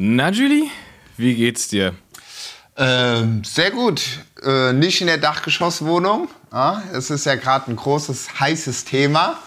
Na, 0.00 0.30
Julie, 0.30 0.70
wie 1.16 1.34
geht's 1.34 1.66
dir? 1.66 1.92
Ähm, 2.76 3.42
sehr 3.42 3.72
gut. 3.72 4.00
Äh, 4.44 4.72
nicht 4.72 5.00
in 5.00 5.08
der 5.08 5.18
Dachgeschosswohnung. 5.18 6.28
Ja, 6.52 6.84
es 6.92 7.10
ist 7.10 7.26
ja 7.26 7.34
gerade 7.34 7.72
ein 7.72 7.74
großes, 7.74 8.38
heißes 8.38 8.84
Thema. 8.84 9.38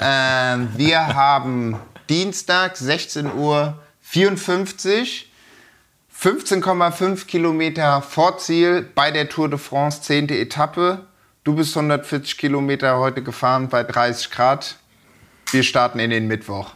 Ähm, 0.00 0.70
wir 0.76 1.06
haben 1.14 1.78
Dienstag, 2.08 2.76
16 2.76 3.32
Uhr 3.32 3.80
54, 4.00 5.30
15,5 6.20 7.26
Kilometer 7.26 8.02
Vorziel 8.02 8.82
bei 8.82 9.12
der 9.12 9.28
Tour 9.28 9.48
de 9.48 9.58
France, 9.60 10.02
10. 10.02 10.30
Etappe. 10.30 11.06
Du 11.44 11.54
bist 11.54 11.76
140 11.76 12.36
Kilometer 12.36 12.98
heute 12.98 13.22
gefahren 13.22 13.68
bei 13.68 13.84
30 13.84 14.32
Grad. 14.32 14.78
Wir 15.52 15.62
starten 15.62 16.00
in 16.00 16.10
den 16.10 16.26
Mittwoch. 16.26 16.72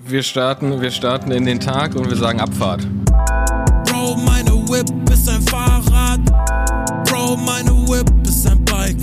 Wir 0.00 0.22
starten, 0.22 0.80
wir 0.80 0.90
starten 0.90 1.32
in 1.32 1.44
den 1.44 1.60
Tag 1.60 1.94
und 1.96 2.08
wir 2.08 2.16
sagen 2.16 2.40
Abfahrt. 2.40 2.86
Bro, 3.86 4.16
meine 4.24 4.52
Whip 4.68 4.86
ist 5.10 5.28
ein 5.28 5.42
Fahrrad. 5.42 6.20
Bro, 7.04 7.36
meine 7.36 7.70
Whip 7.70 8.08
ist 8.26 8.46
ein 8.46 8.64
Bike. 8.64 8.96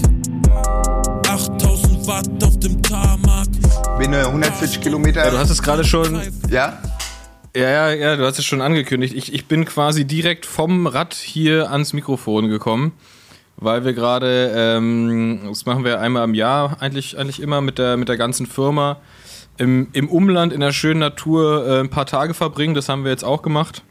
8000 1.27 2.07
Watt 2.07 2.43
auf 2.43 2.57
dem 2.59 2.81
Tarmac. 2.81 3.47
Bin 3.99 4.13
äh, 4.13 4.23
140 4.23 4.81
Kilometer. 4.81 5.25
Ja, 5.25 5.31
du 5.31 5.37
hast 5.37 5.49
es 5.49 5.61
gerade 5.61 5.83
schon. 5.83 6.21
Ja? 6.49 6.79
Ja, 7.55 7.69
ja, 7.69 7.91
ja, 7.91 8.15
du 8.15 8.25
hast 8.25 8.39
es 8.39 8.45
schon 8.45 8.61
angekündigt. 8.61 9.13
Ich, 9.15 9.33
ich 9.33 9.47
bin 9.47 9.65
quasi 9.65 10.05
direkt 10.05 10.45
vom 10.45 10.87
Rad 10.87 11.13
hier 11.13 11.71
ans 11.71 11.93
Mikrofon 11.93 12.47
gekommen, 12.49 12.93
weil 13.57 13.85
wir 13.85 13.93
gerade, 13.93 14.51
ähm, 14.55 15.41
das 15.47 15.65
machen 15.65 15.83
wir 15.83 15.99
einmal 15.99 16.23
im 16.23 16.33
Jahr 16.33 16.77
eigentlich, 16.81 17.17
eigentlich 17.17 17.41
immer 17.41 17.61
mit 17.61 17.77
der, 17.79 17.97
mit 17.97 18.09
der 18.09 18.17
ganzen 18.17 18.45
Firma, 18.45 18.97
im, 19.57 19.87
im 19.93 20.09
Umland 20.09 20.53
in 20.53 20.59
der 20.59 20.71
schönen 20.71 20.99
Natur 20.99 21.67
äh, 21.67 21.79
ein 21.79 21.89
paar 21.89 22.05
Tage 22.05 22.33
verbringen. 22.33 22.75
Das 22.75 22.89
haben 22.89 23.03
wir 23.03 23.11
jetzt 23.11 23.23
auch 23.23 23.41
gemacht. 23.41 23.83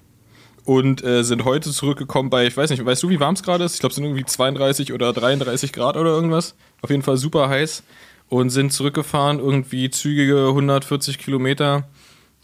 Und 0.65 1.05
äh, 1.05 1.23
sind 1.25 1.45
heute 1.45 1.71
zurückgekommen 1.71 2.31
bei, 2.31 2.47
ich 2.47 2.57
weiß 2.57 2.71
nicht, 2.71 2.85
weißt 2.85 3.03
du, 3.03 3.11
wie 3.11 3.21
warm 3.21 3.35
es 3.35 3.43
gerade 3.43 3.65
ist? 3.65 3.75
Ich 3.75 3.81
glaube, 3.81 3.91
es 3.91 3.97
sind 3.97 4.05
irgendwie 4.05 4.25
32 4.25 4.93
oder 4.95 5.13
33 5.13 5.73
Grad 5.73 5.97
oder 5.97 6.11
irgendwas. 6.11 6.57
Auf 6.81 6.91
jeden 6.91 7.03
Fall 7.03 7.19
super 7.19 7.49
heiß. 7.49 7.83
Und 8.31 8.49
sind 8.49 8.73
zurückgefahren, 8.73 9.39
irgendwie 9.39 9.91
zügige 9.91 10.49
140 10.49 11.19
Kilometer 11.19 11.87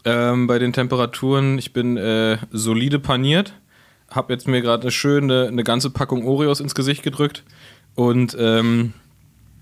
ähm, 0.05 0.45
bei 0.45 0.59
den 0.59 0.71
Temperaturen. 0.71 1.57
Ich 1.57 1.73
bin 1.73 1.97
äh, 1.97 2.37
solide 2.51 2.99
paniert. 2.99 3.53
Hab 4.09 4.29
jetzt 4.29 4.47
mir 4.47 4.61
gerade 4.61 4.83
eine 4.83 4.91
schöne, 4.91 5.47
eine 5.47 5.63
ganze 5.63 5.89
Packung 5.89 6.25
Oreos 6.27 6.59
ins 6.59 6.75
Gesicht 6.75 7.01
gedrückt. 7.01 7.43
Und 7.95 8.37
ähm, 8.39 8.93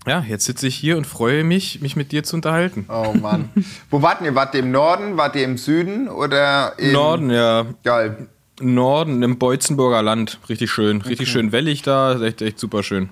ja, 0.06 0.20
jetzt 0.20 0.44
sitze 0.44 0.66
ich 0.66 0.74
hier 0.74 0.96
und 0.96 1.06
freue 1.06 1.44
mich, 1.44 1.80
mich 1.80 1.96
mit 1.96 2.12
dir 2.12 2.22
zu 2.24 2.36
unterhalten. 2.36 2.86
Oh 2.88 3.12
Mann. 3.20 3.50
Wo 3.90 4.02
wart 4.02 4.22
ihr? 4.22 4.34
Wart 4.34 4.54
ihr 4.54 4.60
im 4.60 4.70
Norden? 4.70 5.16
Wart 5.16 5.36
ihr 5.36 5.44
im 5.44 5.58
Süden? 5.58 6.08
Oder 6.08 6.78
im 6.78 6.92
Norden, 6.92 7.30
ja. 7.30 7.66
Geil. 7.84 8.28
Norden, 8.60 9.22
im 9.22 9.38
Beutzenburger 9.38 10.02
Land. 10.02 10.38
Richtig 10.48 10.70
schön. 10.70 11.00
Richtig 11.02 11.30
schön 11.30 11.52
wellig 11.52 11.82
da. 11.82 12.20
Echt, 12.20 12.42
echt 12.42 12.58
super 12.58 12.82
schön. 12.82 13.10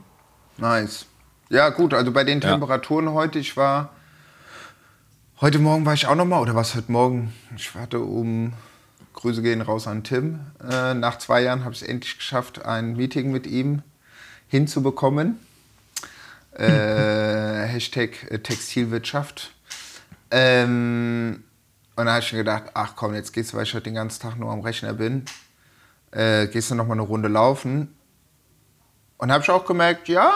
Nice. 0.59 1.06
Ja, 1.50 1.70
gut, 1.70 1.94
also 1.94 2.12
bei 2.12 2.25
den 2.25 2.41
Ja. 2.41 2.50
Temperaturen 2.50 3.11
heute, 3.12 3.39
ich 3.39 3.56
war. 3.56 3.91
Heute 5.41 5.59
Morgen 5.59 5.86
war 5.86 5.94
ich 5.94 6.06
auch 6.06 6.16
noch 6.16 6.25
mal, 6.25 6.41
oder 6.41 6.55
was 6.55 6.75
heute 6.75 6.91
Morgen? 6.91 7.33
Ich 7.56 7.75
warte 7.75 8.00
um. 8.00 8.53
Grüße 9.14 9.42
gehen 9.42 9.62
raus 9.62 9.86
an 9.86 10.05
Tim. 10.05 10.41
Äh, 10.62 10.94
nach 10.94 11.19
zwei 11.19 11.42
Jahren 11.42 11.64
habe 11.64 11.75
ich 11.75 11.83
es 11.83 11.89
endlich 11.89 12.19
geschafft, 12.19 12.64
ein 12.64 12.97
Meeting 12.97 13.33
mit 13.33 13.47
ihm 13.47 13.83
hinzubekommen. 14.47 15.39
Äh, 16.59 17.67
Hashtag 17.67 18.31
äh, 18.31 18.39
Textilwirtschaft. 18.39 19.53
Ähm, 20.31 21.45
und 21.97 22.06
da 22.06 22.12
habe 22.12 22.25
ich 22.25 22.33
mir 22.33 22.39
gedacht, 22.41 22.65
ach 22.75 22.95
komm, 22.97 23.15
jetzt 23.15 23.33
gehst 23.33 23.53
du, 23.53 23.56
weil 23.56 23.65
ich 23.65 23.75
heute 23.75 23.84
den 23.84 23.95
ganzen 23.95 24.20
Tag 24.20 24.39
nur 24.39 24.53
am 24.53 24.61
Rechner 24.61 24.92
bin, 24.92 25.25
äh, 26.11 26.47
gehst 26.47 26.70
du 26.70 26.75
noch 26.75 26.87
mal 26.87 26.95
eine 26.95 27.03
Runde 27.03 27.28
laufen. 27.28 27.95
Und 29.19 29.33
habe 29.33 29.42
ich 29.42 29.50
auch 29.50 29.65
gemerkt, 29.65 30.09
ja, 30.09 30.33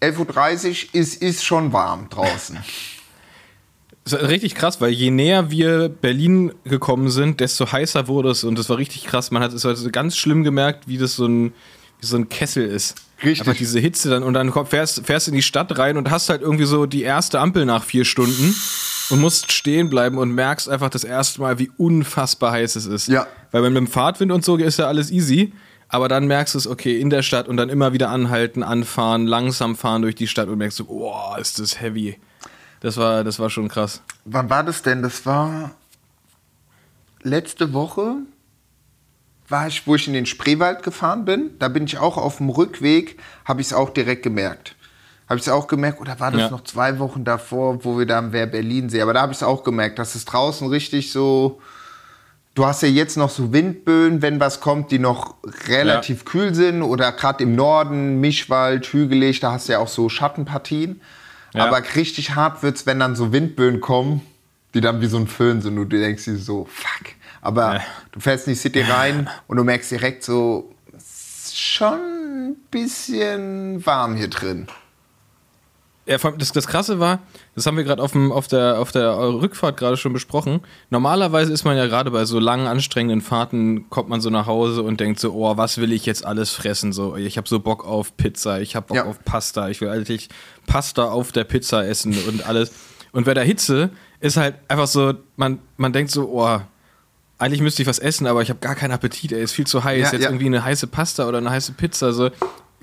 11.30 0.00 0.88
Uhr 0.88 1.00
ist, 1.00 1.22
ist 1.22 1.44
schon 1.44 1.72
warm 1.72 2.08
draußen. 2.10 2.58
Richtig 4.12 4.54
krass, 4.54 4.80
weil 4.80 4.90
je 4.90 5.10
näher 5.10 5.50
wir 5.50 5.88
Berlin 5.88 6.52
gekommen 6.64 7.08
sind, 7.08 7.40
desto 7.40 7.72
heißer 7.72 8.06
wurde 8.06 8.30
es 8.30 8.44
und 8.44 8.58
das 8.58 8.68
war 8.68 8.76
richtig 8.76 9.04
krass. 9.04 9.30
Man 9.30 9.42
hat 9.42 9.54
es 9.54 9.64
also 9.64 9.88
ganz 9.90 10.18
schlimm 10.18 10.44
gemerkt, 10.44 10.86
wie 10.86 10.98
das 10.98 11.16
so 11.16 11.26
ein, 11.26 11.54
so 12.04 12.16
ein 12.16 12.28
Kessel 12.28 12.66
ist. 12.66 12.96
Richtig. 13.22 13.40
Einfach 13.40 13.56
diese 13.56 13.78
Hitze 13.78 14.10
dann 14.10 14.22
und 14.22 14.34
dann 14.34 14.50
komm- 14.50 14.66
fährst, 14.66 15.06
fährst 15.06 15.28
in 15.28 15.34
die 15.34 15.42
Stadt 15.42 15.78
rein 15.78 15.96
und 15.96 16.10
hast 16.10 16.28
halt 16.28 16.42
irgendwie 16.42 16.64
so 16.64 16.86
die 16.86 17.02
erste 17.02 17.40
Ampel 17.40 17.64
nach 17.64 17.84
vier 17.84 18.04
Stunden 18.04 18.54
und 19.10 19.20
musst 19.20 19.52
stehen 19.52 19.88
bleiben 19.88 20.18
und 20.18 20.30
merkst 20.32 20.68
einfach 20.68 20.90
das 20.90 21.04
erste 21.04 21.40
Mal, 21.40 21.58
wie 21.58 21.70
unfassbar 21.76 22.52
heiß 22.52 22.76
es 22.76 22.86
ist. 22.86 23.08
Ja. 23.08 23.26
Weil 23.50 23.62
mit 23.62 23.76
dem 23.76 23.86
Fahrtwind 23.86 24.32
und 24.32 24.44
so 24.44 24.56
ist 24.56 24.78
ja 24.78 24.86
alles 24.86 25.10
easy. 25.10 25.52
Aber 25.88 26.08
dann 26.08 26.26
merkst 26.26 26.54
du 26.54 26.58
es, 26.58 26.66
okay, 26.66 26.98
in 27.00 27.08
der 27.08 27.22
Stadt 27.22 27.46
und 27.46 27.56
dann 27.56 27.68
immer 27.68 27.92
wieder 27.92 28.10
anhalten, 28.10 28.62
anfahren, 28.62 29.26
langsam 29.26 29.76
fahren 29.76 30.02
durch 30.02 30.16
die 30.16 30.26
Stadt 30.26 30.48
und 30.48 30.58
merkst 30.58 30.80
du, 30.80 30.86
oh, 30.88 31.36
ist 31.38 31.60
das 31.60 31.80
heavy. 31.80 32.18
Das 32.80 32.96
war, 32.96 33.22
das 33.22 33.38
war 33.38 33.48
schon 33.48 33.68
krass. 33.68 34.02
Wann 34.24 34.50
war 34.50 34.64
das 34.64 34.82
denn? 34.82 35.02
Das 35.02 35.24
war 35.24 35.70
letzte 37.22 37.72
Woche, 37.72 38.16
war 39.48 39.66
ich, 39.68 39.86
wo 39.86 39.94
ich 39.94 40.06
in 40.06 40.14
den 40.14 40.26
Spreewald 40.26 40.82
gefahren 40.82 41.24
bin. 41.24 41.50
Da 41.58 41.68
bin 41.68 41.84
ich 41.84 41.98
auch 41.98 42.16
auf 42.16 42.38
dem 42.38 42.48
Rückweg, 42.48 43.18
habe 43.44 43.60
ich 43.60 43.68
es 43.68 43.72
auch 43.72 43.90
direkt 43.90 44.22
gemerkt. 44.22 44.74
Habe 45.28 45.38
ich 45.38 45.46
es 45.46 45.52
auch 45.52 45.66
gemerkt, 45.66 46.00
oder 46.00 46.18
war 46.20 46.30
das 46.30 46.42
Ja. 46.42 46.50
noch 46.50 46.64
zwei 46.64 46.98
Wochen 46.98 47.24
davor, 47.24 47.84
wo 47.84 47.98
wir 47.98 48.06
da 48.06 48.18
am 48.18 48.32
Wehr 48.32 48.46
Berlin 48.46 48.88
sehen? 48.90 49.02
Aber 49.02 49.14
da 49.14 49.22
habe 49.22 49.32
ich 49.32 49.38
es 49.38 49.42
auch 49.42 49.64
gemerkt, 49.64 49.98
dass 49.98 50.14
es 50.14 50.24
draußen 50.24 50.68
richtig 50.68 51.12
so. 51.12 51.60
Du 52.54 52.66
hast 52.66 52.82
ja 52.82 52.88
jetzt 52.88 53.16
noch 53.16 53.30
so 53.30 53.52
Windböen, 53.52 54.22
wenn 54.22 54.38
was 54.38 54.60
kommt, 54.60 54.90
die 54.92 54.98
noch 55.00 55.34
relativ 55.66 56.24
kühl 56.24 56.54
sind. 56.54 56.82
Oder 56.82 57.10
gerade 57.12 57.42
im 57.42 57.56
Norden, 57.56 58.20
Mischwald, 58.20 58.86
hügelig, 58.86 59.40
da 59.40 59.52
hast 59.52 59.68
du 59.68 59.72
ja 59.72 59.78
auch 59.78 59.88
so 59.88 60.08
Schattenpartien. 60.08 61.00
Ja. 61.52 61.66
Aber 61.66 61.82
richtig 61.96 62.34
hart 62.34 62.62
wird's, 62.62 62.86
wenn 62.86 63.00
dann 63.00 63.16
so 63.16 63.32
Windböen 63.32 63.80
kommen, 63.80 64.20
die 64.74 64.80
dann 64.80 65.00
wie 65.00 65.06
so 65.06 65.16
ein 65.16 65.26
Föhn 65.26 65.62
sind 65.62 65.78
und 65.78 65.88
du 65.90 65.98
denkst 65.98 66.24
dir 66.26 66.36
so, 66.36 66.66
fuck. 66.70 67.08
Aber 67.44 67.74
Ja. 67.76 67.80
du 68.12 68.20
fährst 68.20 68.46
in 68.48 68.54
die 68.54 68.58
City 68.58 68.80
rein 68.82 69.28
und 69.46 69.56
du 69.58 69.64
merkst 69.64 69.90
direkt 69.90 70.24
so, 70.24 70.72
schon 71.52 71.94
ein 72.50 72.56
bisschen 72.70 73.84
warm 73.86 74.16
hier 74.16 74.28
drin. 74.28 74.66
Ja, 76.06 76.18
vor 76.18 76.30
allem 76.30 76.38
das, 76.38 76.52
das 76.52 76.66
Krasse 76.66 77.00
war, 77.00 77.20
das 77.54 77.64
haben 77.64 77.78
wir 77.78 77.84
gerade 77.84 78.02
auf, 78.02 78.12
dem- 78.12 78.30
auf, 78.30 78.46
der, 78.46 78.78
auf 78.78 78.92
der 78.92 79.16
Rückfahrt 79.18 79.78
gerade 79.78 79.96
schon 79.96 80.12
besprochen. 80.12 80.60
Normalerweise 80.90 81.50
ist 81.52 81.64
man 81.64 81.76
ja 81.78 81.86
gerade 81.86 82.10
bei 82.10 82.26
so 82.26 82.38
langen, 82.38 82.66
anstrengenden 82.66 83.22
Fahrten, 83.22 83.88
kommt 83.88 84.10
man 84.10 84.20
so 84.20 84.28
nach 84.28 84.46
Hause 84.46 84.82
und 84.82 85.00
denkt 85.00 85.18
so, 85.18 85.32
oh, 85.32 85.56
was 85.56 85.78
will 85.78 85.92
ich 85.92 86.04
jetzt 86.04 86.26
alles 86.26 86.50
fressen? 86.50 86.92
So, 86.92 87.16
ich 87.16 87.38
habe 87.38 87.48
so 87.48 87.58
Bock 87.60 87.86
auf 87.86 88.16
Pizza, 88.18 88.60
ich 88.60 88.76
habe 88.76 88.86
Bock 88.88 88.96
Ja. 88.98 89.04
auf 89.04 89.24
Pasta, 89.24 89.68
ich 89.70 89.80
will 89.80 89.88
eigentlich 89.88 90.28
Pasta 90.66 91.04
auf 91.10 91.32
der 91.32 91.44
Pizza 91.44 91.86
essen 91.86 92.14
und 92.28 92.46
alles. 92.46 92.72
Und 93.12 93.24
bei 93.24 93.32
der 93.32 93.44
Hitze 93.44 93.88
ist 94.20 94.36
halt 94.36 94.56
einfach 94.68 94.88
so, 94.88 95.14
man, 95.36 95.58
man 95.78 95.92
denkt 95.94 96.10
so, 96.10 96.28
oh, 96.28 96.60
eigentlich 97.38 97.60
müsste 97.60 97.82
ich 97.82 97.88
was 97.88 97.98
essen, 97.98 98.26
aber 98.26 98.42
ich 98.42 98.50
habe 98.50 98.60
gar 98.60 98.74
keinen 98.74 98.92
Appetit, 98.92 99.32
ey, 99.32 99.42
ist 99.42 99.52
viel 99.52 99.66
zu 99.66 99.84
heiß. 99.84 99.98
Ja, 99.98 100.12
jetzt 100.12 100.22
ja. 100.22 100.28
irgendwie 100.28 100.46
eine 100.46 100.64
heiße 100.64 100.86
Pasta 100.86 101.26
oder 101.28 101.38
eine 101.38 101.50
heiße 101.50 101.72
Pizza, 101.72 102.12
so 102.12 102.30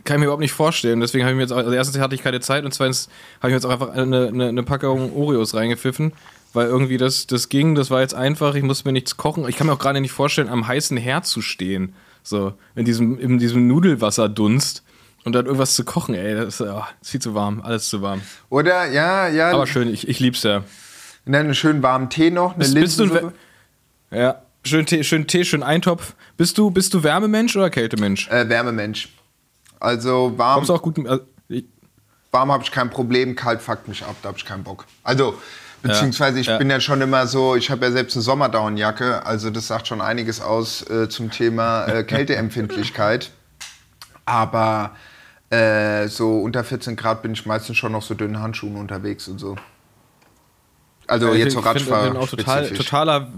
kann 0.03 0.15
ich 0.15 0.19
mir 0.19 0.25
überhaupt 0.25 0.41
nicht 0.41 0.53
vorstellen. 0.53 0.99
Deswegen 0.99 1.23
habe 1.23 1.31
ich 1.31 1.35
mir 1.37 1.43
jetzt 1.43 1.51
auch, 1.51 1.57
also 1.57 1.71
erstens 1.71 1.99
hatte 1.99 2.15
ich 2.15 2.23
keine 2.23 2.39
Zeit 2.39 2.65
und 2.65 2.73
zweitens 2.73 3.07
habe 3.39 3.49
ich 3.49 3.51
mir 3.51 3.57
jetzt 3.57 3.65
auch 3.65 3.71
einfach 3.71 3.91
eine, 3.91 4.27
eine, 4.27 4.47
eine 4.47 4.63
Packung 4.63 5.15
Oreos 5.15 5.53
reingepfiffen, 5.53 6.13
weil 6.53 6.67
irgendwie 6.67 6.97
das, 6.97 7.27
das 7.27 7.49
ging, 7.49 7.75
das 7.75 7.91
war 7.91 8.01
jetzt 8.01 8.13
einfach, 8.13 8.55
ich 8.55 8.63
musste 8.63 8.87
mir 8.87 8.93
nichts 8.93 9.17
kochen. 9.17 9.47
Ich 9.47 9.57
kann 9.57 9.67
mir 9.67 9.73
auch 9.73 9.79
gerade 9.79 10.01
nicht 10.01 10.11
vorstellen, 10.11 10.49
am 10.49 10.67
heißen 10.67 10.97
Herd 10.97 11.25
zu 11.25 11.41
stehen, 11.41 11.93
so 12.23 12.53
in 12.75 12.85
diesem, 12.85 13.19
in 13.19 13.37
diesem 13.37 13.67
Nudelwasserdunst 13.67 14.83
und 15.23 15.33
dann 15.33 15.45
irgendwas 15.45 15.75
zu 15.75 15.85
kochen, 15.85 16.15
ey, 16.15 16.35
das 16.35 16.59
ist, 16.59 16.61
oh, 16.61 16.83
ist 17.01 17.11
viel 17.11 17.21
zu 17.21 17.35
warm, 17.35 17.61
alles 17.61 17.87
zu 17.87 18.01
warm. 18.01 18.21
Oder? 18.49 18.91
Ja, 18.91 19.27
ja. 19.27 19.51
Aber 19.51 19.67
schön, 19.67 19.87
ich, 19.93 20.07
ich 20.07 20.19
lieb's 20.19 20.43
ja. 20.43 20.63
Und 21.25 21.33
dann 21.33 21.45
einen 21.45 21.55
schönen 21.55 21.83
warmen 21.83 22.09
Tee 22.09 22.31
noch, 22.31 22.55
eine 22.55 22.59
Bist, 22.59 22.73
bist 22.73 22.99
du 22.99 23.03
ein 23.03 23.31
ja, 24.11 24.41
schön 24.63 24.85
Tee, 24.85 25.03
schön 25.03 25.27
Tee, 25.27 25.43
schön 25.45 25.63
Eintopf. 25.63 26.15
Bist 26.37 26.57
du, 26.57 26.71
bist 26.71 26.93
du 26.93 27.03
Wärmemensch 27.03 27.55
oder 27.55 27.69
Kältemensch? 27.69 28.27
Äh, 28.29 28.47
Wärmemensch. 28.49 29.09
Also 29.79 30.33
warm, 30.37 30.55
Kommst 30.55 30.71
auch 30.71 30.81
gut. 30.81 30.97
Ich, 31.47 31.65
warm 32.31 32.51
habe 32.51 32.63
ich 32.63 32.71
kein 32.71 32.89
Problem, 32.89 33.35
kalt 33.35 33.61
fuckt 33.61 33.87
mich 33.87 34.03
ab, 34.03 34.15
da 34.21 34.29
habe 34.29 34.37
ich 34.37 34.45
keinen 34.45 34.63
Bock. 34.63 34.85
Also, 35.03 35.35
beziehungsweise 35.81 36.39
ich 36.39 36.47
ja. 36.47 36.57
bin 36.57 36.69
ja 36.69 36.79
schon 36.79 37.01
immer 37.01 37.25
so, 37.27 37.55
ich 37.55 37.71
habe 37.71 37.85
ja 37.85 37.91
selbst 37.91 38.15
eine 38.15 38.21
Sommerdaunenjacke, 38.21 39.25
also 39.25 39.49
das 39.49 39.67
sagt 39.67 39.87
schon 39.87 40.01
einiges 40.01 40.39
aus 40.39 40.87
äh, 40.89 41.09
zum 41.09 41.31
Thema 41.31 41.85
äh, 41.87 42.03
Kälteempfindlichkeit. 42.05 43.31
Aber 44.25 44.95
äh, 45.49 46.07
so 46.07 46.39
unter 46.39 46.63
14 46.63 46.95
Grad 46.95 47.23
bin 47.23 47.33
ich 47.33 47.45
meistens 47.45 47.77
schon 47.77 47.91
noch 47.91 48.03
so 48.03 48.13
dünnen 48.13 48.39
Handschuhen 48.39 48.75
unterwegs 48.75 49.27
und 49.27 49.39
so. 49.39 49.55
Also 51.07 51.33
ich 51.33 51.39
jetzt 51.39 51.53
so 51.53 51.61
bin- 51.61 51.75
ich 51.75 51.85
bin- 51.85 52.17
auch 52.17 52.29
total, 52.29 52.69
totaler. 52.69 53.31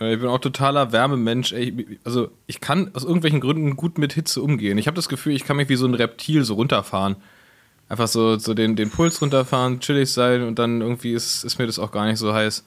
Äh, 0.00 0.14
Ich 0.14 0.20
bin 0.20 0.28
auch 0.28 0.38
totaler 0.38 0.92
Wärmemensch. 0.92 1.52
Ey, 1.52 1.98
Also 2.04 2.30
ich 2.46 2.60
kann 2.60 2.90
aus 2.94 3.04
irgendwelchen 3.04 3.40
Gründen 3.40 3.76
gut 3.76 3.98
mit 3.98 4.12
Hitze 4.12 4.42
umgehen. 4.42 4.78
Ich 4.78 4.86
habe 4.86 4.96
das 4.96 5.08
Gefühl, 5.08 5.34
ich 5.34 5.44
kann 5.44 5.56
mich 5.56 5.68
wie 5.68 5.76
so 5.76 5.86
ein 5.86 5.94
Reptil 5.94 6.44
so 6.44 6.54
runterfahren. 6.54 7.16
Einfach 7.88 8.06
so, 8.08 8.38
so 8.38 8.54
den, 8.54 8.76
den 8.76 8.90
Puls 8.90 9.20
runterfahren, 9.20 9.80
chillig 9.80 10.12
sein 10.12 10.42
und 10.42 10.58
dann 10.58 10.80
irgendwie 10.80 11.12
ist, 11.12 11.42
ist 11.44 11.58
mir 11.58 11.66
das 11.66 11.78
auch 11.78 11.90
gar 11.90 12.06
nicht 12.06 12.18
so 12.18 12.32
heiß. 12.32 12.64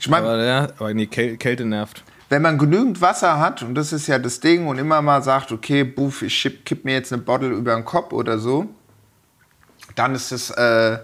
Ich 0.00 0.08
meine, 0.08 0.26
Aber 0.26 0.44
ja, 0.44 0.68
aber 0.78 0.94
nee, 0.94 1.06
Käl 1.06 1.36
Kälte 1.36 1.64
nervt. 1.66 2.02
wenn 2.30 2.40
man 2.42 2.56
genügend 2.56 3.00
Wasser 3.02 3.38
hat, 3.38 3.62
und 3.62 3.74
das 3.74 3.92
ist 3.92 4.06
ja 4.06 4.18
das 4.18 4.40
Ding, 4.40 4.66
und 4.66 4.78
immer 4.78 5.02
mal 5.02 5.22
sagt, 5.22 5.52
okay, 5.52 5.84
buff, 5.84 6.22
ich 6.22 6.60
kipp 6.64 6.84
mir 6.84 6.94
jetzt 6.94 7.12
eine 7.12 7.20
Bottle 7.22 7.50
über 7.50 7.74
den 7.74 7.84
Kopf 7.84 8.12
oder 8.12 8.38
so, 8.38 8.66
dann 9.94 10.14
ist 10.14 10.32
das 10.32 10.50
äh, 10.50 10.98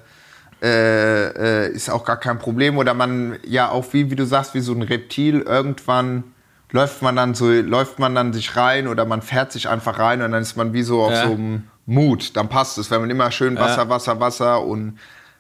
äh, 0.63 1.67
äh, 1.67 1.73
ist 1.73 1.91
auch 1.91 2.05
gar 2.05 2.19
kein 2.19 2.39
Problem. 2.39 2.77
Oder 2.79 2.95
man 2.95 3.39
ja 3.47 3.71
auch 3.71 3.93
wie, 3.93 4.11
wie 4.11 4.17
du 4.17 4.27
sagst, 4.27 4.55
wie 4.55 4.61
so 4.61 4.73
ein 4.73 4.83
Reptil, 4.83 5.41
irgendwann 5.41 6.25
läuft 6.73 7.03
man 7.03 7.17
dann 7.17 7.35
so, 7.35 7.51
läuft 7.51 7.99
man 7.99 8.15
dann 8.15 8.33
sich 8.33 8.55
rein 8.57 8.87
oder 8.87 9.05
man 9.05 9.23
fährt 9.23 9.51
sich 9.53 9.69
einfach 9.69 9.99
rein 9.99 10.23
und 10.23 10.31
dann 10.33 10.43
ist 10.43 10.57
man 10.57 10.73
wie 10.73 10.83
so 10.83 11.03
auf 11.03 11.13
Ja. 11.13 11.27
so 11.27 11.33
einem 11.33 11.65
Mut. 11.87 12.37
Dann 12.37 12.49
passt 12.49 12.79
es, 12.79 12.91
wenn 12.91 13.01
man 13.01 13.11
immer 13.11 13.31
schön 13.33 13.57
Wasser, 13.59 13.83
Ja. 13.83 13.89
Wasser, 13.89 14.21
Wasser 14.21 14.65
und 14.65 14.99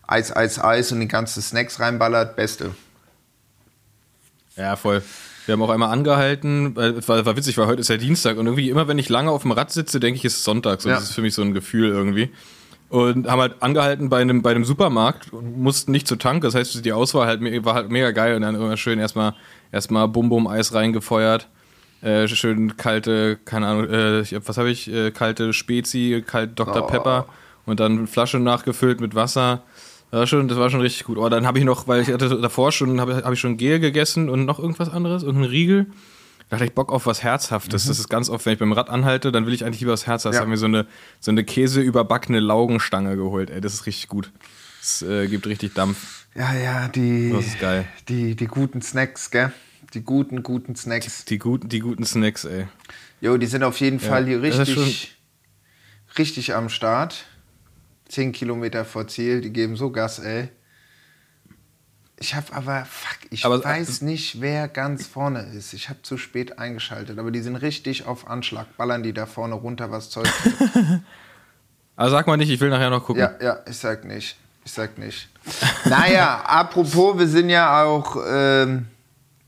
Eis, 0.08 0.34
Eis, 0.34 0.58
Eis 0.62 0.90
und 0.90 0.98
die 1.00 1.06
ganzen 1.06 1.40
Snacks 1.40 1.78
reinballert, 1.78 2.34
beste. 2.34 2.72
Ja, 4.56 4.74
voll. 4.76 5.02
Wir 5.46 5.52
haben 5.54 5.62
auch 5.62 5.70
einmal 5.70 5.90
angehalten, 5.92 6.76
weil 6.76 6.90
es 6.98 7.08
war, 7.08 7.24
war 7.24 7.36
witzig, 7.36 7.56
weil 7.58 7.66
heute 7.66 7.80
ist 7.80 7.88
ja 7.88 7.96
Dienstag 7.96 8.36
und 8.36 8.46
irgendwie 8.46 8.68
immer, 8.68 8.88
wenn 8.88 8.98
ich 8.98 9.08
lange 9.08 9.30
auf 9.30 9.42
dem 9.42 9.52
Rad 9.52 9.70
sitze, 9.72 10.00
denke 10.00 10.18
ich, 10.18 10.24
es 10.24 10.34
ist 10.34 10.44
Sonntag. 10.44 10.80
So, 10.80 10.88
Ja. 10.88 10.96
Das 10.96 11.04
ist 11.04 11.12
für 11.14 11.22
mich 11.22 11.34
so 11.34 11.42
ein 11.42 11.54
Gefühl 11.54 11.88
irgendwie. 11.90 12.30
Und 12.90 13.28
haben 13.28 13.40
halt 13.40 13.62
angehalten 13.62 14.08
bei 14.08 14.20
einem, 14.20 14.42
bei 14.42 14.50
einem 14.50 14.64
Supermarkt 14.64 15.32
und 15.32 15.58
mussten 15.62 15.92
nicht 15.92 16.08
zur 16.08 16.18
Tank. 16.18 16.42
Das 16.42 16.54
heißt, 16.56 16.84
die 16.84 16.92
Auswahl 16.92 17.26
halt, 17.28 17.40
war 17.64 17.74
halt 17.74 17.90
mega 17.90 18.10
geil 18.10 18.34
und 18.34 18.42
dann 18.42 18.56
immer 18.56 18.76
schön 18.76 18.98
erstmal 18.98 19.34
erstmal 19.70 20.08
Bum 20.08 20.28
Bum 20.28 20.48
Eis 20.48 20.74
reingefeuert. 20.74 21.46
Äh, 22.02 22.26
schön 22.26 22.76
kalte, 22.76 23.38
keine 23.44 23.68
Ahnung, 23.68 23.88
äh, 23.90 24.20
ich, 24.22 24.34
hab- 24.34 24.48
was 24.48 24.58
habe 24.58 24.70
ich? 24.70 24.92
Äh, 24.92 25.12
kalte 25.12 25.52
Spezi, 25.52 26.24
kalt 26.26 26.58
Dr. 26.58 26.82
Oh. 26.82 26.86
Pepper 26.86 27.26
und 27.64 27.78
dann 27.78 28.06
Flasche 28.08 28.40
nachgefüllt 28.40 29.00
mit 29.00 29.14
Wasser. 29.14 29.62
Das 30.10 30.18
war 30.20 30.26
schon, 30.26 30.48
das 30.48 30.58
war 30.58 30.70
schon 30.70 30.80
richtig 30.80 31.04
gut. 31.04 31.18
Oh, 31.18 31.28
dann 31.28 31.46
habe 31.46 31.58
ich 31.60 31.64
noch, 31.64 31.86
weil 31.86 32.00
ich 32.02 32.08
hatte 32.12 32.40
davor 32.40 32.72
schon, 32.72 33.00
habe 33.00 33.22
hab 33.22 33.32
ich 33.32 33.38
schon 33.38 33.56
Gel 33.56 33.78
gegessen 33.78 34.28
und 34.28 34.46
noch 34.46 34.58
irgendwas 34.58 34.88
anderes, 34.88 35.22
irgendein 35.22 35.50
Riegel. 35.50 35.86
Da 36.50 36.56
hatte 36.56 36.64
ich 36.64 36.72
Bock 36.74 36.92
auf 36.92 37.06
was 37.06 37.22
Herzhaftes. 37.22 37.86
Das 37.86 37.98
ist 37.98 38.08
ganz 38.08 38.28
oft, 38.28 38.44
wenn 38.44 38.54
ich 38.54 38.58
beim 38.58 38.72
Rad 38.72 38.90
anhalte, 38.90 39.30
dann 39.30 39.46
will 39.46 39.54
ich 39.54 39.64
eigentlich 39.64 39.80
lieber 39.80 39.92
was 39.92 40.06
Herzhaftes. 40.06 40.34
Ja. 40.34 40.40
Ja. 40.40 40.40
habe 40.40 40.50
mir 40.50 40.56
so 40.56 40.66
eine, 40.66 40.86
so 41.20 41.30
eine 41.30 41.44
Käse 41.44 41.80
überbackene 41.80 42.40
Laugenstange 42.40 43.16
geholt. 43.16 43.50
Ey, 43.50 43.60
das 43.60 43.72
ist 43.74 43.86
richtig 43.86 44.08
gut. 44.08 44.32
Das 44.80 45.02
äh, 45.02 45.28
gibt 45.28 45.46
richtig 45.46 45.74
Dampf. 45.74 46.26
Ja, 46.34 46.52
ja, 46.54 46.88
die, 46.88 47.30
Das 47.32 47.46
ist 47.46 47.60
geil. 47.60 47.86
die, 48.08 48.34
die 48.34 48.46
guten 48.46 48.82
Snacks, 48.82 49.30
gell? 49.30 49.52
Die 49.94 50.02
guten, 50.02 50.42
guten 50.42 50.74
Snacks. 50.74 51.24
Die 51.24 51.38
guten, 51.38 51.68
die 51.68 51.80
guten 51.80 52.04
Snacks, 52.04 52.44
ey. 52.44 52.66
Jo, 53.20 53.36
die 53.36 53.46
sind 53.46 53.62
auf 53.62 53.78
jeden 53.80 54.00
Fall 54.00 54.26
hier 54.26 54.42
richtig, 54.42 55.16
richtig 56.18 56.54
am 56.54 56.68
Start. 56.68 57.26
Zehn 58.08 58.32
Kilometer 58.32 58.84
vor 58.84 59.06
Ziel, 59.06 59.40
die 59.40 59.52
geben 59.52 59.76
so 59.76 59.90
Gas, 59.90 60.18
ey. 60.18 60.48
Ich 62.22 62.34
habe 62.34 62.52
aber, 62.52 62.84
fuck, 62.84 63.16
ich 63.30 63.46
Aber- 63.46 63.64
weiß 63.64 64.02
nicht, 64.02 64.42
wer 64.42 64.68
ganz 64.68 65.06
vorne 65.06 65.40
ist. 65.56 65.72
Ich 65.72 65.88
habe 65.88 66.02
zu 66.02 66.18
spät 66.18 66.58
eingeschaltet, 66.58 67.18
aber 67.18 67.30
die 67.30 67.40
sind 67.40 67.56
richtig 67.56 68.04
auf 68.06 68.28
Anschlag. 68.28 68.76
Ballern 68.76 69.02
die 69.02 69.14
da 69.14 69.24
vorne 69.24 69.54
runter, 69.54 69.90
was 69.90 70.10
Zeug. 70.10 70.28
Aber 71.96 72.10
sag 72.10 72.26
mal 72.26 72.36
nicht, 72.36 72.50
ich 72.50 72.60
will 72.60 72.68
nachher 72.68 72.90
noch 72.90 73.04
gucken. 73.04 73.22
ja, 73.22 73.32
ja, 73.40 73.58
ich 73.66 73.78
sag 73.78 74.04
nicht. 74.04 74.36
Ich 74.66 74.72
sag 74.72 74.98
nicht. 74.98 75.30
naja, 75.86 76.42
apropos, 76.44 77.18
wir 77.18 77.26
sind 77.26 77.48
ja 77.48 77.82
auch, 77.84 78.16
ähm, 78.28 78.86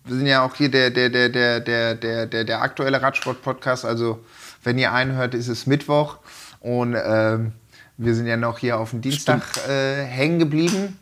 wir 0.06 0.16
sind 0.16 0.26
ja 0.26 0.42
auch 0.42 0.54
hier 0.54 0.70
der, 0.70 0.88
der, 0.90 1.10
der, 1.10 1.28
der, 1.28 1.60
der, 1.60 1.94
der, 1.94 2.26
der, 2.26 2.44
der 2.44 2.62
aktuelle 2.62 3.02
Radsport-Podcast. 3.02 3.84
Also, 3.84 4.24
wenn 4.64 4.78
ihr 4.78 4.92
einhört, 4.92 5.34
ist 5.34 5.48
es 5.48 5.66
Mittwoch. 5.66 6.16
Und 6.60 6.96
ähm, 6.96 7.52
wir 7.98 8.14
sind 8.14 8.26
ja 8.26 8.38
noch 8.38 8.58
hier 8.58 8.78
auf 8.78 8.90
dem 8.90 9.02
Dienstag 9.02 9.42
äh, 9.68 10.02
hängen 10.04 10.38
geblieben. 10.38 10.98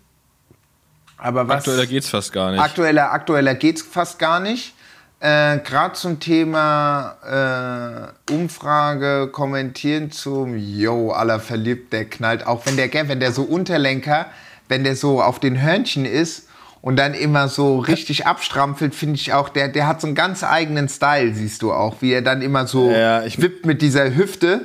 Aber 1.23 1.47
was. 1.49 1.59
Aktueller 1.59 1.87
geht's 1.87 2.09
fast 2.09 2.33
gar 2.33 2.51
nicht. 2.51 2.61
Aktueller, 2.61 3.13
aktueller 3.13 3.55
geht's 3.55 3.83
fast 3.83 4.19
gar 4.19 4.41
nicht. 4.41 4.75
Äh, 5.21 5.59
Gerade 5.59 5.93
zum 5.95 6.19
Thema 6.19 8.15
äh, 8.29 8.33
Umfrage 8.33 9.29
kommentieren 9.31 10.11
zum 10.11 10.57
Yo, 10.57 11.11
aller 11.13 11.41
verliebt, 11.41 11.93
der 11.93 12.07
knallt. 12.07 12.47
Auch 12.47 12.65
wenn 12.65 12.77
der, 12.79 12.91
wenn 13.09 13.21
der 13.21 13.33
so 13.33 13.43
Unterlenker, 13.43 14.27
wenn 14.69 14.83
der 14.83 14.97
so 14.97 15.21
auf 15.23 15.39
den 15.39 15.61
Hörnchen 15.61 16.07
ist 16.07 16.49
und 16.81 16.97
dann 16.97 17.13
immer 17.13 17.49
so 17.49 17.79
richtig 17.81 18.27
abstrampelt, 18.27 18.95
finde 18.95 19.17
ich 19.17 19.35
auch, 19.35 19.51
der, 19.51 19.69
der 19.69 19.87
hat 19.87 20.01
so 20.01 20.07
einen 20.07 20.17
ganz 20.17 20.43
eigenen 20.43 20.89
Style, 20.89 21.35
siehst 21.35 21.61
du 21.61 21.73
auch, 21.73 21.97
wie 22.01 22.13
er 22.13 22.23
dann 22.23 22.41
immer 22.41 22.67
so 22.67 22.91
Ja, 22.91 23.23
ich- 23.25 23.43
wippt 23.43 23.67
mit 23.67 23.83
dieser 23.83 24.15
Hüfte. 24.15 24.63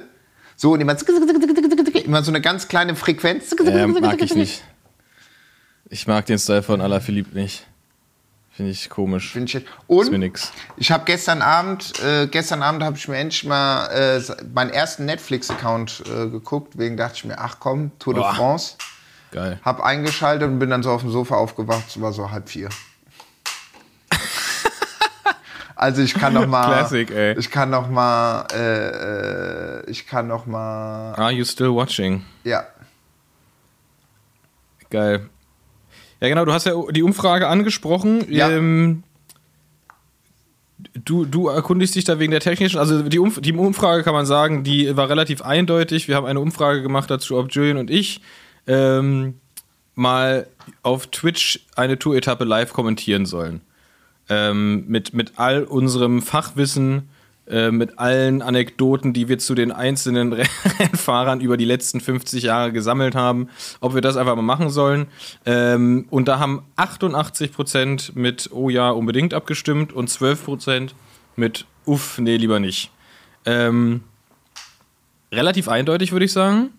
So 0.58 0.72
und 0.72 0.80
immer, 0.80 0.96
immer 2.06 2.24
so 2.24 2.32
eine 2.32 2.40
ganz 2.40 2.70
kleine 2.70 2.96
Frequenz. 2.96 3.52
Äh, 3.52 3.88
mag 3.88 4.22
ich 4.22 4.36
nicht. 4.36 4.64
Ich 5.90 6.08
mag 6.08 6.26
den 6.26 6.40
Style 6.40 6.64
von 6.64 6.82
Alaphilippe 6.82 7.38
nicht. 7.38 7.66
Finde 8.52 8.72
ich 8.72 8.90
komisch. 8.90 9.34
Find 9.34 9.54
ich- 9.54 9.66
Und 9.88 10.12
nix. 10.14 10.52
Ich 10.78 10.90
habe 10.92 11.04
gestern 11.06 11.42
Abend, 11.42 12.00
äh, 12.02 12.28
gestern 12.28 12.64
Abend 12.64 12.84
habe 12.84 12.96
ich 12.98 13.08
mir 13.08 13.18
endlich 13.18 13.44
mal 13.44 13.88
äh, 13.88 14.22
meinen 14.54 14.70
ersten 14.72 15.04
Netflix-Account 15.06 16.04
äh, 16.08 16.30
geguckt. 16.30 16.78
Wegen 16.78 16.96
dachte 16.96 17.16
ich 17.16 17.26
mir, 17.26 17.38
ach 17.38 17.58
komm, 17.60 17.92
Tour 18.00 18.14
de 18.14 18.24
Boah. 18.24 18.34
France. 18.34 18.78
Geil. 19.32 19.60
Hab 19.64 19.82
eingeschaltet 19.82 20.48
und 20.48 20.60
bin 20.60 20.70
dann 20.70 20.84
so 20.84 20.92
auf 20.92 21.02
dem 21.02 21.12
Sofa 21.12 21.36
aufgewacht. 21.36 21.84
Es 21.90 22.00
war 22.00 22.14
so 22.14 22.32
halb 22.32 22.48
vier. 22.48 22.70
also 25.76 26.02
ich 26.02 26.14
kann 26.14 26.34
noch 26.34 26.48
mal, 26.48 26.66
Classic, 26.68 27.12
ey. 27.12 27.38
ich 27.38 27.52
kann 27.52 27.70
noch 27.70 27.90
mal, 27.90 28.48
äh, 28.54 29.80
äh, 29.82 29.90
ich 29.92 30.08
kann 30.08 30.28
noch 30.28 30.46
mal, 30.46 31.14
Are 31.16 31.32
you 31.32 31.44
still 31.44 31.76
watching? 31.76 32.24
ja, 32.46 32.64
Geil. 34.90 35.30
Ja, 36.22 36.30
genau, 36.30 36.46
du 36.46 36.54
hast 36.54 36.66
ja 36.66 36.74
die 36.92 37.04
Umfrage 37.04 37.48
angesprochen. 37.48 38.26
Ja. 38.30 38.50
Ähm, 38.50 39.04
du, 40.94 41.26
du 41.26 41.48
erkundigst 41.48 41.96
dich 41.96 42.04
da 42.04 42.20
wegen 42.20 42.32
der 42.32 42.40
technischen, 42.40 42.80
also 42.80 43.04
die, 43.04 43.20
Umf 43.20 43.42
die 43.42 43.54
Umfrage 43.54 44.04
kann 44.04 44.14
man 44.14 44.26
sagen, 44.26 44.64
die 44.64 44.96
war 44.96 45.10
relativ 45.10 45.42
eindeutig. 45.42 46.08
Wir 46.08 46.16
haben 46.16 46.26
eine 46.26 46.40
Umfrage 46.40 46.82
gemacht 46.82 47.10
dazu, 47.10 47.38
ob 47.38 47.52
Julian 47.52 47.78
und 47.78 47.90
ich 47.90 48.22
ähm, 48.68 49.36
mal 49.94 50.48
auf 50.84 51.08
Twitch 51.08 51.62
eine 51.76 52.00
Tour-Etappe 52.00 52.44
live 52.44 52.74
kommentieren 52.74 53.26
sollen. 53.26 53.62
Ähm, 54.28 54.86
mit, 54.88 55.14
mit 55.14 55.34
all 55.36 55.64
unserem 55.64 56.22
Fachwissen, 56.22 57.10
äh, 57.48 57.70
mit 57.70 58.00
allen 58.00 58.42
Anekdoten, 58.42 59.14
die 59.14 59.28
wir 59.28 59.38
zu 59.38 59.54
den 59.54 59.72
einzelnen 59.72 60.34
Rennfahrern 60.80 61.42
über 61.42 61.58
die 61.58 61.66
letzten 61.66 62.02
50 62.02 62.44
Jahre 62.44 62.72
gesammelt 62.72 63.14
haben, 63.14 63.50
ob 63.82 63.94
wir 63.94 64.02
das 64.02 64.18
einfach 64.18 64.36
mal 64.36 64.42
machen 64.42 64.70
sollen. 64.70 65.08
Ähm, 65.46 66.08
und 66.10 66.28
da 66.28 66.40
haben 66.40 66.64
88% 66.78 68.12
mit 68.16 68.50
Oh 68.52 68.70
ja, 68.70 68.90
unbedingt 68.90 69.34
abgestimmt 69.34 69.94
und 69.94 70.10
12% 70.10 70.92
mit 71.36 71.66
Uff, 71.86 72.18
nee, 72.18 72.38
lieber 72.38 72.60
nicht. 72.60 72.90
Ähm, 73.46 74.04
relativ 75.32 75.68
eindeutig, 75.68 76.12
würde 76.12 76.26
ich 76.26 76.34
sagen. 76.34 76.72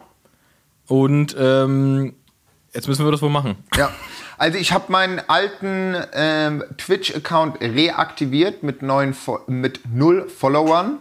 Und 0.89 1.37
ähm, 1.39 2.15
jetzt 2.75 2.89
müssen 2.89 3.05
wir 3.05 3.13
das 3.13 3.23
wohl 3.23 3.31
machen. 3.31 3.57
Ja, 3.77 3.93
also 4.39 4.59
ich 4.59 4.73
habe 4.73 4.91
meinen 4.93 5.21
alten 5.29 5.97
ähm, 6.13 6.65
Twitch-Account 6.79 7.61
reaktiviert 7.61 8.63
mit, 8.63 8.83
neun, 8.83 9.15
Fo- 9.15 9.41
mit 9.47 9.81
null 9.93 10.29
Followern. 10.29 10.99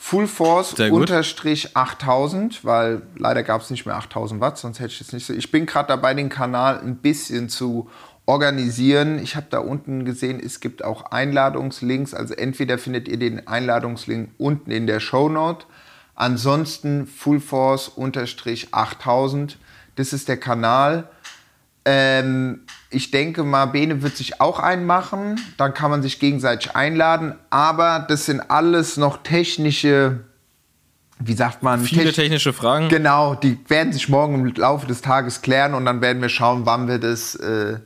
Full 0.00 0.28
Force 0.28 0.74
unterstrich 0.94 1.76
8000, 1.76 2.64
weil 2.64 3.02
leider 3.16 3.42
gab 3.42 3.62
es 3.62 3.70
nicht 3.70 3.84
mehr 3.84 3.96
8000 3.96 4.40
Watt, 4.40 4.56
sonst 4.56 4.78
hätte 4.78 4.92
ich 4.92 5.00
jetzt 5.00 5.12
nicht 5.12 5.26
so. 5.26 5.32
Ich 5.32 5.50
bin 5.50 5.66
gerade 5.66 5.88
dabei, 5.88 6.14
den 6.14 6.28
Kanal 6.28 6.78
ein 6.78 6.98
bisschen 6.98 7.48
zu 7.48 7.90
organisieren. 8.24 9.18
Ich 9.20 9.34
habe 9.34 9.46
da 9.50 9.58
unten 9.58 10.04
gesehen, 10.04 10.38
es 10.38 10.60
gibt 10.60 10.84
auch 10.84 11.10
Einladungslinks. 11.10 12.14
Also 12.14 12.34
entweder 12.34 12.78
findet 12.78 13.08
ihr 13.08 13.16
den 13.18 13.48
Einladungslink 13.48 14.30
unten 14.38 14.70
in 14.70 14.86
der 14.86 15.00
Shownote. 15.00 15.66
Ansonsten 16.14 17.06
Full 17.08 17.40
Force 17.40 17.88
unterstrich 17.88 18.68
8000. 18.74 19.58
Das 19.96 20.12
ist 20.12 20.28
der 20.28 20.36
Kanal. 20.36 21.08
Ähm, 21.90 22.60
ich 22.90 23.10
denke 23.10 23.44
mal, 23.44 23.64
Bene 23.66 24.02
wird 24.02 24.14
sich 24.16 24.40
auch 24.42 24.58
einen 24.60 24.84
machen. 24.84 25.40
Dann 25.56 25.72
kann 25.72 25.90
man 25.90 26.02
sich 26.02 26.18
gegenseitig 26.18 26.76
einladen. 26.76 27.34
Aber 27.48 28.04
das 28.06 28.26
sind 28.26 28.40
alles 28.50 28.98
noch 28.98 29.22
technische, 29.22 30.20
wie 31.18 31.32
sagt 31.32 31.62
man? 31.62 31.80
Viele 31.80 32.04
Tech- 32.04 32.14
technische 32.16 32.52
Fragen. 32.52 32.88
Genau, 32.90 33.34
die 33.36 33.58
werden 33.68 33.92
sich 33.94 34.08
morgen 34.10 34.34
im 34.34 34.54
Laufe 34.54 34.86
des 34.86 35.00
Tages 35.00 35.40
klären 35.40 35.72
und 35.74 35.86
dann 35.86 36.00
werden 36.02 36.20
wir 36.20 36.28
schauen, 36.28 36.66
wann 36.66 36.88
wir 36.88 36.98
das, 36.98 37.34
äh, 37.36 37.78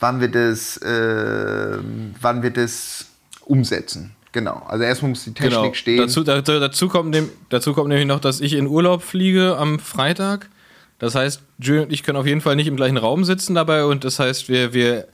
wann 0.00 0.20
wir 0.20 0.28
das, 0.28 0.78
äh, 0.78 1.78
wann 2.20 2.42
wir 2.42 2.50
das 2.50 3.06
umsetzen. 3.42 4.12
Genau. 4.32 4.62
Also 4.68 4.84
erstmal 4.84 5.10
muss 5.10 5.24
die 5.24 5.32
Technik 5.34 5.52
Genau. 5.60 5.74
stehen. 5.74 5.98
Dazu, 5.98 6.24
da, 6.24 6.40
da- 6.40 6.58
dazu, 6.60 6.88
kommt 6.88 7.14
dazu 7.50 7.72
kommt 7.74 7.88
nämlich 7.88 8.06
noch, 8.06 8.20
dass 8.20 8.40
ich 8.40 8.54
in 8.54 8.66
Urlaub 8.66 9.02
fliege 9.02 9.56
am 9.58 9.78
Freitag. 9.78 10.48
Das 10.98 11.14
heißt, 11.14 11.42
Julian 11.58 11.86
und 11.86 11.92
ich 11.92 12.02
können 12.02 12.18
auf 12.18 12.26
jeden 12.26 12.40
Fall 12.40 12.56
nicht 12.56 12.68
im 12.68 12.76
gleichen 12.76 12.96
Raum 12.96 13.24
sitzen 13.24 13.54
dabei 13.54 13.84
und 13.84 14.04
das 14.04 14.18
heißt, 14.18 14.48
wir, 14.48 14.72
wir, 14.72 14.82
wir 14.94 15.08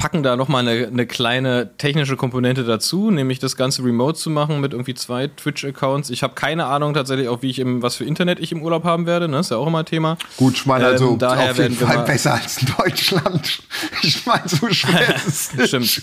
packen 0.00 0.22
da 0.22 0.34
nochmal 0.34 0.66
eine, 0.66 0.86
eine 0.86 1.06
kleine 1.06 1.76
technische 1.76 2.16
Komponente 2.16 2.64
dazu, 2.64 3.10
nämlich 3.10 3.38
das 3.38 3.54
Ganze 3.54 3.84
remote 3.84 4.18
zu 4.18 4.30
machen 4.30 4.58
mit 4.62 4.72
irgendwie 4.72 4.94
zwei 4.94 5.28
Twitch-Accounts. 5.28 6.08
Ich 6.08 6.22
habe 6.22 6.32
keine 6.32 6.64
Ahnung 6.64 6.94
tatsächlich 6.94 7.28
auch, 7.28 7.42
wie 7.42 7.50
ich 7.50 7.58
im, 7.58 7.82
was 7.82 7.96
für 7.96 8.06
Internet 8.06 8.40
ich 8.40 8.50
im 8.50 8.62
Urlaub 8.62 8.84
haben 8.84 9.04
werde, 9.04 9.28
ne? 9.28 9.40
Ist 9.40 9.50
ja 9.50 9.58
auch 9.58 9.66
immer 9.66 9.84
Thema. 9.84 10.16
Gut, 10.38 10.54
ich 10.54 10.64
meine 10.64 10.86
also 10.86 11.10
Ähm, 11.10 11.18
daher 11.18 11.50
auf 11.50 11.58
jeden 11.58 11.74
Fall 11.74 12.02
besser 12.04 12.32
als 12.32 12.62
in 12.62 12.68
Deutschland. 12.76 13.62
Ich 14.02 14.24
meine, 14.24 14.42
so 14.46 14.66
schwer 14.70 15.14
ist 15.14 15.58
es. 15.58 15.68
Stimmt. 15.68 16.02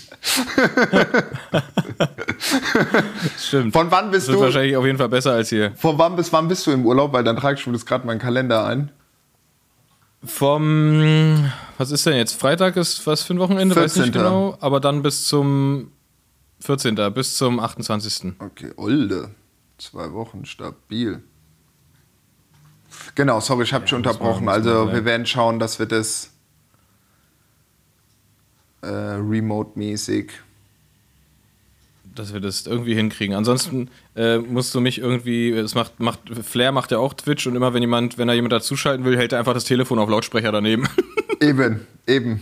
Stimmt. 3.38 3.72
Von 3.72 3.90
wann 3.90 4.12
bist 4.12 4.28
das 4.28 4.36
du? 4.36 4.40
wahrscheinlich 4.40 4.76
auf 4.76 4.86
jeden 4.86 4.98
Fall 4.98 5.08
besser 5.08 5.32
als 5.32 5.48
hier. 5.48 5.72
Von 5.74 5.98
wann 5.98 6.14
bis 6.14 6.32
wann 6.32 6.46
bist 6.46 6.64
du 6.66 6.70
im 6.70 6.86
Urlaub? 6.86 7.12
Weil 7.12 7.24
dann 7.24 7.36
trage 7.36 7.58
ich 7.58 7.66
mir 7.66 7.72
das 7.72 7.84
gerade 7.84 8.06
meinen 8.06 8.20
Kalender 8.20 8.64
ein. 8.64 8.90
Vom, 10.24 11.50
was 11.76 11.90
ist 11.92 12.04
denn 12.06 12.16
jetzt? 12.16 12.34
Freitag 12.34 12.76
ist 12.76 13.06
was 13.06 13.22
für 13.22 13.34
ein 13.34 13.38
Wochenende? 13.38 13.76
Weiß 13.76 13.94
14.. 13.94 14.02
nicht 14.02 14.12
genau. 14.14 14.56
Aber 14.60 14.80
dann 14.80 15.02
bis 15.02 15.26
zum 15.26 15.92
14. 16.60 16.96
bis 17.14 17.36
zum 17.36 17.60
28. 17.60 18.32
Okay, 18.40 18.72
Olde. 18.76 19.30
Zwei 19.78 20.12
Wochen, 20.12 20.44
stabil. 20.44 21.22
Genau, 23.14 23.38
sorry, 23.38 23.62
ich 23.62 23.72
habe 23.72 23.84
dich 23.84 23.92
muss 23.92 24.02
man- 24.04 24.12
unterbrochen. 24.12 24.48
Also 24.48 24.92
wir 24.92 25.04
werden 25.04 25.24
schauen, 25.24 25.60
dass 25.60 25.78
wir 25.78 25.86
das 25.86 26.30
äh, 28.82 28.86
remote-mäßig. 28.88 30.32
Dass 32.18 32.32
wir 32.32 32.40
das 32.40 32.66
irgendwie 32.66 32.94
hinkriegen. 32.94 33.34
Ansonsten 33.34 33.90
äh, 34.16 34.38
musst 34.38 34.74
du 34.74 34.80
mich 34.80 34.98
irgendwie, 34.98 35.50
es 35.50 35.74
macht, 35.74 36.00
macht, 36.00 36.20
Flair 36.42 36.72
macht 36.72 36.90
ja 36.90 36.98
auch 36.98 37.14
Twitch 37.14 37.46
und 37.46 37.56
immer 37.56 37.74
wenn 37.74 37.82
jemand, 37.82 38.18
wenn 38.18 38.28
er 38.28 38.34
jemand 38.34 38.52
dazuschalten 38.52 39.04
will, 39.04 39.16
hält 39.16 39.32
er 39.32 39.38
einfach 39.38 39.54
das 39.54 39.64
Telefon 39.64 39.98
auf 39.98 40.08
Lautsprecher 40.08 40.52
daneben. 40.52 40.88
Eben, 41.40 41.86
eben. 42.08 42.40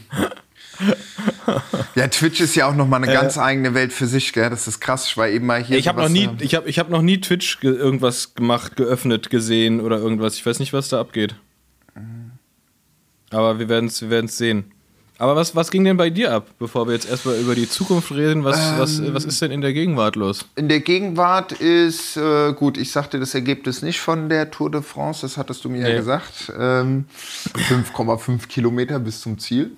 Ja, 1.95 2.09
Twitch 2.09 2.41
ist 2.41 2.55
ja 2.55 2.67
auch 2.67 2.75
nochmal 2.75 3.03
eine 3.03 3.13
ganz 3.13 3.37
eigene 3.37 3.75
Welt 3.75 3.93
für 3.93 4.07
sich, 4.07 4.33
gell? 4.33 4.49
Das 4.49 4.67
ist 4.67 4.81
krass. 4.81 5.07
Ich 5.07 5.19
war 5.19 5.29
eben 5.29 5.45
mal 5.45 5.63
hier. 5.63 5.77
ich 5.77 5.87
habe 5.87 6.01
noch 6.01 6.09
nie, 6.09 6.25
äh, 6.25 6.31
ich 6.41 6.55
habe, 6.55 6.67
ich 6.67 6.79
habe 6.79 6.91
noch 6.91 7.03
nie 7.03 7.21
Twitch 7.21 7.61
ge 7.61 7.75
irgendwas 7.75 8.35
gemacht, 8.35 8.75
geöffnet, 8.77 9.29
gesehen 9.29 9.81
oder 9.81 9.99
irgendwas. 9.99 10.37
Ich 10.37 10.47
weiß 10.47 10.61
nicht, 10.61 10.73
was 10.73 10.89
da 10.89 10.99
abgeht. 10.99 11.35
Aber 13.31 13.59
wir 13.59 13.69
werden 13.69 13.87
es, 13.87 14.01
wir 14.01 14.11
werden's 14.11 14.39
sehen. 14.39 14.73
Aber 15.19 15.35
was, 15.35 15.57
was 15.57 15.71
ging 15.71 15.83
denn 15.85 15.97
bei 15.97 16.11
dir 16.11 16.33
ab, 16.33 16.47
bevor 16.59 16.87
wir 16.87 16.93
jetzt 16.93 17.09
erstmal 17.09 17.37
über 17.39 17.55
die 17.55 17.69
Zukunft 17.69 18.11
reden? 18.13 18.45
Was, 18.45 18.79
was, 18.79 19.01
was 19.15 19.25
ist 19.25 19.41
denn 19.41 19.51
in 19.51 19.63
der 19.63 19.73
Gegenwart 19.73 20.15
los? 20.15 20.45
In 20.57 20.69
der 20.69 20.81
Gegenwart 20.81 21.53
ist, 21.53 22.19
äh, 22.19 22.53
gut, 22.53 22.77
ich 22.77 22.93
sagte 22.93 23.19
das 23.19 23.35
Ergebnis 23.35 23.81
nicht 23.81 24.01
von 24.01 24.29
der 24.29 24.51
Tour 24.51 24.71
de 24.71 24.83
France, 24.83 25.23
das 25.23 25.39
hattest 25.39 25.65
du 25.65 25.71
mir 25.71 25.81
ja 25.81 25.89
Nee. 25.89 25.97
gesagt. 25.97 26.53
Ähm, 26.59 27.07
5,5 27.69 28.47
Kilometer 28.49 28.99
bis 28.99 29.23
zum 29.23 29.39
Ziel. 29.39 29.71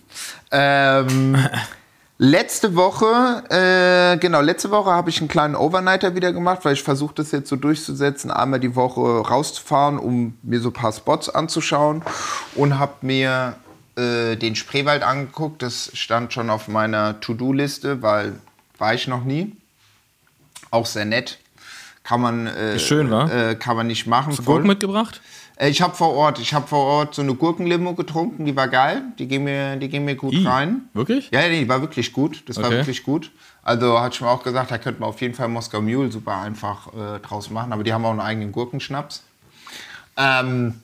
Ähm, 0.50 1.36
letzte 2.18 2.74
Woche, 2.74 3.44
äh, 3.48 4.16
genau, 4.18 4.40
letzte 4.40 4.72
Woche 4.72 4.90
habe 4.90 5.08
ich 5.10 5.20
einen 5.20 5.28
kleinen 5.28 5.54
Overnighter 5.54 6.16
wieder 6.16 6.32
gemacht, 6.32 6.64
weil 6.64 6.72
ich 6.72 6.82
versuche 6.82 7.14
das 7.14 7.30
jetzt 7.30 7.48
so 7.48 7.54
durchzusetzen, 7.54 8.32
einmal 8.32 8.58
die 8.58 8.74
Woche 8.74 9.00
rauszufahren, 9.20 9.98
um 10.00 10.34
mir 10.42 10.58
so 10.60 10.70
ein 10.70 10.72
paar 10.72 10.92
Spots 10.92 11.28
anzuschauen 11.28 12.02
und 12.56 12.78
habe 12.80 12.94
mir 13.02 13.54
äh, 13.98 14.36
den 14.36 14.54
Spreewald 14.56 15.02
angeguckt. 15.02 15.62
Das 15.62 15.90
stand 15.94 16.32
schon 16.32 16.50
auf 16.50 16.68
meiner 16.68 17.20
To-Do-Liste, 17.20 18.00
weil 18.02 18.38
war 18.78 18.94
ich 18.94 19.08
noch 19.08 19.24
nie 19.24 19.52
auch 20.70 20.86
sehr 20.86 21.04
nett. 21.04 21.38
Kann 22.04 22.20
man, 22.20 22.46
äh, 22.46 22.78
Schön? 22.78 23.12
Äh, 23.12 23.56
kann 23.56 23.76
man 23.76 23.86
nicht 23.86 24.06
machen. 24.06 24.32
voll. 24.32 24.44
Gurken 24.44 24.68
mitgebracht? 24.68 25.20
Äh, 25.56 25.68
ich 25.68 25.82
habe 25.82 25.94
vor 25.94 26.14
Ort, 26.14 26.38
ich 26.38 26.54
habe 26.54 26.66
vor 26.66 26.84
Ort 26.84 27.14
so 27.14 27.22
eine 27.22 27.34
Gurkenlimo 27.34 27.94
getrunken, 27.94 28.44
die 28.46 28.54
war 28.56 28.68
geil. 28.68 29.02
Die 29.18 29.26
ging 29.26 29.44
mir, 29.44 29.76
die 29.76 29.88
ging 29.88 30.04
mir 30.04 30.14
gut 30.14 30.32
I, 30.32 30.46
rein. 30.46 30.82
wirklich? 30.94 31.30
Ja, 31.32 31.46
die 31.48 31.68
war 31.68 31.80
wirklich 31.82 32.12
gut. 32.12 32.42
Das 32.46 32.56
war 32.56 32.66
Okay. 32.66 32.76
wirklich 32.76 33.02
gut. 33.02 33.30
Also 33.62 34.00
hatte 34.00 34.14
ich 34.14 34.20
mir 34.22 34.28
auch 34.28 34.42
gesagt, 34.42 34.70
da 34.70 34.78
könnte 34.78 35.00
man 35.00 35.10
auf 35.10 35.20
jeden 35.20 35.34
Fall 35.34 35.48
Moskau 35.48 35.82
Mule 35.82 36.10
super 36.10 36.36
einfach 36.38 36.86
äh, 36.94 37.18
draus 37.20 37.50
machen. 37.50 37.72
Aber 37.72 37.82
die 37.84 37.92
haben 37.92 38.04
auch 38.06 38.10
einen 38.12 38.20
eigenen 38.20 38.52
Gurkenschnaps. 38.52 39.22
Ähm, 40.16 40.80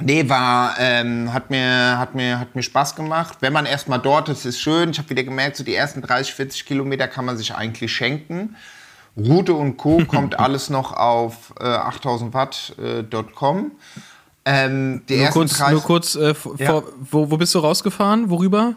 nee, 0.00 0.28
war, 0.28 0.74
ähm, 0.78 1.32
hat, 1.32 1.50
mir, 1.50 1.98
hat, 1.98 2.14
mir, 2.14 2.38
hat 2.40 2.54
mir 2.54 2.62
Spaß 2.62 2.96
gemacht. 2.96 3.38
Wenn 3.40 3.52
man 3.52 3.66
erstmal 3.66 3.98
dort 4.00 4.28
ist, 4.28 4.44
ist 4.44 4.60
schön. 4.60 4.90
Ich 4.90 4.98
habe 4.98 5.10
wieder 5.10 5.24
gemerkt, 5.24 5.56
so 5.56 5.64
die 5.64 5.74
ersten 5.74 6.02
30, 6.02 6.34
40 6.34 6.66
Kilometer 6.66 7.08
kann 7.08 7.24
man 7.24 7.36
sich 7.36 7.54
eigentlich 7.54 7.92
schenken. 7.92 8.56
Route 9.16 9.54
und 9.54 9.76
Co. 9.76 10.02
kommt 10.08 10.38
alles 10.38 10.70
noch 10.70 10.92
auf 10.92 11.52
äh, 11.60 11.64
8000watt.com. 11.64 13.72
ähm, 14.44 15.02
die 15.08 15.14
Nur 15.16 15.24
ersten 15.24 15.38
kurz, 15.40 15.58
30 15.58 15.72
nur 15.72 15.82
kurz 15.82 16.14
äh, 16.16 16.34
vor, 16.34 16.54
Ja. 16.58 16.82
wo, 17.10 17.30
wo 17.30 17.36
bist 17.36 17.54
du 17.54 17.60
rausgefahren? 17.60 18.30
Worüber? 18.30 18.74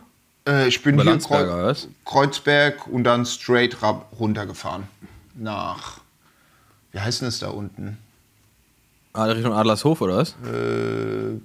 Äh, 0.48 0.68
ich 0.68 0.82
bin 0.84 0.94
Über 0.96 1.04
hier 1.04 1.12
Landsberger, 1.12 1.46
Kreu 1.46 1.54
oder 1.56 1.68
was? 1.68 1.88
Kreuzberg 2.06 2.88
und 2.88 3.04
dann 3.04 3.26
straight 3.26 3.82
ra- 3.82 4.06
runtergefahren. 4.20 4.84
Nach, 5.36 6.00
wie 6.92 7.00
heißt 7.00 7.22
denn 7.22 7.28
es 7.28 7.40
da 7.40 7.50
unten? 7.50 7.98
Richtung 9.24 9.54
Adlershof 9.54 10.02
oder 10.02 10.18
was? 10.18 10.36
Äh, 10.44 11.40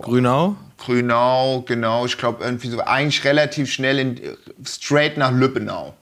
Grünau? 0.00 0.56
Grünau, 0.78 1.62
genau. 1.66 2.06
Ich 2.06 2.18
glaube 2.18 2.44
irgendwie 2.44 2.68
so, 2.68 2.80
eigentlich 2.80 3.24
relativ 3.24 3.70
schnell 3.70 3.98
in, 3.98 4.20
straight 4.64 5.16
nach 5.16 5.32
Lübbenau. 5.32 5.94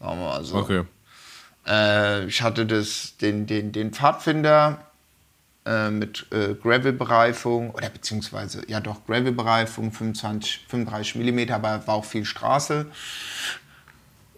Sagen 0.00 0.18
wir 0.18 0.26
mal 0.26 0.44
so. 0.44 0.56
Okay. 0.56 0.84
Äh, 1.66 2.26
ich 2.26 2.42
hatte 2.42 2.66
das, 2.66 3.16
den, 3.20 3.46
den, 3.46 3.72
den 3.72 3.92
Pfadfinder 3.92 4.78
äh, 5.66 5.90
mit 5.90 6.26
äh, 6.32 6.54
Gravel-Bereifung, 6.54 7.70
oder 7.70 7.90
beziehungsweise, 7.90 8.62
ja 8.66 8.80
doch, 8.80 9.04
Gravel-Bereifung, 9.06 9.92
25, 9.92 10.64
35 10.68 11.14
mm, 11.16 11.52
aber 11.52 11.86
war 11.86 11.94
auch 11.94 12.04
viel 12.04 12.24
Straße. 12.24 12.86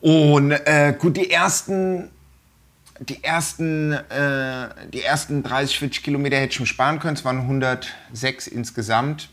Und 0.00 0.50
äh, 0.50 0.94
gut, 0.98 1.16
die 1.16 1.30
ersten, 1.30 2.10
die 3.08 3.22
ersten, 3.24 3.92
äh, 3.92 4.68
die 4.92 5.02
ersten 5.02 5.42
30, 5.42 5.78
40 5.78 6.02
Kilometer 6.02 6.36
hätte 6.36 6.52
ich 6.52 6.60
mir 6.60 6.66
sparen 6.66 6.98
können. 6.98 7.16
Es 7.16 7.24
waren 7.24 7.40
106 7.40 8.46
insgesamt. 8.46 9.28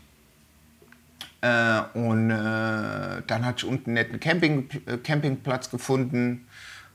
Äh, 1.40 1.80
und 1.94 2.30
äh, 2.30 3.22
dann 3.26 3.44
hatte 3.44 3.58
ich 3.58 3.64
unten 3.64 3.90
einen 3.90 3.94
netten 3.94 4.20
Camping, 4.20 4.68
äh, 4.86 4.96
Campingplatz 4.98 5.70
gefunden. 5.70 6.46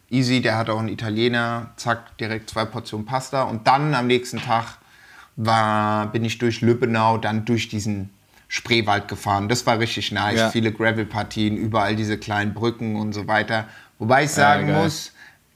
Easy, 0.10 0.42
der 0.42 0.58
hat 0.58 0.70
auch 0.70 0.80
einen 0.80 0.90
Italiener. 0.90 1.72
Zack, 1.78 2.18
direkt 2.18 2.50
zwei 2.50 2.66
Portionen 2.66 3.06
Pasta. 3.06 3.44
Und 3.44 3.68
dann 3.68 3.94
am 3.96 4.08
nächsten 4.08 4.40
Tag 4.40 4.78
war, 5.36 6.12
bin 6.12 6.24
ich 6.24 6.38
durch 6.38 6.62
Lübbenau, 6.62 7.18
dann 7.18 7.46
durch 7.46 7.70
diesen 7.70 8.12
Spreewald 8.48 9.08
gefahren. 9.08 9.50
Das 9.50 9.66
war 9.66 9.80
richtig 9.80 10.12
nice. 10.12 10.38
Ja. 10.38 10.50
Viele 10.52 10.72
Gravel-Partien, 10.72 11.58
überall 11.58 11.96
diese 11.96 12.18
kleinen 12.18 12.54
Brücken 12.54 12.96
und 12.96 13.14
so 13.14 13.28
weiter. 13.28 13.66
Wobei 13.98 14.26
ich 14.26 14.32
sagen 14.32 14.68
geil. 14.68 14.84
muss, 14.84 15.14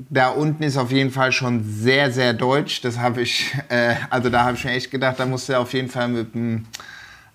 da 0.10 0.30
unten 0.30 0.64
ist 0.64 0.78
auf 0.78 0.92
jeden 0.92 1.12
Fall 1.12 1.32
schon 1.32 1.64
sehr, 1.64 2.12
sehr 2.12 2.34
deutsch. 2.34 2.82
Das 2.82 2.98
habe 2.98 3.22
ich, 3.22 3.54
äh, 3.70 3.96
also 4.10 4.30
da 4.30 4.46
habe 4.46 4.56
ich 4.56 4.64
mir 4.64 4.72
echt 4.72 4.92
gedacht, 4.92 5.20
da 5.20 5.26
musst 5.26 5.50
du 5.50 5.58
auf 5.58 5.74
jeden 5.74 5.90
Fall 5.90 6.08
mit 6.08 6.34
dem, 6.34 6.66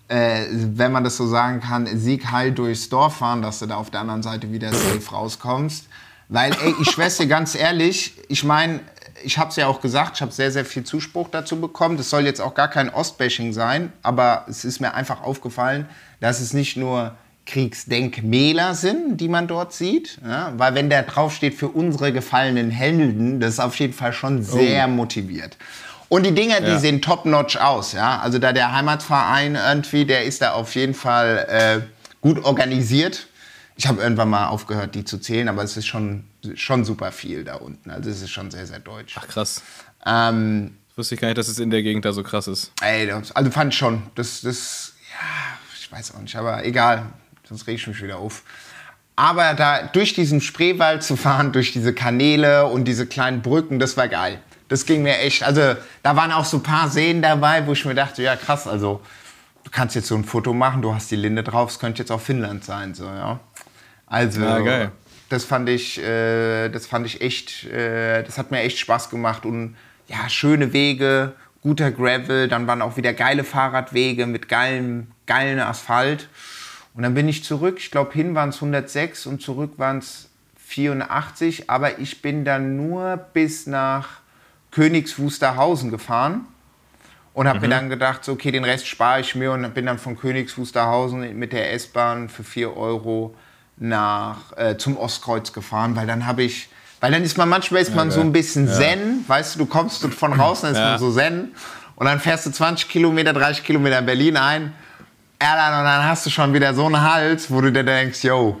äh, 0.07 0.45
wenn 0.51 0.91
man 0.91 1.03
das 1.03 1.17
so 1.17 1.27
sagen 1.27 1.61
kann, 1.61 1.85
Sieg 1.85 2.31
heil 2.31 2.51
durchs 2.51 2.89
Dorf 2.89 3.17
fahren, 3.17 3.41
dass 3.41 3.59
du 3.59 3.67
da 3.67 3.75
auf 3.75 3.91
der 3.91 4.01
anderen 4.01 4.23
Seite 4.23 4.51
wieder 4.51 4.71
safe 4.71 5.11
rauskommst. 5.11 5.87
Weil, 6.27 6.53
ey, 6.53 6.73
ich 6.81 6.89
schwör's 6.89 7.17
dir 7.17 7.27
ganz 7.27 7.53
ehrlich, 7.53 8.15
ich 8.29 8.43
meine, 8.43 8.79
ich 9.23 9.37
habe 9.37 9.51
es 9.51 9.55
ja 9.55 9.67
auch 9.67 9.79
gesagt, 9.79 10.15
ich 10.15 10.21
habe 10.21 10.31
sehr, 10.31 10.51
sehr 10.51 10.65
viel 10.65 10.83
Zuspruch 10.83 11.29
dazu 11.29 11.61
bekommen. 11.61 11.97
Das 11.97 12.09
soll 12.09 12.25
jetzt 12.25 12.41
auch 12.41 12.55
gar 12.55 12.67
kein 12.67 12.89
Ostbashing 12.89 13.53
sein, 13.53 13.93
aber 14.01 14.45
es 14.49 14.65
ist 14.65 14.79
mir 14.79 14.93
einfach 14.93 15.21
aufgefallen, 15.21 15.87
dass 16.19 16.41
es 16.41 16.53
nicht 16.53 16.77
nur 16.77 17.15
Kriegsdenkmäler 17.45 18.73
sind, 18.75 19.17
die 19.21 19.27
man 19.27 19.47
dort 19.47 19.73
sieht, 19.73 20.17
ja, 20.25 20.53
weil 20.57 20.75
wenn 20.75 20.89
da 20.89 21.01
draufsteht 21.03 21.53
für 21.53 21.67
unsere 21.67 22.11
gefallenen 22.11 22.71
Helden, 22.71 23.39
das 23.39 23.53
ist 23.55 23.59
auf 23.59 23.77
jeden 23.79 23.93
Fall 23.93 24.13
schon 24.13 24.43
sehr 24.43 24.87
motiviert. 24.87 25.57
Und 26.09 26.25
die 26.25 26.33
Dinger, 26.33 26.61
die 26.61 26.67
Ja. 26.67 26.79
sehen 26.79 27.01
top-notch 27.01 27.57
aus, 27.57 27.93
ja. 27.93 28.19
Also 28.19 28.37
da 28.39 28.53
der 28.53 28.71
Heimatverein 28.73 29.55
irgendwie, 29.55 30.05
der 30.05 30.23
ist 30.25 30.41
da 30.41 30.51
auf 30.53 30.75
jeden 30.75 30.93
Fall 30.93 31.45
äh, 31.49 31.81
gut 32.21 32.43
organisiert. 32.43 33.27
Ich 33.75 33.87
habe 33.87 34.01
irgendwann 34.01 34.29
mal 34.29 34.47
aufgehört, 34.47 34.95
die 34.95 35.03
zu 35.03 35.17
zählen, 35.17 35.49
aber 35.49 35.63
es 35.63 35.75
ist 35.77 35.87
schon, 35.87 36.23
schon 36.55 36.85
super 36.85 37.11
viel 37.11 37.43
da 37.43 37.55
unten. 37.55 37.89
Also 37.89 38.09
es 38.09 38.21
ist 38.21 38.29
schon 38.29 38.51
sehr, 38.51 38.65
sehr 38.67 38.79
deutsch. 38.79 39.15
Ach 39.19 39.27
krass. 39.27 39.61
Ähm, 40.05 40.77
Wusste 40.95 41.15
ich 41.15 41.21
gar 41.21 41.27
nicht, 41.27 41.37
dass 41.37 41.49
es 41.49 41.59
in 41.59 41.71
der 41.71 41.83
Gegend 41.83 42.05
da 42.05 42.13
so 42.13 42.23
krass 42.23 42.47
ist. 42.47 42.71
ey, 42.81 43.11
also 43.11 43.51
fand 43.51 43.73
ich 43.73 43.77
schon. 43.77 44.03
Das, 44.15 44.41
das, 44.41 44.93
ja, 45.11 45.57
ich 45.77 45.91
weiß 45.91 46.13
auch 46.15 46.21
nicht, 46.21 46.35
aber 46.37 46.63
egal. 46.65 47.07
Sonst 47.47 47.67
reg 47.67 47.75
ich 47.75 47.87
mich 47.87 48.01
wieder 48.01 48.17
auf. 48.17 48.43
Aber 49.15 49.53
da 49.53 49.83
durch 49.83 50.13
diesen 50.13 50.41
Spreewald 50.41 51.03
zu 51.03 51.15
fahren, 51.15 51.51
durch 51.53 51.71
diese 51.71 51.93
Kanäle 51.93 52.65
und 52.65 52.85
diese 52.85 53.07
kleinen 53.07 53.41
Brücken, 53.41 53.79
das 53.79 53.95
war 53.95 54.07
geil. 54.09 54.39
Das 54.67 54.85
ging 54.85 55.03
mir 55.03 55.19
echt. 55.19 55.43
Also 55.43 55.75
da 56.03 56.15
waren 56.15 56.31
auch 56.31 56.45
so 56.45 56.57
ein 56.57 56.63
paar 56.63 56.89
Seen 56.89 57.21
dabei, 57.21 57.65
wo 57.65 57.73
ich 57.73 57.85
mir 57.85 57.95
dachte, 57.95 58.23
ja 58.23 58.35
krass, 58.35 58.67
also 58.67 59.01
du 59.63 59.71
kannst 59.71 59.95
jetzt 59.95 60.07
so 60.07 60.15
ein 60.15 60.25
Foto 60.25 60.53
machen, 60.53 60.81
du 60.81 60.93
hast 60.93 61.09
die 61.11 61.15
Linde 61.15 61.43
drauf, 61.43 61.71
es 61.71 61.79
könnte 61.79 61.99
jetzt 61.99 62.11
auch 62.11 62.19
Finnland 62.21 62.65
sein, 62.65 62.93
so 62.93 63.05
ja. 63.05 63.39
Also 64.07 64.41
Ja, 64.41 64.59
geil. 64.59 64.91
das 65.29 65.45
fand 65.45 65.69
ich, 65.69 66.01
äh, 66.01 66.69
das 66.69 66.85
fand 66.87 67.05
ich 67.05 67.21
echt, 67.21 67.65
äh, 67.65 68.23
das 68.23 68.37
hat 68.37 68.51
mir 68.51 68.59
echt 68.59 68.79
Spaß 68.79 69.09
gemacht 69.09 69.45
und 69.45 69.75
ja, 70.07 70.29
schöne 70.29 70.73
Wege, 70.73 71.33
guter 71.61 71.91
Gravel, 71.91 72.47
dann 72.47 72.67
waren 72.67 72.81
auch 72.81 72.97
wieder 72.97 73.13
geile 73.13 73.43
Fahrradwege 73.43 74.27
mit 74.27 74.49
geilem, 74.49 75.07
geilen 75.25 75.59
Asphalt 75.59 76.27
Und 76.95 77.03
dann 77.03 77.13
bin 77.13 77.27
ich 77.27 77.43
zurück. 77.43 77.75
Ich 77.77 77.91
glaube, 77.91 78.13
hin 78.13 78.35
waren 78.35 78.49
es 78.49 78.55
106 78.55 79.25
und 79.25 79.41
zurück 79.41 79.73
waren 79.77 79.97
es 79.97 80.29
84. 80.65 81.69
Aber 81.69 81.99
ich 81.99 82.21
bin 82.21 82.45
dann 82.45 82.77
nur 82.77 83.17
bis 83.17 83.67
nach 83.67 84.19
Königs 84.71 85.19
Wusterhausen 85.19 85.91
gefahren 85.91 86.45
und 87.33 87.47
habe 87.49 87.59
mir 87.59 87.69
dann 87.69 87.89
gedacht, 87.89 88.23
so, 88.23 88.31
okay, 88.31 88.51
den 88.51 88.63
Rest 88.63 88.87
spare 88.87 89.19
ich 89.19 89.35
mir 89.35 89.51
und 89.51 89.73
bin 89.73 89.85
dann 89.85 89.97
von 89.99 90.17
Königs 90.17 90.57
Wusterhausen 90.57 91.37
mit 91.37 91.51
der 91.51 91.73
S-Bahn 91.73 92.29
für 92.29 92.43
4 92.43 92.75
Euro 92.77 93.35
nach, 93.77 94.55
äh, 94.57 94.77
zum 94.77 94.97
Ostkreuz 94.97 95.51
gefahren, 95.51 95.97
weil 95.97 96.07
dann 96.07 96.25
habe 96.25 96.43
ich, 96.43 96.69
weil 97.01 97.11
dann 97.11 97.23
ist 97.23 97.37
man, 97.37 97.49
manchmal 97.49 97.81
ist 97.81 97.93
man 97.93 98.09
so 98.09 98.21
ein 98.21 98.31
bisschen 98.31 98.69
zen, 98.69 99.25
weißt 99.27 99.55
du, 99.55 99.59
du 99.59 99.65
kommst 99.65 100.01
von 100.05 100.31
raus, 100.33 100.61
dann 100.61 100.71
ist 100.71 100.77
Ja. 100.77 100.91
man 100.91 100.99
so 100.99 101.11
zen 101.11 101.51
und 101.97 102.05
dann 102.05 102.21
fährst 102.21 102.45
du 102.45 102.51
20 102.51 102.87
Kilometer, 102.87 103.33
30 103.33 103.65
Kilometer 103.65 103.99
in 103.99 104.05
Berlin 104.05 104.37
ein, 104.37 104.73
ja, 105.41 105.55
dann, 105.55 105.79
und 105.79 105.85
dann 105.85 106.03
hast 106.05 106.25
du 106.25 106.29
schon 106.29 106.53
wieder 106.53 106.73
so 106.73 106.85
einen 106.85 107.01
Hals, 107.01 107.49
wo 107.51 107.61
du 107.61 107.71
dir 107.71 107.83
denkst, 107.83 108.23
yo, 108.23 108.59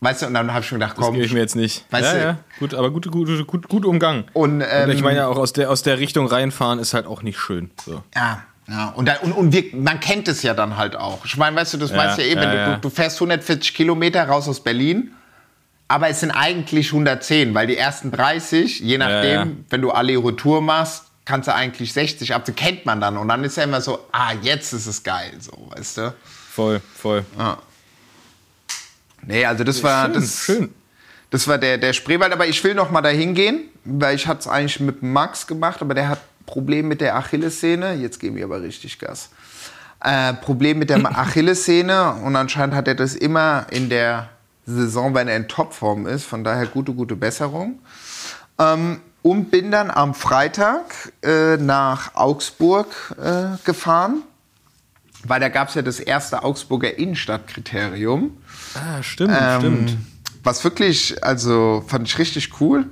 weißt 0.00 0.22
du, 0.22 0.26
und 0.26 0.34
dann 0.34 0.52
habe 0.52 0.64
ich 0.64 0.72
mir 0.72 0.78
gedacht, 0.78 0.96
Das 0.96 1.04
komm, 1.04 1.14
gebe 1.14 1.26
ich 1.26 1.32
mir 1.32 1.40
jetzt 1.40 1.56
nicht. 1.56 1.84
Weißt 1.90 2.12
ja, 2.12 2.18
du- 2.18 2.20
ja, 2.20 2.36
gut, 2.58 2.74
aber 2.74 2.90
gut, 2.90 3.10
gut, 3.10 3.46
gut, 3.46 3.68
gut 3.68 3.84
Umgang. 3.84 4.24
und, 4.32 4.60
ähm, 4.62 4.84
Und 4.84 4.90
ich 4.90 5.02
meine 5.02 5.18
ja 5.18 5.26
auch 5.26 5.36
aus 5.38 5.52
der, 5.52 5.70
aus 5.70 5.82
der 5.82 5.98
Richtung 5.98 6.26
reinfahren 6.26 6.78
ist 6.78 6.94
halt 6.94 7.06
auch 7.06 7.22
nicht 7.22 7.38
schön. 7.38 7.70
So. 7.84 8.02
Ja, 8.14 8.42
ja. 8.68 8.88
Und, 8.96 9.06
da, 9.08 9.16
und, 9.22 9.32
und 9.32 9.52
wir, 9.52 9.64
man 9.74 9.98
kennt 10.00 10.28
es 10.28 10.42
ja 10.42 10.54
dann 10.54 10.76
halt 10.76 10.96
auch. 10.96 11.24
Ich 11.24 11.36
meine, 11.36 11.56
weißt 11.56 11.74
du, 11.74 11.78
das 11.78 11.90
Ja, 11.90 11.96
weißt 11.98 12.18
du 12.18 12.22
ja 12.22 12.28
eben, 12.28 12.42
ja, 12.42 12.74
du, 12.76 12.80
du 12.82 12.90
fährst 12.90 13.16
140 13.20 13.74
Kilometer 13.74 14.26
raus 14.28 14.48
aus 14.48 14.60
Berlin, 14.62 15.12
aber 15.88 16.08
es 16.08 16.20
sind 16.20 16.30
eigentlich 16.30 16.92
110, 16.92 17.52
weil 17.52 17.66
die 17.66 17.76
ersten 17.76 18.12
30, 18.12 18.78
je 18.80 18.96
nachdem, 18.96 19.64
wenn 19.70 19.82
du 19.82 19.90
alle 19.90 20.12
Retour 20.16 20.62
machst, 20.62 21.06
kannst 21.24 21.48
du 21.48 21.54
eigentlich 21.54 21.92
60 21.92 22.34
ab, 22.34 22.44
kennt 22.56 22.86
man 22.86 23.00
dann. 23.00 23.16
Und 23.16 23.28
dann 23.28 23.44
ist 23.44 23.56
ja 23.56 23.64
immer 23.64 23.80
so, 23.80 24.06
ah, 24.12 24.32
jetzt 24.42 24.72
ist 24.72 24.86
es 24.86 25.02
geil, 25.02 25.32
so, 25.38 25.52
weißt 25.76 25.98
du. 25.98 26.14
Voll, 26.50 26.80
voll. 26.96 27.24
Nee, 29.22 29.44
also 29.44 29.64
das 29.64 29.82
war 29.82 30.06
schön, 30.06 30.14
das, 30.14 30.44
schön. 30.44 30.74
Das 31.30 31.46
war 31.46 31.58
der, 31.58 31.78
der 31.78 31.92
Spreewald, 31.92 32.32
aber 32.32 32.46
ich 32.46 32.62
will 32.64 32.74
noch 32.74 32.90
mal 32.90 33.02
dahin 33.02 33.34
gehen, 33.34 33.68
weil 33.84 34.16
ich 34.16 34.26
hatte 34.26 34.40
es 34.40 34.46
eigentlich 34.48 34.80
mit 34.80 35.02
Max 35.02 35.46
gemacht, 35.46 35.80
aber 35.80 35.94
der 35.94 36.08
hat 36.08 36.20
Problem 36.46 36.88
mit 36.88 37.00
der 37.00 37.16
Achillessehne. 37.16 37.94
Jetzt 37.94 38.18
geben 38.18 38.36
wir 38.36 38.44
aber 38.44 38.60
richtig 38.60 38.98
Gas. 38.98 39.30
Äh, 40.02 40.34
Problem 40.34 40.78
mit 40.78 40.90
der 40.90 40.98
Achillessehne 41.18 42.14
und 42.24 42.34
anscheinend 42.34 42.74
hat 42.74 42.88
er 42.88 42.96
das 42.96 43.14
immer 43.14 43.66
in 43.70 43.88
der 43.88 44.30
Saison, 44.66 45.14
wenn 45.14 45.28
er 45.28 45.36
in 45.36 45.48
Topform 45.48 46.06
ist. 46.06 46.24
Von 46.24 46.42
daher 46.42 46.66
gute, 46.66 46.92
gute 46.92 47.14
Besserung. 47.14 47.78
Ähm, 48.58 49.00
und 49.22 49.50
bin 49.50 49.70
dann 49.70 49.90
am 49.90 50.14
Freitag 50.14 51.12
äh, 51.22 51.56
nach 51.56 52.14
Augsburg 52.14 53.14
äh, 53.22 53.56
gefahren, 53.64 54.22
weil 55.24 55.40
da 55.40 55.48
gab 55.48 55.68
es 55.68 55.74
ja 55.74 55.82
das 55.82 56.00
erste 56.00 56.42
Augsburger 56.42 56.96
Innenstadtkriterium. 56.96 58.36
Ah, 58.74 59.02
stimmt, 59.02 59.36
Ähm, 59.38 59.60
stimmt. 59.60 59.96
Was 60.42 60.64
wirklich, 60.64 61.22
also 61.22 61.84
fand 61.86 62.08
ich 62.08 62.18
richtig 62.18 62.60
cool. 62.60 62.86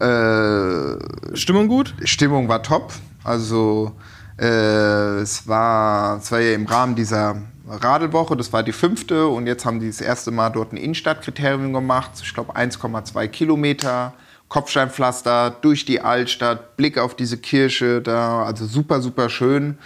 Äh, 0.00 1.36
Stimmung 1.36 1.68
gut? 1.68 1.94
Stimmung 2.04 2.48
war 2.48 2.62
top. 2.62 2.92
Also 3.22 3.92
äh, 4.38 5.20
es, 5.20 5.46
war, 5.46 6.18
es 6.18 6.32
war 6.32 6.40
ja 6.40 6.54
im 6.54 6.66
Rahmen 6.66 6.96
dieser 6.96 7.36
Radelwoche, 7.68 8.36
das 8.36 8.52
war 8.52 8.62
die 8.62 8.72
fünfte 8.72 9.28
und 9.28 9.46
jetzt 9.46 9.64
haben 9.64 9.78
die 9.78 9.86
das 9.86 10.00
erste 10.00 10.30
Mal 10.32 10.50
dort 10.50 10.72
ein 10.72 10.76
Innenstadtkriterium 10.76 11.72
gemacht. 11.72 12.10
Ich 12.22 12.34
glaube 12.34 12.56
1,2 12.56 13.28
Kilometer, 13.28 14.14
Kopfsteinpflaster 14.50 15.56
durch 15.62 15.84
die 15.84 16.00
Altstadt, 16.00 16.76
Blick 16.76 16.98
auf 16.98 17.14
diese 17.14 17.38
Kirche 17.38 18.02
da, 18.02 18.42
also 18.42 18.66
super, 18.66 19.00
super 19.00 19.30
schön. 19.30 19.78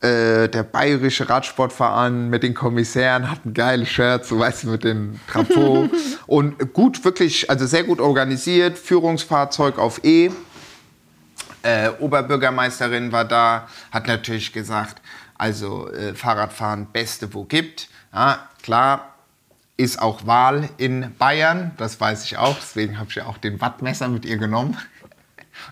Äh, 0.00 0.48
der 0.48 0.64
bayerische 0.64 1.28
Radsportverein 1.28 2.28
mit 2.28 2.42
den 2.42 2.52
Kommissären 2.52 3.30
hat 3.30 3.46
ein 3.46 3.54
geiles 3.54 3.88
Shirt, 3.88 4.26
so 4.26 4.38
weißt 4.38 4.64
du, 4.64 4.70
mit 4.70 4.82
dem 4.82 5.20
Trapot. 5.28 5.90
und 6.26 6.72
gut, 6.72 7.04
wirklich, 7.04 7.48
also 7.48 7.66
sehr 7.66 7.84
gut 7.84 8.00
organisiert, 8.00 8.78
Führungsfahrzeug 8.78 9.78
auf 9.78 10.02
E. 10.04 10.30
Äh, 11.62 11.90
Oberbürgermeisterin 12.00 13.12
war 13.12 13.26
da, 13.26 13.68
hat 13.92 14.08
natürlich 14.08 14.52
gesagt, 14.52 15.00
also 15.38 15.88
äh, 15.90 16.14
Fahrradfahren 16.14 16.86
beste 16.92 17.32
wo 17.32 17.44
gibt. 17.44 17.88
Ja, 18.12 18.48
klar, 18.62 19.09
ist 19.80 20.00
auch 20.00 20.26
Wahl 20.26 20.68
in 20.76 21.12
Bayern, 21.18 21.72
das 21.78 22.00
weiß 22.00 22.24
ich 22.24 22.36
auch, 22.36 22.56
deswegen 22.60 22.98
habe 22.98 23.08
ich 23.08 23.16
ja 23.16 23.26
auch 23.26 23.38
den 23.38 23.60
Wattmesser 23.60 24.08
mit 24.08 24.24
ihr 24.24 24.36
genommen. 24.36 24.76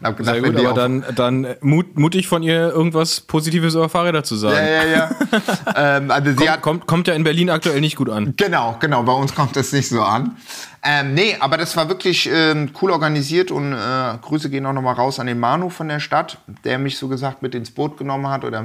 Und 0.00 0.06
hab 0.06 0.16
gesagt, 0.16 0.40
Sehr 0.40 0.52
gut, 0.52 0.60
aber 0.60 0.74
dann, 0.74 1.04
dann 1.14 1.46
mut, 1.60 1.98
mutig 1.98 2.28
von 2.28 2.42
ihr 2.42 2.68
irgendwas 2.68 3.20
Positives 3.20 3.74
über 3.74 3.88
Fahrräder 3.88 4.22
zu 4.22 4.36
sagen. 4.36 4.56
Ja, 4.56 4.84
ja, 4.84 4.84
ja. 4.84 5.10
ähm, 5.96 6.10
also 6.10 6.30
sie 6.30 6.36
Kommt, 6.36 6.50
hat, 6.50 6.62
kommt, 6.62 6.86
kommt 6.86 7.08
ja 7.08 7.14
in 7.14 7.24
Berlin 7.24 7.50
aktuell 7.50 7.80
nicht 7.80 7.96
gut 7.96 8.10
an. 8.10 8.34
Genau, 8.36 8.76
genau, 8.80 9.02
bei 9.02 9.12
uns 9.12 9.34
kommt 9.34 9.56
das 9.56 9.72
nicht 9.72 9.88
so 9.88 10.02
an. 10.02 10.36
Ähm, 10.82 11.14
nee, 11.14 11.36
aber 11.40 11.56
das 11.56 11.76
war 11.76 11.88
wirklich 11.88 12.28
ähm, 12.32 12.70
cool 12.80 12.92
organisiert 12.92 13.50
und 13.50 13.72
äh, 13.72 14.18
Grüße 14.22 14.48
gehen 14.48 14.64
auch 14.64 14.72
nochmal 14.72 14.94
raus 14.94 15.18
an 15.18 15.26
den 15.26 15.40
Manu 15.40 15.70
von 15.70 15.88
der 15.88 15.98
Stadt, 15.98 16.38
der 16.64 16.78
mich 16.78 16.98
so 16.98 17.08
gesagt 17.08 17.42
mit 17.42 17.54
ins 17.54 17.72
Boot 17.72 17.96
genommen 17.96 18.28
hat 18.28 18.44
oder 18.44 18.64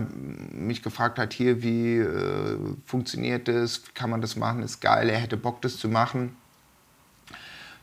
mich 0.52 0.84
gefragt 0.84 1.18
hat, 1.18 1.34
hier, 1.34 1.64
wie 1.64 1.98
äh, 1.98 2.58
funktioniert 2.86 3.48
das, 3.48 3.82
kann 3.96 4.12
man 4.12 4.22
das 4.22 4.36
machen, 4.36 4.62
ist 4.62 4.80
geil, 4.80 5.10
er 5.10 5.18
hätte 5.18 5.38
Bock, 5.38 5.62
das 5.62 5.78
zu 5.78 5.90
machen. 5.90 6.36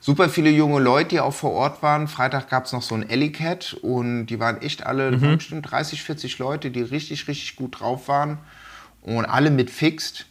Super 0.03 0.31
viele 0.31 0.49
junge 0.49 0.81
Leute, 0.81 1.11
die 1.11 1.21
auch 1.21 1.35
vor 1.35 1.51
Ort 1.51 1.83
waren. 1.83 2.09
Freitag 2.09 2.49
gab 2.49 2.65
es 2.65 2.73
noch 2.73 2.83
so 2.83 2.95
ein 2.95 3.07
Ellicat 3.11 3.77
und 3.83 4.27
die 4.27 4.41
waren 4.41 4.63
echt 4.63 4.87
alle, 4.87 5.11
das 5.11 5.21
waren 5.21 5.37
bestimmt 5.37 5.71
30, 5.71 6.03
40 6.03 6.39
Leute, 6.39 6.71
die 6.71 6.81
richtig, 6.81 7.29
richtig 7.29 7.57
gut 7.57 7.81
drauf 7.81 8.09
waren 8.09 8.39
und 9.03 9.27
alle 9.27 9.51
mit 9.51 9.71
Fixed. 9.71 10.25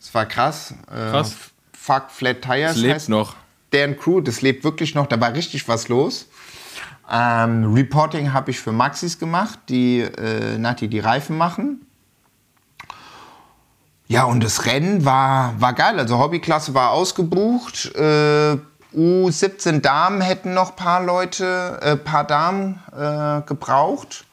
Das 0.00 0.12
war 0.12 0.26
krass. 0.26 0.74
Äh, 0.90 1.10
Krass. 1.10 1.52
Fuck 1.86 2.10
Flat 2.10 2.42
Tires. 2.42 2.72
Es 2.72 2.82
lebt 2.82 2.94
heißt 2.94 3.08
noch. 3.10 3.36
Deren 3.72 3.96
Crew, 3.96 4.20
das 4.20 4.42
lebt 4.42 4.64
wirklich 4.64 4.96
noch. 4.96 5.06
Da 5.06 5.20
war 5.20 5.32
richtig 5.34 5.68
was 5.68 5.86
los. 5.86 6.26
Ähm, 7.08 7.72
Reporting 7.72 8.32
habe 8.32 8.50
ich 8.50 8.58
für 8.58 8.72
Maxis 8.72 9.20
gemacht, 9.20 9.60
die 9.68 10.00
äh, 10.00 10.58
Nati 10.58 10.88
die 10.88 10.98
Reifen 10.98 11.38
machen. 11.38 11.86
Ja, 14.08 14.24
und 14.24 14.42
das 14.42 14.66
Rennen 14.66 15.04
war, 15.04 15.60
war 15.60 15.74
geil. 15.74 16.00
Also 16.00 16.18
Hobbyklasse 16.18 16.74
war 16.74 16.90
ausgebucht. 16.90 17.94
Äh, 17.94 18.56
U17 18.92 19.80
Damen 19.80 20.20
hätten 20.22 20.54
noch 20.54 20.70
ein 20.70 20.76
paar 20.76 21.04
Leute, 21.04 21.78
äh, 21.82 21.96
paar 21.96 22.24
Damen 22.24 22.82
äh, 22.96 23.42
gebraucht. 23.46 24.24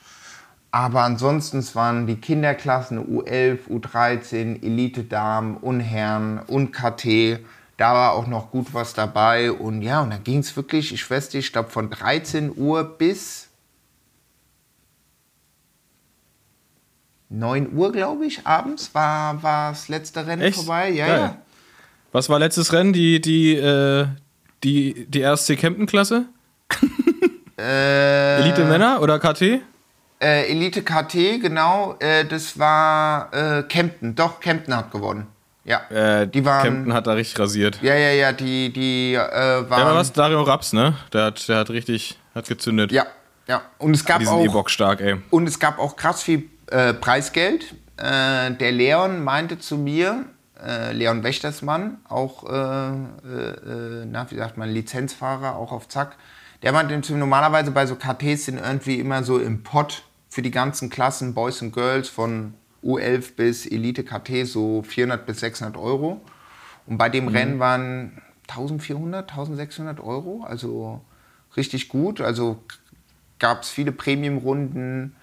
Aber 0.74 1.04
ansonsten 1.04 1.60
es 1.60 1.76
waren 1.76 2.08
die 2.08 2.16
Kinderklassen 2.16 2.98
U11, 2.98 3.60
U13, 3.70 4.64
Elite-Damen 4.64 5.58
und 5.58 5.82
Herren 5.82 6.40
und 6.48 6.72
KT. 6.72 7.38
Da 7.78 7.94
war 7.94 8.14
auch 8.14 8.26
noch 8.26 8.50
gut 8.50 8.74
was 8.74 8.96
dabei. 8.96 9.52
Und 9.52 9.84
ja, 9.84 10.02
und 10.02 10.10
dann 10.10 10.24
ging 10.24 10.40
es 10.40 10.56
wirklich, 10.56 10.92
ich 10.92 11.08
weiß 11.08 11.32
nicht, 11.32 11.46
ich 11.46 11.54
glaube 11.54 11.70
von 11.70 11.92
13 11.92 12.58
Uhr 12.58 12.84
bis 12.86 13.50
9 17.30 17.72
Uhr, 17.76 17.92
glaube 17.92 18.26
ich, 18.26 18.48
abends 18.48 18.96
war, 18.96 19.44
war 19.44 19.70
das 19.74 19.90
letzte 19.90 20.26
Rennen 20.26 20.42
Echt? 20.42 20.56
vorbei. 20.56 20.90
Ja, 20.90 21.06
Geil. 21.06 21.20
ja. 21.20 21.38
Was 22.14 22.30
war 22.30 22.40
letztes 22.40 22.74
Rennen? 22.74 22.94
Die, 22.94 23.22
die, 23.22 23.54
äh, 23.54 24.08
die, 24.64 25.06
die 25.08 25.22
RSC 25.22 25.56
Kempten-Klasse? 25.56 26.26
Äh, 27.60 28.42
Elite 28.42 28.66
Männer 28.66 29.00
oder 29.04 29.20
KT? 29.20 29.62
Äh, 30.24 30.50
Elite 30.50 30.84
KT, 30.84 31.42
genau. 31.42 31.98
Äh, 32.00 32.24
das 32.24 32.58
war 32.58 33.34
äh, 33.34 33.64
Kempten. 33.64 34.16
Doch, 34.16 34.40
Kempten 34.40 34.74
hat 34.76 34.90
gewonnen. 34.92 35.28
Ja. 35.66 35.82
Äh, 35.90 36.28
die 36.28 36.46
waren. 36.46 36.64
Kempten 36.64 36.94
hat 36.94 37.08
da 37.08 37.14
richtig 37.14 37.40
rasiert. 37.40 37.80
Ja, 37.82 37.94
ja, 37.96 38.12
ja, 38.12 38.32
die, 38.32 38.72
die 38.72 39.16
äh, 39.16 39.20
waren. 39.20 39.70
Wer 39.70 39.86
war 39.86 39.96
was? 39.96 40.14
Dario 40.14 40.42
Raps, 40.44 40.72
ne? 40.72 40.96
Der 41.12 41.26
hat, 41.26 41.48
der 41.50 41.58
hat 41.58 41.70
richtig, 41.72 42.18
hat 42.34 42.48
gezündet. 42.48 42.94
Ja, 42.94 43.06
ja. 43.48 43.64
Und 43.80 43.94
es 43.94 44.06
gab 44.06 44.20
Die 44.20 44.26
sind 44.26 44.34
auch. 44.34 44.46
E-Bock 44.46 44.70
stark, 44.70 45.02
ey. 45.02 45.18
Und 45.30 45.46
es 45.46 45.60
gab 45.60 45.78
auch 45.78 45.98
krass 45.98 46.24
viel 46.24 46.50
äh, 46.68 46.94
Preisgeld. 46.94 47.76
Äh, 47.98 48.52
der 48.52 48.72
Leon 48.72 49.26
meinte 49.26 49.60
zu 49.60 49.78
mir, 49.78 50.24
äh, 50.66 50.94
Leon 50.94 51.24
Wächtersmann, 51.24 51.98
auch, 52.08 52.46
äh, 52.46 52.92
na, 54.06 54.32
wie 54.32 54.38
sagt 54.38 54.58
man, 54.58 54.70
Lizenzfahrer, 54.70 55.58
auch 55.58 55.74
auf 55.74 55.90
Zack. 55.90 56.16
Der 56.62 56.72
meinte 56.72 57.00
zu 57.02 57.12
mir, 57.12 57.20
normalerweise 57.20 57.72
bei 57.72 57.86
so 57.86 57.96
KTs 57.96 58.46
sind 58.46 58.58
irgendwie 58.58 59.00
immer 59.00 59.24
so 59.24 59.38
im 59.38 59.64
Pott 59.64 60.04
für 60.34 60.42
die 60.42 60.50
ganzen 60.50 60.90
Klassen, 60.90 61.36
Boys 61.36 61.62
und 61.62 61.74
Girls, 61.74 62.10
von 62.10 62.56
U11 62.84 63.36
bis 63.36 63.68
Elite 63.68 64.04
KT 64.04 64.48
so 64.48 64.82
400 64.82 65.28
bis 65.28 65.42
600 65.42 65.78
Euro. 65.78 66.22
Und 66.88 66.98
bei 66.98 67.08
dem 67.08 67.28
Rennen 67.28 67.60
waren 67.60 68.20
1400, 68.50 69.30
1600 69.30 70.00
Euro, 70.00 70.44
also 70.44 71.02
richtig 71.56 71.88
gut. 71.88 72.20
Also 72.20 72.64
gab 73.38 73.62
es 73.62 73.70
viele 73.70 73.92
Premium-Runden, 73.92 75.16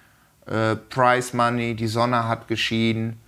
äh, 0.45 0.77
Prize 0.77 1.35
Money, 1.35 1.75
die 1.75 1.87
Sonne 1.87 2.29
hat 2.29 2.47
geschieden. 2.47 3.19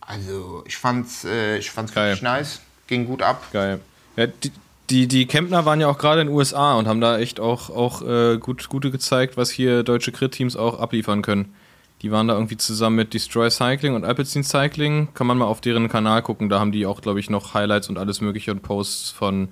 Also 0.00 0.64
ich 0.66 0.78
fand's, 0.78 1.26
äh, 1.26 1.58
ich 1.58 1.70
fand's 1.70 1.92
Geil. 1.92 2.08
wirklich 2.08 2.22
nice, 2.22 2.62
ging 2.86 3.04
gut 3.04 3.20
ab. 3.20 3.46
Geil. 3.52 3.80
Ja, 4.16 4.28
die, 4.28 4.50
die, 4.90 5.06
die 5.06 5.26
Kempner 5.26 5.64
waren 5.64 5.80
ja 5.80 5.88
auch 5.88 5.98
gerade 5.98 6.20
in 6.20 6.26
den 6.28 6.36
USA 6.36 6.74
und 6.74 6.88
haben 6.88 7.00
da 7.00 7.18
echt 7.18 7.40
auch, 7.40 7.70
auch 7.70 8.02
äh, 8.02 8.38
gut, 8.38 8.68
gute 8.68 8.90
gezeigt, 8.90 9.36
was 9.36 9.50
hier 9.50 9.82
deutsche 9.82 10.12
Crit-Teams 10.12 10.56
auch 10.56 10.80
abliefern 10.80 11.22
können. 11.22 11.54
Die 12.02 12.10
waren 12.10 12.28
da 12.28 12.34
irgendwie 12.34 12.56
zusammen 12.56 12.96
mit 12.96 13.14
Destroy 13.14 13.50
Cycling 13.50 13.94
und 13.94 14.04
Alpecin 14.04 14.42
Cycling. 14.42 15.08
Kann 15.14 15.26
man 15.26 15.36
mal 15.38 15.44
auf 15.44 15.60
deren 15.60 15.88
Kanal 15.88 16.22
gucken. 16.22 16.48
Da 16.48 16.58
haben 16.58 16.72
die 16.72 16.86
auch, 16.86 17.02
glaube 17.02 17.20
ich, 17.20 17.28
noch 17.28 17.52
Highlights 17.54 17.88
und 17.88 17.98
alles 17.98 18.20
Mögliche 18.22 18.50
und 18.52 18.62
Posts 18.62 19.10
von, 19.10 19.48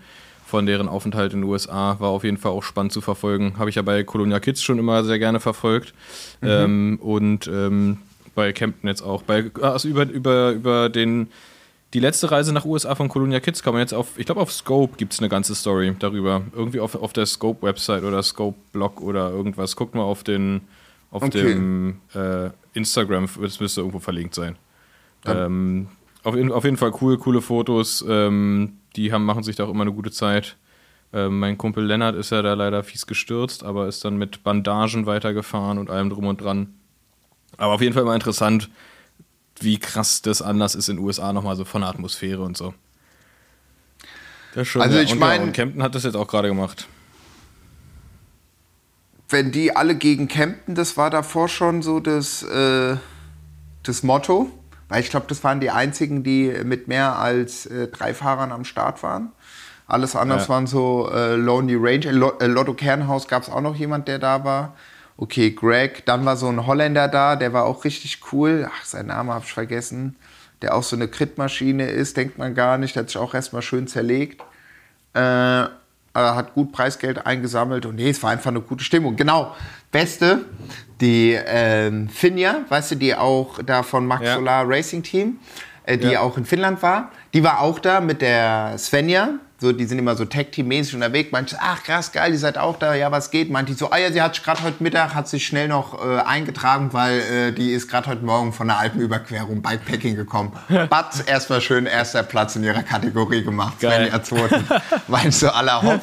von 0.46 0.64
deren 0.64 0.88
Aufenthalt 0.88 1.34
in 1.34 1.42
den 1.42 1.50
USA. 1.50 2.00
War 2.00 2.08
auf 2.08 2.24
jeden 2.24 2.38
Fall 2.38 2.52
auch 2.52 2.62
spannend 2.62 2.92
zu 2.92 3.02
verfolgen. 3.02 3.58
Habe 3.58 3.68
ich 3.68 3.76
ja 3.76 3.82
bei 3.82 4.02
Colonia 4.02 4.40
Kids 4.40 4.62
schon 4.62 4.78
immer 4.78 5.04
sehr 5.04 5.18
gerne 5.18 5.40
verfolgt. 5.40 5.92
Mhm. 6.40 6.48
Ähm, 6.48 6.98
und 7.02 7.46
ähm, 7.48 7.98
bei 8.34 8.52
Kempten 8.52 8.88
jetzt 8.88 9.02
auch. 9.02 9.22
Bei, 9.22 9.50
also 9.60 9.86
über, 9.86 10.04
über, 10.04 10.52
über 10.52 10.88
den 10.88 11.28
die 11.94 12.00
letzte 12.00 12.30
Reise 12.30 12.52
nach 12.52 12.64
USA 12.64 12.94
von 12.94 13.08
Colonia 13.08 13.40
Kids 13.40 13.62
kann 13.62 13.72
man 13.72 13.80
jetzt 13.80 13.94
auf, 13.94 14.18
ich 14.18 14.26
glaube 14.26 14.40
auf 14.40 14.52
Scope 14.52 14.96
gibt 14.96 15.14
es 15.14 15.20
eine 15.20 15.28
ganze 15.28 15.54
Story 15.54 15.94
darüber. 15.98 16.42
Irgendwie 16.54 16.80
auf, 16.80 16.94
auf 16.94 17.12
der 17.12 17.26
Scope-Website 17.26 18.04
oder 18.04 18.22
Scope-Blog 18.22 19.00
oder 19.00 19.30
irgendwas. 19.30 19.74
Guckt 19.74 19.94
mal 19.94 20.02
auf 20.02 20.22
den 20.22 20.62
auf 21.10 21.22
okay. 21.22 21.42
dem 21.42 22.00
äh, 22.14 22.50
Instagram, 22.74 23.28
das 23.40 23.60
müsste 23.60 23.80
irgendwo 23.80 23.98
verlinkt 23.98 24.34
sein. 24.34 24.56
Ähm, 25.24 25.88
auf, 26.22 26.34
auf, 26.34 26.64
jeden 26.64 26.76
Fall 26.76 26.92
cool, 27.00 27.16
coole 27.18 27.40
Fotos. 27.40 28.04
Ähm, 28.06 28.74
die 28.96 29.12
haben, 29.12 29.24
machen 29.24 29.42
sich 29.42 29.56
da 29.56 29.64
auch 29.64 29.70
immer 29.70 29.82
eine 29.82 29.92
gute 29.92 30.10
Zeit. 30.10 30.56
Ähm, 31.12 31.38
mein 31.38 31.56
Kumpel 31.56 31.84
Lennart 31.84 32.14
ist 32.14 32.30
ja 32.30 32.42
da 32.42 32.52
leider 32.54 32.82
fies 32.82 33.06
gestürzt, 33.06 33.64
aber 33.64 33.88
ist 33.88 34.04
dann 34.04 34.18
mit 34.18 34.44
Bandagen 34.44 35.06
weitergefahren 35.06 35.78
und 35.78 35.88
allem 35.88 36.10
drum 36.10 36.26
und 36.26 36.40
dran. 36.40 36.74
Aber 37.56 37.72
auf 37.74 37.80
jeden 37.80 37.94
Fall 37.94 38.04
mal 38.04 38.14
interessant, 38.14 38.68
wie 39.62 39.78
krass 39.78 40.22
das 40.22 40.42
anders 40.42 40.74
ist 40.74 40.88
in 40.88 40.96
den 40.96 41.04
USA 41.04 41.32
nochmal 41.32 41.56
so 41.56 41.64
von 41.64 41.82
der 41.82 41.90
Atmosphäre 41.90 42.42
und 42.42 42.56
so. 42.56 42.74
Das 44.54 44.62
ist 44.62 44.68
schon, 44.68 44.82
also 44.82 44.98
ich 44.98 45.14
meine, 45.14 45.52
Kempten 45.52 45.82
hat 45.82 45.94
das 45.94 46.04
jetzt 46.04 46.16
auch 46.16 46.28
gerade 46.28 46.48
gemacht. 46.48 46.88
Wenn 49.28 49.52
die 49.52 49.76
alle 49.76 49.94
gegen 49.94 50.26
Kempten, 50.26 50.74
das 50.74 50.96
war 50.96 51.10
davor 51.10 51.48
schon 51.48 51.82
so 51.82 52.00
das, 52.00 52.42
äh, 52.42 52.96
das 53.82 54.02
Motto. 54.02 54.50
Weil 54.88 55.02
ich 55.02 55.10
glaube, 55.10 55.26
das 55.28 55.44
waren 55.44 55.60
die 55.60 55.70
einzigen, 55.70 56.24
die 56.24 56.50
mit 56.64 56.88
mehr 56.88 57.18
als 57.18 57.66
äh, 57.66 57.88
drei 57.88 58.14
Fahrern 58.14 58.52
am 58.52 58.64
Start 58.64 59.02
waren. 59.02 59.32
Alles 59.86 60.16
andere 60.16 60.38
ja. 60.38 60.48
waren 60.48 60.66
so 60.66 61.10
äh, 61.12 61.34
Lonely 61.34 61.76
Ranger. 61.78 62.40
Äh, 62.40 62.46
Lotto 62.46 62.74
Kernhaus 62.74 63.28
gab 63.28 63.42
es 63.42 63.50
auch 63.50 63.60
noch 63.60 63.76
jemand, 63.76 64.08
der 64.08 64.18
da 64.18 64.44
war 64.44 64.74
okay, 65.18 65.50
Greg, 65.50 66.06
dann 66.06 66.24
war 66.24 66.36
so 66.36 66.48
ein 66.48 66.66
Holländer 66.66 67.08
da, 67.08 67.36
der 67.36 67.52
war 67.52 67.64
auch 67.64 67.84
richtig 67.84 68.20
cool. 68.32 68.70
Ach, 68.72 68.84
sein 68.84 69.06
Name 69.06 69.34
habe 69.34 69.44
ich 69.44 69.52
vergessen. 69.52 70.16
Der 70.62 70.74
auch 70.74 70.82
so 70.82 70.96
eine 70.96 71.06
Crit-Maschine 71.08 71.86
ist, 71.86 72.16
denkt 72.16 72.38
man 72.38 72.54
gar 72.54 72.78
nicht. 72.78 72.96
Der 72.96 73.02
hat 73.02 73.10
sich 73.10 73.18
auch 73.18 73.34
erstmal 73.34 73.62
schön 73.62 73.86
zerlegt. 73.86 74.42
Äh, 75.14 75.66
hat 76.14 76.54
gut 76.54 76.72
Preisgeld 76.72 77.26
eingesammelt 77.26 77.86
und 77.86 77.96
nee, 77.96 78.10
es 78.10 78.22
war 78.22 78.30
einfach 78.30 78.50
eine 78.50 78.60
gute 78.60 78.82
Stimmung. 78.82 79.14
Genau, 79.14 79.54
beste, 79.92 80.44
die 81.00 81.38
ähm, 81.46 82.08
Finja, 82.08 82.62
weißt 82.68 82.92
du, 82.92 82.94
die 82.96 83.14
auch 83.14 83.62
da 83.62 83.82
von 83.82 84.06
Max 84.06 84.24
ja. 84.24 84.34
Solar 84.34 84.68
Racing 84.68 85.02
Team, 85.02 85.38
äh, 85.84 85.96
die 85.96 86.08
ja. 86.08 86.20
auch 86.20 86.36
in 86.36 86.44
Finnland 86.44 86.82
war, 86.82 87.12
die 87.34 87.44
war 87.44 87.60
auch 87.60 87.78
da 87.78 88.00
mit 88.00 88.20
der 88.20 88.76
Svenja, 88.78 89.34
so, 89.60 89.72
die 89.72 89.86
sind 89.86 89.98
immer 89.98 90.14
so 90.14 90.24
Tag-Team-mäßig 90.24 90.94
unterwegs. 90.94 91.30
Manche, 91.32 91.56
ach 91.60 91.82
krass, 91.82 92.12
geil, 92.12 92.32
ihr 92.32 92.38
seid 92.38 92.58
auch 92.58 92.78
da, 92.78 92.94
ja, 92.94 93.10
was 93.10 93.30
geht? 93.30 93.50
Meint 93.50 93.68
die 93.68 93.72
so, 93.72 93.90
ah 93.90 93.98
ja, 93.98 94.12
sie 94.12 94.22
hat 94.22 94.42
gerade 94.44 94.62
heute 94.62 94.80
Mittag, 94.82 95.14
hat 95.14 95.28
sich 95.28 95.46
schnell 95.46 95.66
noch 95.66 96.00
äh, 96.00 96.18
eingetragen, 96.20 96.92
weil 96.92 97.20
äh, 97.20 97.52
die 97.52 97.72
ist 97.72 97.88
gerade 97.88 98.08
heute 98.08 98.24
Morgen 98.24 98.52
von 98.52 98.68
der 98.68 98.78
Alpenüberquerung 98.78 99.60
Bikepacking 99.60 100.14
gekommen. 100.14 100.52
Batz, 100.90 101.24
erstmal 101.26 101.60
schön 101.60 101.86
erster 101.86 102.22
Platz 102.22 102.54
in 102.54 102.62
ihrer 102.62 102.84
Kategorie 102.84 103.42
gemacht. 103.42 103.80
Geil. 103.80 104.10
Zweiten. 104.22 104.64
Weil 105.08 105.32
so 105.32 105.48
aller 105.48 105.82
Hopp. 105.82 106.02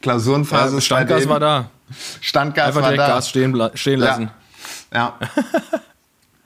Klausurenphase. 0.00 0.76
Ja, 0.76 0.80
Standgas 0.80 1.28
war 1.28 1.40
da. 1.40 1.70
Standgas 2.20 2.68
Einfach 2.68 2.82
war 2.82 2.96
da. 2.96 3.06
Gas 3.08 3.28
stehen, 3.28 3.70
stehen 3.74 4.00
lassen. 4.00 4.30
Ja. 4.92 5.18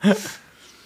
ja. 0.03 0.13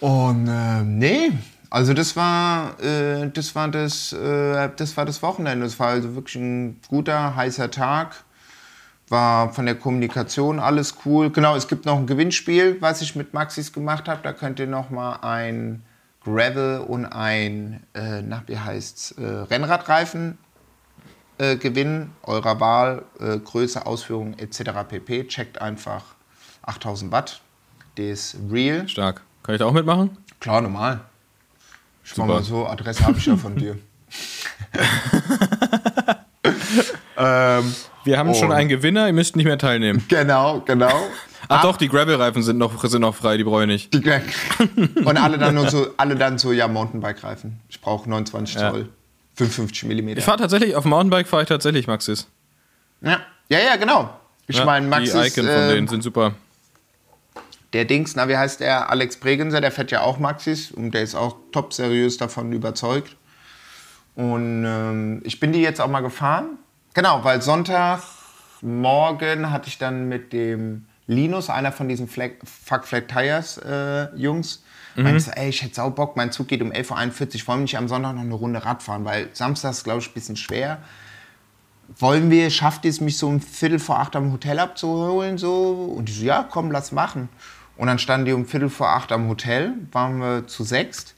Und 0.00 0.46
äh, 0.46 0.82
nee, 0.84 1.32
also 1.70 1.92
das 1.92 2.16
war, 2.16 2.80
äh, 2.82 3.28
das 3.30 3.54
war 3.54 3.68
das, 3.68 4.12
äh, 4.12 4.70
das 4.76 4.96
war 4.96 5.04
das 5.04 5.22
Wochenende. 5.22 5.64
Das 5.66 5.78
war 5.78 5.88
also 5.88 6.14
wirklich 6.14 6.36
ein 6.36 6.80
guter, 6.88 7.36
heißer 7.36 7.70
Tag. 7.70 8.16
War 9.08 9.52
von 9.52 9.66
der 9.66 9.74
Kommunikation 9.74 10.60
alles 10.60 10.96
cool. 11.04 11.30
Genau, 11.30 11.56
es 11.56 11.68
gibt 11.68 11.86
noch 11.86 11.96
ein 11.96 12.06
Gewinnspiel, 12.06 12.76
was 12.80 13.00
ich 13.00 13.16
mit 13.16 13.32
Maxis 13.34 13.72
gemacht 13.72 14.08
habe. 14.08 14.20
Da 14.22 14.32
könnt 14.32 14.60
ihr 14.60 14.66
noch 14.66 14.90
mal 14.90 15.16
ein 15.22 15.82
Gravel 16.24 16.80
und 16.80 17.06
ein, 17.06 17.82
äh, 17.94 18.22
nach 18.22 18.42
wie 18.46 18.58
heißt's, 18.58 19.12
äh, 19.12 19.24
Rennradreifen 19.24 20.36
äh, 21.38 21.56
gewinnen. 21.56 22.12
Eurer 22.22 22.60
Wahl, 22.60 23.04
äh, 23.20 23.38
Größe, 23.38 23.86
Ausführung 23.86 24.38
etc. 24.38 24.70
pp. 24.88 25.26
Checkt 25.28 25.60
einfach 25.60 26.04
8000 26.62 27.12
Watt. 27.12 27.40
Der 27.96 28.12
ist 28.12 28.36
real. 28.50 28.88
Stark. 28.88 29.22
Kann 29.42 29.54
ich 29.54 29.58
da 29.58 29.66
auch 29.66 29.72
mitmachen? 29.72 30.16
Klar, 30.40 30.60
normal. 30.60 31.00
Mach 32.16 32.26
mal 32.26 32.42
so, 32.42 32.66
Adresse 32.66 33.04
habe 33.06 33.18
ich 33.18 33.26
ja 33.26 33.36
von 33.36 33.56
dir. 33.56 33.78
ähm, 37.16 37.74
wir 38.04 38.18
haben 38.18 38.34
schon 38.34 38.52
einen 38.52 38.68
Gewinner, 38.68 39.06
ihr 39.06 39.12
müsst 39.12 39.36
nicht 39.36 39.44
mehr 39.44 39.58
teilnehmen. 39.58 40.04
Genau, 40.08 40.60
genau. 40.60 41.08
Ach 41.48 41.56
Ab 41.58 41.62
doch, 41.62 41.76
die 41.76 41.88
Gravel-Reifen 41.88 42.42
sind 42.42 42.58
noch, 42.58 42.82
sind 42.84 43.00
noch 43.00 43.14
frei, 43.14 43.36
die 43.36 43.44
brauche 43.44 43.62
ich 43.62 43.68
nicht. 43.68 43.94
Und 45.04 45.16
alle 45.16 45.38
dann 45.38 45.54
nur 45.54 45.70
so, 45.70 45.88
alle 45.96 46.16
dann 46.16 46.38
so, 46.38 46.52
ja, 46.52 46.68
Mountainbike-Reifen. 46.68 47.60
Ich 47.68 47.80
brauche 47.80 48.08
29 48.08 48.56
ja. 48.56 48.70
Zoll, 48.70 48.88
55 49.36 49.88
mm. 49.88 50.08
Ich 50.18 50.24
fahre 50.24 50.38
tatsächlich, 50.38 50.74
auf 50.74 50.84
Mountainbike 50.84 51.28
fahre 51.28 51.42
ich 51.42 51.48
tatsächlich 51.48 51.86
Maxis. 51.86 52.26
Ja, 53.00 53.20
ja, 53.48 53.58
ja 53.60 53.76
genau. 53.76 54.10
Ich 54.46 54.56
ja, 54.56 54.64
meine, 54.64 54.86
Maxis. 54.86 55.12
Die 55.12 55.40
Icon 55.40 55.44
von 55.44 55.62
äh, 55.62 55.74
denen 55.74 55.88
sind 55.88 56.02
super 56.02 56.34
der 57.72 57.84
Dings, 57.84 58.16
na, 58.16 58.28
wie 58.28 58.36
heißt 58.36 58.60
der? 58.60 58.90
Alex 58.90 59.18
Bregenser, 59.18 59.60
der 59.60 59.70
fährt 59.70 59.90
ja 59.90 60.00
auch 60.00 60.18
Maxis 60.18 60.70
und 60.70 60.92
der 60.92 61.02
ist 61.02 61.14
auch 61.14 61.36
top 61.52 61.72
seriös 61.72 62.16
davon 62.16 62.52
überzeugt. 62.52 63.16
Und 64.14 64.64
ähm, 64.66 65.20
ich 65.24 65.38
bin 65.38 65.52
die 65.52 65.60
jetzt 65.60 65.80
auch 65.80 65.88
mal 65.88 66.00
gefahren. 66.00 66.58
Genau, 66.94 67.22
weil 67.22 67.42
Sonntagmorgen 67.42 69.52
hatte 69.52 69.68
ich 69.68 69.78
dann 69.78 70.08
mit 70.08 70.32
dem 70.32 70.86
Linus, 71.06 71.50
einer 71.50 71.72
von 71.72 71.88
diesen 71.88 72.08
Flag, 72.08 72.30
Fuck 72.42 72.84
Flag 72.84 73.02
Tires 73.06 73.58
äh, 73.58 74.08
Jungs, 74.16 74.64
mhm. 74.96 75.04
meinte 75.04 75.36
ey, 75.36 75.50
ich 75.50 75.62
hätte 75.62 75.76
sau 75.76 75.90
Bock, 75.90 76.16
mein 76.16 76.32
Zug 76.32 76.48
geht 76.48 76.62
um 76.62 76.72
11.41 76.72 77.42
Uhr, 77.42 77.48
wollen 77.48 77.60
wir 77.60 77.62
nicht 77.62 77.78
am 77.78 77.88
Sonntag 77.88 78.14
noch 78.14 78.22
eine 78.22 78.34
Runde 78.34 78.64
Rad 78.64 78.82
fahren, 78.82 79.04
weil 79.04 79.28
Samstag 79.32 79.70
ist, 79.70 79.84
glaube 79.84 80.00
ich, 80.00 80.08
ein 80.08 80.14
bisschen 80.14 80.36
schwer. 80.36 80.78
Wollen 81.96 82.30
wir, 82.30 82.50
schafft 82.50 82.84
es 82.84 83.00
mich 83.00 83.16
so 83.16 83.28
um 83.28 83.40
Viertel 83.40 83.78
vor 83.78 84.00
acht 84.00 84.16
am 84.16 84.32
Hotel 84.32 84.58
abzuholen? 84.58 85.38
So? 85.38 85.94
Und 85.96 86.10
ich 86.10 86.18
so, 86.18 86.24
ja, 86.24 86.46
komm, 86.48 86.70
lass 86.70 86.92
machen. 86.92 87.30
Und 87.78 87.86
dann 87.86 87.98
standen 87.98 88.26
die 88.26 88.32
um 88.32 88.44
Viertel 88.44 88.68
vor 88.68 88.90
acht 88.90 89.12
am 89.12 89.28
Hotel, 89.28 89.72
waren 89.92 90.18
wir 90.18 90.46
zu 90.48 90.64
sechst, 90.64 91.14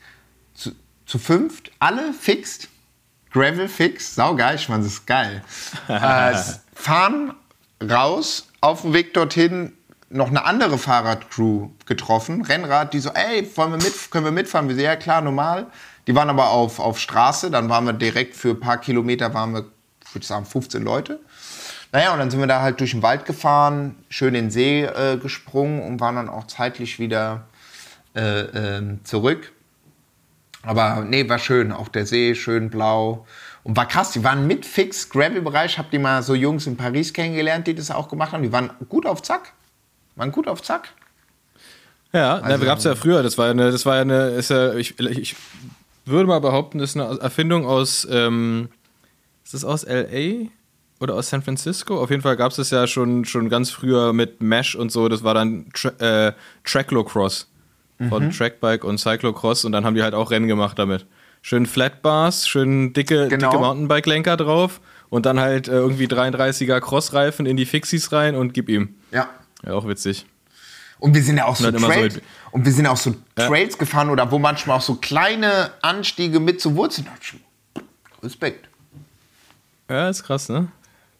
zu, 0.55 0.73
zu 1.07 1.18
fünft, 1.18 1.73
alle 1.81 2.12
fixt, 2.12 2.68
Gravel 3.33 3.66
fix, 3.66 4.14
saugeil, 4.14 4.57
ich 4.57 4.68
meine, 4.68 4.83
das 4.85 4.92
ist 4.92 5.07
geil. 5.07 5.42
äh, 5.88 6.37
fahren 6.75 7.35
raus, 7.83 8.49
auf 8.61 8.83
dem 8.83 8.92
Weg 8.92 9.14
dorthin 9.14 9.73
noch 10.11 10.29
eine 10.29 10.44
andere 10.44 10.77
Fahrradcrew 10.77 11.70
getroffen, 11.87 12.42
Rennrad, 12.42 12.92
die 12.92 12.99
so, 12.99 13.11
ey, 13.11 13.49
wollen 13.57 13.70
wir 13.70 13.79
mit, 13.79 14.11
können 14.11 14.25
wir 14.25 14.33
mitfahren? 14.33 14.68
Wir 14.68 14.75
so, 14.75 14.83
ja 14.83 14.96
klar, 14.96 15.23
normal. 15.23 15.68
Die 16.07 16.14
waren 16.14 16.29
aber 16.29 16.51
auf, 16.51 16.79
auf 16.79 16.99
Straße, 16.99 17.51
dann 17.51 17.68
waren 17.68 17.87
wir 17.87 17.92
direkt 17.92 18.35
für 18.35 18.51
ein 18.51 18.61
paar 18.61 18.79
Kilometer, 18.79 19.33
waren 19.33 19.55
wir, 19.55 19.64
ich 20.05 20.14
würde 20.14 20.27
sagen, 20.27 20.44
15 20.44 20.83
Leute. 20.83 21.20
Naja, 21.92 22.12
und 22.12 22.20
dann 22.20 22.31
sind 22.31 22.40
wir 22.40 22.46
da 22.46 22.62
halt 22.62 22.79
durch 22.81 22.92
den 22.92 23.03
Wald 23.03 23.24
gefahren, 23.24 23.96
schön 24.09 24.35
in 24.35 24.44
den 24.46 24.50
See 24.50 24.85
äh, 24.85 25.16
gesprungen 25.16 25.83
und 25.83 26.00
waren 26.00 26.16
dann 26.16 26.29
auch 26.29 26.46
zeitlich 26.46 26.98
wieder 26.98 27.46
äh, 28.14 28.40
äh, 28.40 28.98
zurück. 29.03 29.53
Aber 30.62 31.05
nee, 31.07 31.29
war 31.29 31.38
schön. 31.38 31.72
Auch 31.72 31.88
der 31.88 32.07
See 32.07 32.35
schön 32.35 32.70
blau. 32.70 33.26
Und 33.62 33.76
war 33.76 33.88
krass, 33.88 34.12
die 34.12 34.22
waren 34.24 34.46
mit 34.46 34.66
fix 34.66 35.09
Gravel-Bereich. 35.09 35.79
Hab 35.79 35.90
die 35.90 35.98
mal 35.98 36.22
so 36.22 36.35
Jungs 36.35 36.66
in 36.66 36.76
Paris 36.76 37.12
kennengelernt, 37.12 37.66
die 37.66 37.74
das 37.74 37.90
auch 37.90 38.09
gemacht 38.09 38.33
haben. 38.33 38.42
Die 38.42 38.53
waren 38.53 38.70
gut 38.88 39.07
auf 39.07 39.22
Zack. 39.22 39.53
Waren 40.16 40.33
gut 40.33 40.48
auf 40.48 40.62
Zack. 40.62 40.90
Ja, 42.12 42.38
also, 42.38 42.59
da 42.59 42.64
gab 42.64 42.79
es 42.79 42.85
ja 42.85 42.94
früher. 42.94 43.22
Das 43.22 43.38
war 43.38 43.46
ja 43.46 43.50
eine, 43.53 43.70
das 43.70 43.87
war 43.87 43.96
ja 43.96 44.03
eine, 44.03 44.29
ist 44.31 44.50
ja, 44.50 44.74
ich, 44.74 44.98
ich 44.98 45.37
würde 46.05 46.26
mal 46.26 46.40
behaupten, 46.40 46.79
das 46.79 46.90
ist 46.90 47.00
eine 47.00 47.20
Erfindung 47.20 47.66
aus, 47.66 48.07
ähm, 48.11 48.68
ist 49.44 49.55
das 49.55 49.64
aus 49.64 49.85
L.A.? 49.85 50.50
Oder 51.01 51.15
aus 51.15 51.31
San 51.31 51.43
Francisco. 51.43 52.01
Auf 52.01 52.11
jeden 52.11 52.23
Fall 52.23 52.37
gab 52.37 52.51
es 52.51 52.57
das 52.57 52.71
ja 52.71 52.87
schon, 52.87 53.25
schon 53.25 53.49
ganz 53.49 53.71
früher 53.71 54.13
mit 54.13 54.43
Mesh 54.43 54.75
und 54.75 54.93
so. 54.93 55.09
Das 55.09 55.25
war 55.25 55.35
dann 55.35 55.67
Tra 55.73 55.89
äh, 55.99 56.33
Tracklocross 56.65 57.49
von 58.09 58.27
mhm. 58.27 58.31
Trackbike 58.31 58.85
und 58.85 58.99
Cyclocross 58.99 59.65
und 59.65 59.73
dann 59.73 59.85
haben 59.85 59.95
die 59.95 60.03
halt 60.03 60.15
auch 60.15 60.31
Rennen 60.31 60.49
gemacht 60.49 60.79
damit. 60.79 61.07
Schön 61.43 61.67
Flatbars, 61.67 62.49
schön 62.49 62.93
dicke, 62.93 63.29
genau. 63.29 63.51
dicke 63.51 63.61
Mountainbike-Lenker 63.61 64.37
drauf 64.37 64.81
und 65.11 65.27
dann 65.27 65.39
halt 65.39 65.69
äh, 65.69 65.73
irgendwie 65.73 66.07
33er 66.07 66.81
Crossreifen 66.81 67.45
in 67.45 67.57
die 67.57 67.67
Fixies 67.67 68.13
rein 68.13 68.37
und 68.37 68.55
gib 68.55 68.69
ihm. 68.69 68.95
Ja. 69.11 69.29
Ja, 69.67 69.75
auch 69.75 69.87
witzig. 69.87 70.25
Und 70.99 71.15
wir 71.15 71.23
sind 71.23 71.39
ja 71.39 71.47
auch 71.47 71.57
so, 71.57 71.71
Trails, 71.71 72.15
so 72.15 72.21
und 72.53 72.65
wir 72.65 72.73
sind 72.73 72.87
auch 72.87 72.97
so 72.97 73.15
ja. 73.39 73.49
Trails 73.49 73.77
gefahren 73.77 74.11
oder 74.11 74.31
wo 74.31 74.39
manchmal 74.39 74.79
auch 74.79 74.83
so 74.83 74.97
kleine 74.97 75.71
Anstiege 75.83 76.41
mit 76.41 76.61
zu 76.61 76.77
Wurzeln. 76.77 77.07
Respekt. 78.23 78.69
Ja, 79.89 80.09
ist 80.09 80.23
krass, 80.23 80.49
ne? 80.49 80.69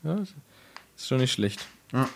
Ja, 0.03 0.15
ist 0.15 0.35
schon 0.99 1.19
nicht 1.19 1.33
schlecht. 1.33 1.67
Ja. 1.93 2.09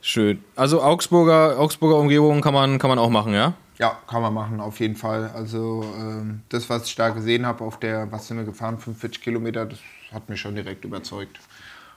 Schön. 0.00 0.44
Also 0.54 0.82
Augsburger, 0.82 1.58
Augsburger 1.58 1.96
Umgebung 1.96 2.40
kann 2.40 2.52
man, 2.52 2.78
kann 2.78 2.90
man 2.90 2.98
auch 2.98 3.10
machen, 3.10 3.32
ja? 3.32 3.54
Ja, 3.78 3.98
kann 4.06 4.22
man 4.22 4.34
machen, 4.34 4.60
auf 4.60 4.78
jeden 4.80 4.96
Fall. 4.96 5.30
Also 5.34 5.84
ähm, 5.98 6.42
das, 6.48 6.68
was 6.68 6.86
ich 6.86 6.94
da 6.94 7.08
gesehen 7.08 7.46
habe 7.46 7.64
auf 7.64 7.80
der, 7.80 8.10
was 8.12 8.28
sind 8.28 8.36
wir 8.36 8.44
gefahren, 8.44 8.78
45 8.78 9.22
Kilometer, 9.22 9.66
das 9.66 9.78
hat 10.12 10.28
mich 10.28 10.40
schon 10.40 10.54
direkt 10.54 10.84
überzeugt. 10.84 11.40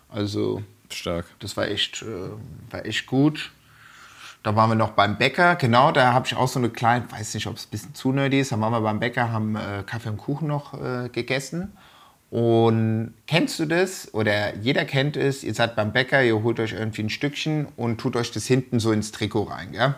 Also 0.10 0.63
Stark. 0.89 1.25
das 1.39 1.58
war 1.58 1.67
echt, 1.67 2.01
äh, 2.01 2.30
war 2.71 2.86
echt 2.86 3.06
gut. 3.06 3.51
Da 4.43 4.56
waren 4.56 4.69
wir 4.69 4.75
noch 4.75 4.91
beim 4.91 5.17
Bäcker, 5.17 5.56
genau, 5.56 5.91
da 5.91 6.13
habe 6.13 6.25
ich 6.25 6.36
auch 6.36 6.47
so 6.47 6.60
eine 6.60 6.69
kleine, 6.69 7.12
weiß 7.12 7.34
nicht, 7.34 7.47
ob 7.47 7.58
es 7.58 7.65
ein 7.65 7.71
bisschen 7.71 7.93
zu 7.93 8.13
nerdy 8.13 8.39
ist, 8.39 8.51
da 8.53 8.60
waren 8.60 8.71
wir 8.71 8.82
beim 8.82 8.99
Bäcker, 8.99 9.32
haben 9.32 9.56
äh, 9.56 9.84
Kaffee 9.86 10.10
und 10.10 10.17
Kuchen 10.17 10.47
noch 10.47 10.73
äh, 10.82 11.10
gegessen. 11.10 11.75
Und 12.30 13.13
kennst 13.26 13.58
du 13.60 13.66
das? 13.66 14.13
Oder 14.13 14.56
jeder 14.58 14.84
kennt 14.84 15.16
es, 15.16 15.44
ihr 15.44 15.54
seid 15.54 15.76
beim 15.76 15.94
Bäcker, 15.94 16.24
ihr 16.24 16.44
holt 16.44 16.60
euch 16.60 16.74
irgendwie 16.74 17.04
ein 17.04 17.10
Stückchen 17.10 17.68
und 17.78 18.00
tut 18.00 18.16
euch 18.16 18.32
das 18.32 18.46
hinten 18.46 18.80
so 18.80 18.92
ins 18.92 19.12
Trikot 19.12 19.44
rein, 19.44 19.72
gell? 19.72 19.96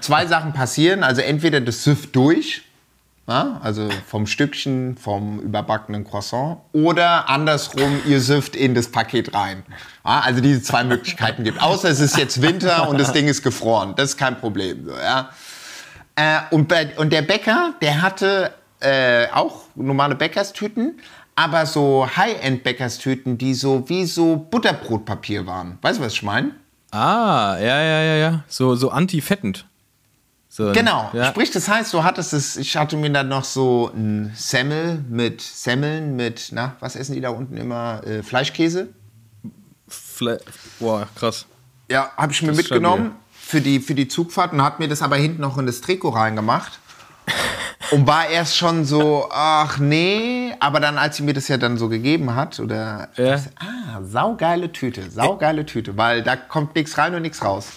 Zwei 0.00 0.26
Sachen 0.26 0.52
passieren, 0.52 1.02
also 1.02 1.22
entweder 1.22 1.60
das 1.60 1.84
süfft 1.84 2.14
durch, 2.14 2.62
ja, 3.26 3.60
also 3.62 3.88
vom 4.06 4.26
Stückchen, 4.26 4.96
vom 4.96 5.40
überbackenen 5.40 6.04
Croissant, 6.04 6.58
oder 6.72 7.30
andersrum, 7.30 8.00
ihr 8.06 8.20
süfft 8.20 8.54
in 8.54 8.74
das 8.74 8.88
Paket 8.88 9.32
rein. 9.34 9.62
Ja, 10.04 10.20
also 10.20 10.40
diese 10.40 10.62
zwei 10.62 10.84
Möglichkeiten 10.84 11.44
gibt. 11.44 11.62
Außer 11.62 11.88
es 11.88 12.00
ist 12.00 12.18
jetzt 12.18 12.42
Winter 12.42 12.88
und 12.88 13.00
das 13.00 13.12
Ding 13.12 13.26
ist 13.26 13.42
gefroren, 13.42 13.94
das 13.96 14.10
ist 14.10 14.16
kein 14.18 14.38
Problem. 14.38 14.84
So, 14.84 14.92
ja. 14.92 15.30
Äh, 16.14 16.40
und, 16.50 16.68
bei, 16.68 16.94
und 16.98 17.10
der 17.12 17.22
Bäcker, 17.22 17.74
der 17.80 18.02
hatte 18.02 18.52
äh, 18.82 19.28
auch 19.32 19.62
normale 19.74 20.14
Bäckerstüten, 20.14 21.00
aber 21.34 21.64
so 21.66 22.06
High-End-Bäckerstüten, 22.16 23.38
die 23.38 23.54
so 23.54 23.88
wie 23.88 24.04
so 24.04 24.36
Butterbrotpapier 24.36 25.46
waren. 25.46 25.78
Weißt 25.82 25.98
du, 25.98 26.04
was 26.04 26.12
ich 26.12 26.22
meine? 26.22 26.52
Ah, 26.90 27.56
ja, 27.58 27.80
ja, 27.82 28.02
ja, 28.02 28.14
ja. 28.16 28.44
So, 28.48 28.74
so 28.74 28.90
anti-fettend. 28.90 29.66
So, 30.50 30.72
Genau, 30.72 31.08
Ja. 31.14 31.26
sprich, 31.30 31.50
das 31.50 31.66
heißt, 31.68 31.94
du 31.94 32.04
hattest 32.04 32.34
es, 32.34 32.58
ich 32.58 32.76
hatte 32.76 32.98
mir 32.98 33.10
dann 33.10 33.28
noch 33.28 33.44
so 33.44 33.90
ein 33.94 34.32
Semmel 34.34 35.02
mit 35.08 35.40
Semmeln 35.40 36.14
mit, 36.14 36.50
na, 36.52 36.76
was 36.80 36.94
essen 36.94 37.14
die 37.14 37.22
da 37.22 37.30
unten 37.30 37.56
immer? 37.56 38.02
Äh, 38.06 38.22
Fleischkäse? 38.22 38.88
Fle 39.88 40.38
Boah, 40.78 41.08
krass. 41.14 41.46
Ja, 41.90 42.10
habe 42.18 42.32
ich 42.32 42.42
mir 42.42 42.48
Das 42.48 42.58
mitgenommen 42.58 43.12
für 43.32 43.62
die, 43.62 43.80
für 43.80 43.94
die 43.94 44.08
Zugfahrt 44.08 44.52
und 44.52 44.62
hat 44.62 44.78
mir 44.78 44.88
das 44.88 45.00
aber 45.00 45.16
hinten 45.16 45.40
noch 45.40 45.56
in 45.56 45.64
das 45.64 45.80
Trikot 45.80 46.10
reingemacht. 46.10 46.78
Und 47.90 48.06
war 48.06 48.28
erst 48.28 48.56
schon 48.56 48.84
so, 48.84 49.28
ach 49.30 49.78
nee, 49.78 50.54
aber 50.60 50.80
dann, 50.80 50.98
als 50.98 51.16
sie 51.16 51.22
mir 51.24 51.34
das 51.34 51.48
ja 51.48 51.56
dann 51.58 51.76
so 51.76 51.88
gegeben 51.88 52.34
hat, 52.34 52.60
oder, 52.60 53.08
Ja. 53.16 53.34
ah, 53.58 54.00
saugeile 54.02 54.70
Tüte, 54.72 55.10
saugeile 55.10 55.66
Tüte, 55.66 55.96
weil 55.96 56.22
da 56.22 56.36
kommt 56.36 56.74
nichts 56.76 56.96
rein 56.96 57.14
und 57.14 57.22
nichts 57.22 57.44
raus. 57.44 57.68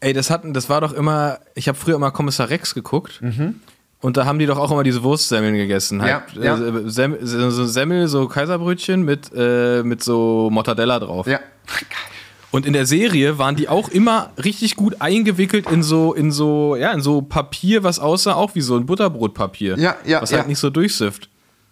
Ey, 0.00 0.12
das 0.12 0.30
hatten, 0.30 0.52
das 0.54 0.68
war 0.68 0.80
doch 0.80 0.92
immer, 0.92 1.38
ich 1.54 1.68
habe 1.68 1.76
früher 1.78 1.96
immer 1.96 2.10
Kommissar 2.10 2.48
Rex 2.50 2.74
geguckt. 2.74 3.20
Und 4.00 4.16
da 4.16 4.24
haben 4.24 4.38
die 4.40 4.46
doch 4.46 4.58
auch 4.58 4.70
immer 4.72 4.82
diese 4.82 5.02
Wurstsemmeln 5.04 5.54
gegessen. 5.54 6.02
Halt, 6.02 6.34
Mhm. 6.36 6.42
Ja, 6.42 6.56
ja. 6.56 6.66
äh, 6.78 6.90
Sem 6.90 7.16
so 7.20 7.64
Semmel, 7.66 8.08
so 8.08 8.26
Kaiserbrötchen 8.26 9.02
mit, 9.02 9.30
äh, 9.34 9.82
mit 9.84 10.02
so 10.02 10.48
Mortadella 10.50 10.98
drauf. 10.98 11.26
Ja. 11.26 11.38
Und 12.52 12.66
in 12.66 12.74
der 12.74 12.86
Serie 12.86 13.38
waren 13.38 13.56
die 13.56 13.68
auch 13.68 13.88
immer 13.88 14.30
richtig 14.44 14.76
gut 14.76 14.96
eingewickelt 15.00 15.68
in 15.70 15.82
so, 15.82 16.12
in 16.12 16.30
so, 16.30 16.76
ja, 16.76 16.92
in 16.92 17.00
so 17.00 17.22
Papier, 17.22 17.82
was 17.82 17.98
aussah 17.98 18.34
auch 18.34 18.54
wie 18.54 18.60
so 18.60 18.76
ein 18.76 18.86
Butterbrotpapier. 18.86 19.78
Ja, 19.78 19.96
ja, 20.04 20.20
Was 20.22 20.30
ja. 20.30 20.38
halt 20.38 20.48
nicht 20.48 20.58
so 20.58 20.68
durchsifft. 20.70 21.28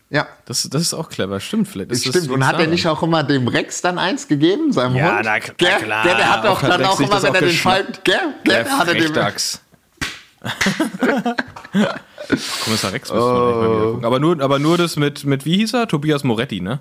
Ja, 0.08 0.26
Das, 0.46 0.62
das 0.68 0.82
ist 0.82 0.94
auch 0.94 1.08
clever, 1.08 1.38
stimmt 1.38 1.68
vielleicht. 1.68 1.92
das 1.92 2.00
stimmt. 2.04 2.30
Und 2.30 2.44
hat 2.44 2.58
er 2.58 2.66
nicht 2.66 2.88
auch 2.88 3.00
immer 3.04 3.22
dem 3.22 3.46
Rex 3.46 3.80
dann 3.82 3.96
eins 3.98 4.26
gegeben, 4.26 4.72
seinem 4.72 4.96
Ja, 4.96 5.16
Hund? 5.18 5.24
na, 5.26 5.32
na 5.34 5.38
klar. 5.38 6.02
Der, 6.02 6.14
der 6.16 6.30
hat 6.32 6.44
doch 6.44 6.50
Auch 6.58 6.62
hat 6.62 6.70
dann 6.72 6.80
Rex 6.80 6.90
auch 6.94 7.00
immer, 7.00 7.22
wenn 7.22 7.30
auch 7.30 7.34
er 7.36 7.40
den. 7.42 7.50
Fall, 7.52 7.84
gell? 8.02 8.14
gell? 8.44 8.64
Der 8.64 8.78
hat 8.78 8.88
er 8.88 8.94
den, 8.94 9.02
Frechdachs. 9.04 9.60
Kommissar 12.64 12.92
Rex 12.92 13.12
müssen 13.12 13.24
wir 13.24 13.46
nicht 13.46 13.56
mal 13.56 13.70
wieder 13.70 13.84
gucken. 13.90 14.04
Aber 14.04 14.18
nur, 14.20 14.40
aber 14.40 14.58
nur 14.58 14.78
das 14.78 14.96
mit, 14.96 15.24
mit, 15.24 15.44
wie 15.44 15.56
hieß 15.58 15.74
er? 15.74 15.86
Tobias 15.88 16.24
Moretti, 16.24 16.60
ne? 16.60 16.80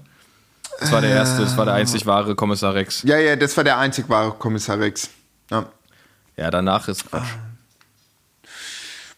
Das 0.80 0.92
war 0.92 1.02
der 1.02 1.12
erste, 1.12 1.42
das 1.42 1.58
war 1.58 1.66
der 1.66 1.74
einzig 1.74 2.06
wahre 2.06 2.36
Kommissar 2.36 2.74
Rex. 2.74 3.04
ja, 3.04 3.18
ja, 3.18 3.36
das 3.36 3.56
war 3.58 3.64
der 3.64 3.78
einzig 3.78 4.08
wahre 4.10 4.32
Kommissar 4.32 4.80
Rex. 4.80 5.10
Ja. 5.52 5.66
Ja, 6.38 6.50
danach 6.52 6.88
ist 6.88 7.10
Quatsch. 7.10 7.28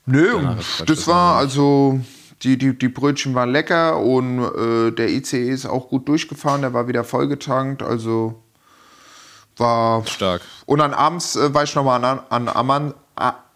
Nö, 0.06 0.34
Danach 0.34 0.60
ist 0.60 0.78
Quatsch, 0.78 0.90
das 0.90 0.98
das 0.98 1.08
war 1.08 1.38
also, 1.38 2.00
die, 2.44 2.58
die, 2.58 2.78
die 2.78 2.90
Brötchen 2.90 3.36
waren 3.36 3.52
lecker 3.52 4.00
und 4.00 4.40
äh, 4.40 4.92
der 4.92 5.10
ICE 5.10 5.50
ist 5.50 5.66
auch 5.66 5.90
gut 5.90 6.08
durchgefahren, 6.08 6.62
der 6.62 6.74
war 6.74 6.88
wieder 6.88 7.04
vollgetankt, 7.04 7.84
also 7.84 8.42
war 9.58 10.06
Stark. 10.08 10.42
Und 10.66 10.80
dann 10.80 10.94
abends 10.94 11.36
äh, 11.36 11.54
war 11.54 11.64
ich 11.64 11.76
nochmal 11.76 12.04
an, 12.04 12.20
an, 12.30 12.48
an, 12.48 12.94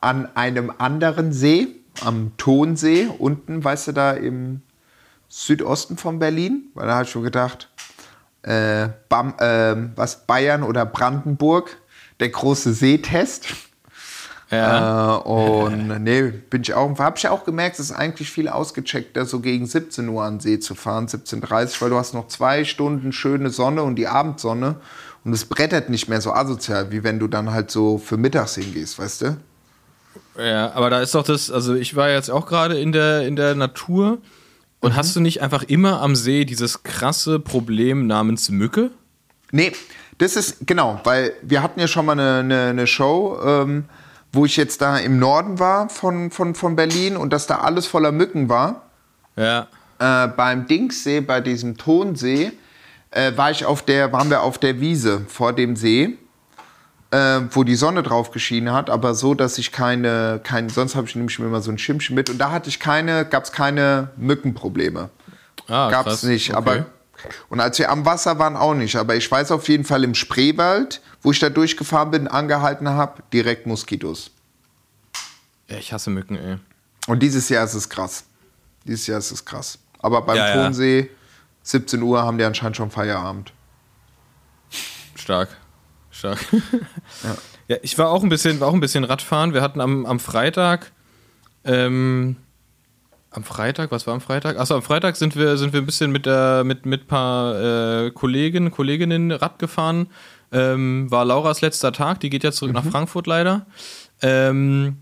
an 0.01 0.35
einem 0.35 0.71
anderen 0.77 1.33
See, 1.33 1.67
am 2.03 2.33
Tonsee, 2.37 3.07
unten, 3.17 3.63
weißt 3.63 3.87
du, 3.87 3.91
da 3.93 4.11
im 4.11 4.61
Südosten 5.29 5.97
von 5.97 6.19
Berlin. 6.19 6.69
Weil 6.73 6.87
da 6.87 6.95
habe 6.95 7.05
ich 7.05 7.09
schon 7.09 7.23
gedacht, 7.23 7.69
äh, 8.45 8.89
Bam, 9.09 9.33
äh, 9.39 9.75
was 9.95 10.25
Bayern 10.25 10.63
oder 10.63 10.85
Brandenburg, 10.85 11.77
der 12.19 12.29
große 12.29 12.73
Seetest. 12.73 13.47
Ja. 14.51 15.17
Äh, 15.17 15.21
und 15.21 15.87
nee, 16.03 16.21
bin 16.21 16.61
ich 16.61 16.73
auch, 16.73 16.97
habe 16.99 17.17
ich 17.17 17.27
auch 17.27 17.43
gemerkt, 17.43 17.79
es 17.79 17.89
ist 17.89 17.91
eigentlich 17.91 18.29
viel 18.29 18.47
ausgecheckter, 18.47 19.25
so 19.25 19.39
gegen 19.39 19.65
17 19.65 20.07
Uhr 20.07 20.23
an 20.23 20.39
See 20.39 20.59
zu 20.59 20.75
fahren, 20.75 21.07
17.30 21.07 21.81
weil 21.81 21.89
du 21.89 21.97
hast 21.97 22.13
noch 22.13 22.27
zwei 22.27 22.63
Stunden 22.63 23.11
schöne 23.11 23.49
Sonne 23.49 23.81
und 23.81 23.95
die 23.95 24.07
Abendsonne 24.07 24.75
und 25.23 25.33
es 25.33 25.45
brettert 25.45 25.89
nicht 25.89 26.07
mehr 26.07 26.21
so 26.21 26.31
asozial, 26.31 26.91
wie 26.91 27.03
wenn 27.03 27.17
du 27.17 27.27
dann 27.27 27.51
halt 27.51 27.71
so 27.71 27.97
für 27.97 28.17
mittags 28.17 28.55
hingehst, 28.55 28.99
weißt 28.99 29.21
du? 29.21 29.37
Ja, 30.37 30.71
aber 30.73 30.91
da 30.91 31.01
ist 31.01 31.15
doch 31.15 31.23
das, 31.23 31.49
also 31.49 31.73
ich 31.73 31.95
war 31.95 32.09
jetzt 32.09 32.29
auch 32.29 32.45
gerade 32.45 32.77
in 32.77 32.91
der, 32.91 33.25
in 33.25 33.35
der 33.35 33.55
Natur 33.55 34.19
und 34.85 34.91
Mhm. 34.91 34.95
hast 34.97 35.15
du 35.15 35.19
nicht 35.19 35.41
einfach 35.41 35.63
immer 35.63 36.01
am 36.01 36.15
See 36.15 36.45
dieses 36.45 36.83
krasse 36.83 37.39
Problem 37.39 38.07
namens 38.07 38.49
Mücke? 38.49 38.91
Nee, 39.51 39.71
das 40.19 40.35
ist, 40.35 40.67
genau, 40.67 41.01
weil 41.03 41.33
wir 41.41 41.61
hatten 41.63 41.79
ja 41.79 41.87
schon 41.87 42.05
mal 42.05 42.13
eine, 42.13 42.39
eine, 42.39 42.69
eine 42.69 42.87
Show, 42.87 43.37
ähm, 43.43 43.85
wo 44.31 44.45
ich 44.45 44.57
jetzt 44.57 44.81
da 44.81 44.97
im 44.97 45.17
Norden 45.17 45.59
war 45.59 45.89
von, 45.89 46.29
von, 46.29 46.55
von 46.55 46.75
Berlin 46.75 47.17
und 47.17 47.31
dass 47.33 47.47
da 47.47 47.59
alles 47.59 47.87
voller 47.87 48.11
Mücken 48.11 48.47
war. 48.49 48.83
Ja. 49.37 49.67
äh, 49.99 50.27
beim 50.29 50.67
Dingssee, 50.67 51.19
bei 51.21 51.41
diesem 51.41 51.77
Tonsee, 51.77 52.51
äh, 53.11 53.31
war 53.35 53.51
ich 53.51 53.65
auf 53.65 53.81
der, 53.83 54.13
waren 54.13 54.29
wir 54.29 54.41
auf 54.43 54.57
der 54.57 54.79
Wiese 54.79 55.21
vor 55.27 55.51
dem 55.53 55.75
See, 55.75 56.17
äh, 57.15 57.41
wo 57.51 57.63
die 57.63 57.75
Sonne 57.75 58.03
drauf 58.03 58.31
geschienen 58.31 58.73
hat, 58.73 58.89
aber 58.89 59.13
so, 59.13 59.33
dass 59.33 59.57
ich 59.57 59.71
keine, 59.71 60.39
kein, 60.43 60.69
sonst 60.69 60.95
habe 60.95 61.07
ich 61.07 61.15
nämlich 61.15 61.37
immer 61.39 61.61
so 61.61 61.71
ein 61.71 61.77
Schimmchen 61.77 62.15
mit 62.15 62.29
und 62.29 62.37
da 62.37 62.51
hatte 62.51 62.69
ich 62.69 62.79
keine, 62.79 63.25
gab 63.25 63.43
es 63.45 63.51
keine 63.51 64.09
Mückenprobleme. 64.17 65.09
Ah, 65.67 65.89
Gab 65.89 66.07
es 66.07 66.23
nicht, 66.23 66.49
Okay. 66.49 66.57
aber 66.57 66.85
und 67.49 67.59
als 67.59 67.79
wir 67.79 67.89
am 67.89 68.05
Wasser 68.05 68.37
waren 68.37 68.55
auch 68.55 68.75
nicht, 68.75 68.95
aber 68.97 69.15
ich 69.15 69.31
weiß 69.31 69.51
auf 69.51 69.67
jeden 69.67 69.83
Fall 69.85 70.03
im 70.03 70.13
Spreewald, 70.13 71.01
wo 71.23 71.31
ich 71.31 71.39
da 71.39 71.49
durchgefahren 71.49 72.11
bin, 72.11 72.27
angehalten 72.27 72.87
habe, 72.89 73.23
direkt 73.33 73.65
Moskitos. 73.65 74.29
Ja, 75.67 75.77
ich 75.77 75.91
hasse 75.91 76.11
Mücken, 76.11 76.35
ey. 76.37 76.57
Und 77.07 77.23
dieses 77.23 77.49
Jahr 77.49 77.63
ist 77.65 77.73
es 77.73 77.89
krass. 77.89 78.25
Dieses 78.83 79.07
Jahr 79.07 79.17
ist 79.17 79.31
es 79.31 79.43
krass. 79.43 79.79
Aber 79.99 80.21
beim 80.21 80.37
Ja, 80.37 80.49
ja. 80.49 80.63
Tonsee, 80.65 81.09
17 81.63 81.99
Uhr, 82.03 82.21
haben 82.21 82.37
die 82.37 82.43
anscheinend 82.43 82.77
schon 82.77 82.91
Feierabend. 82.91 83.51
Stark. 85.15 85.49
Stark. 86.15 86.39
ja. 87.67 87.77
ich 87.81 87.97
war 87.97 88.09
auch 88.09 88.23
ein 88.23 88.29
bisschen, 88.29 88.59
war 88.59 88.69
auch 88.69 88.73
ein 88.73 88.79
bisschen 88.79 89.03
Radfahren. 89.03 89.53
Wir 89.53 89.61
hatten 89.61 89.81
am, 89.81 90.05
am 90.05 90.19
Freitag, 90.19 90.91
ähm, 91.63 92.37
am 93.31 93.43
Freitag, 93.43 93.91
was 93.91 94.07
war 94.07 94.13
am 94.13 94.21
Freitag? 94.21 94.57
Achso, 94.57 94.75
am 94.75 94.81
Freitag 94.81 95.17
sind 95.17 95.35
wir, 95.35 95.57
sind 95.57 95.73
wir 95.73 95.81
ein 95.81 95.85
bisschen 95.85 96.11
mit 96.11 96.25
der, 96.25 96.63
mit, 96.63 96.85
mit 96.85 97.07
paar 97.07 98.05
äh, 98.05 98.11
Kollegen, 98.11 98.71
Kolleginnen 98.71 99.31
Rad 99.31 99.59
gefahren. 99.59 100.07
Ähm, 100.51 101.11
war 101.11 101.25
Lauras 101.25 101.61
letzter 101.61 101.91
Tag, 101.91 102.21
die 102.21 102.29
geht 102.29 102.43
ja 102.43 102.51
zurück 102.51 102.73
nach 102.73 102.85
Frankfurt 102.85 103.27
leider. 103.27 103.65
Ähm, 104.21 104.97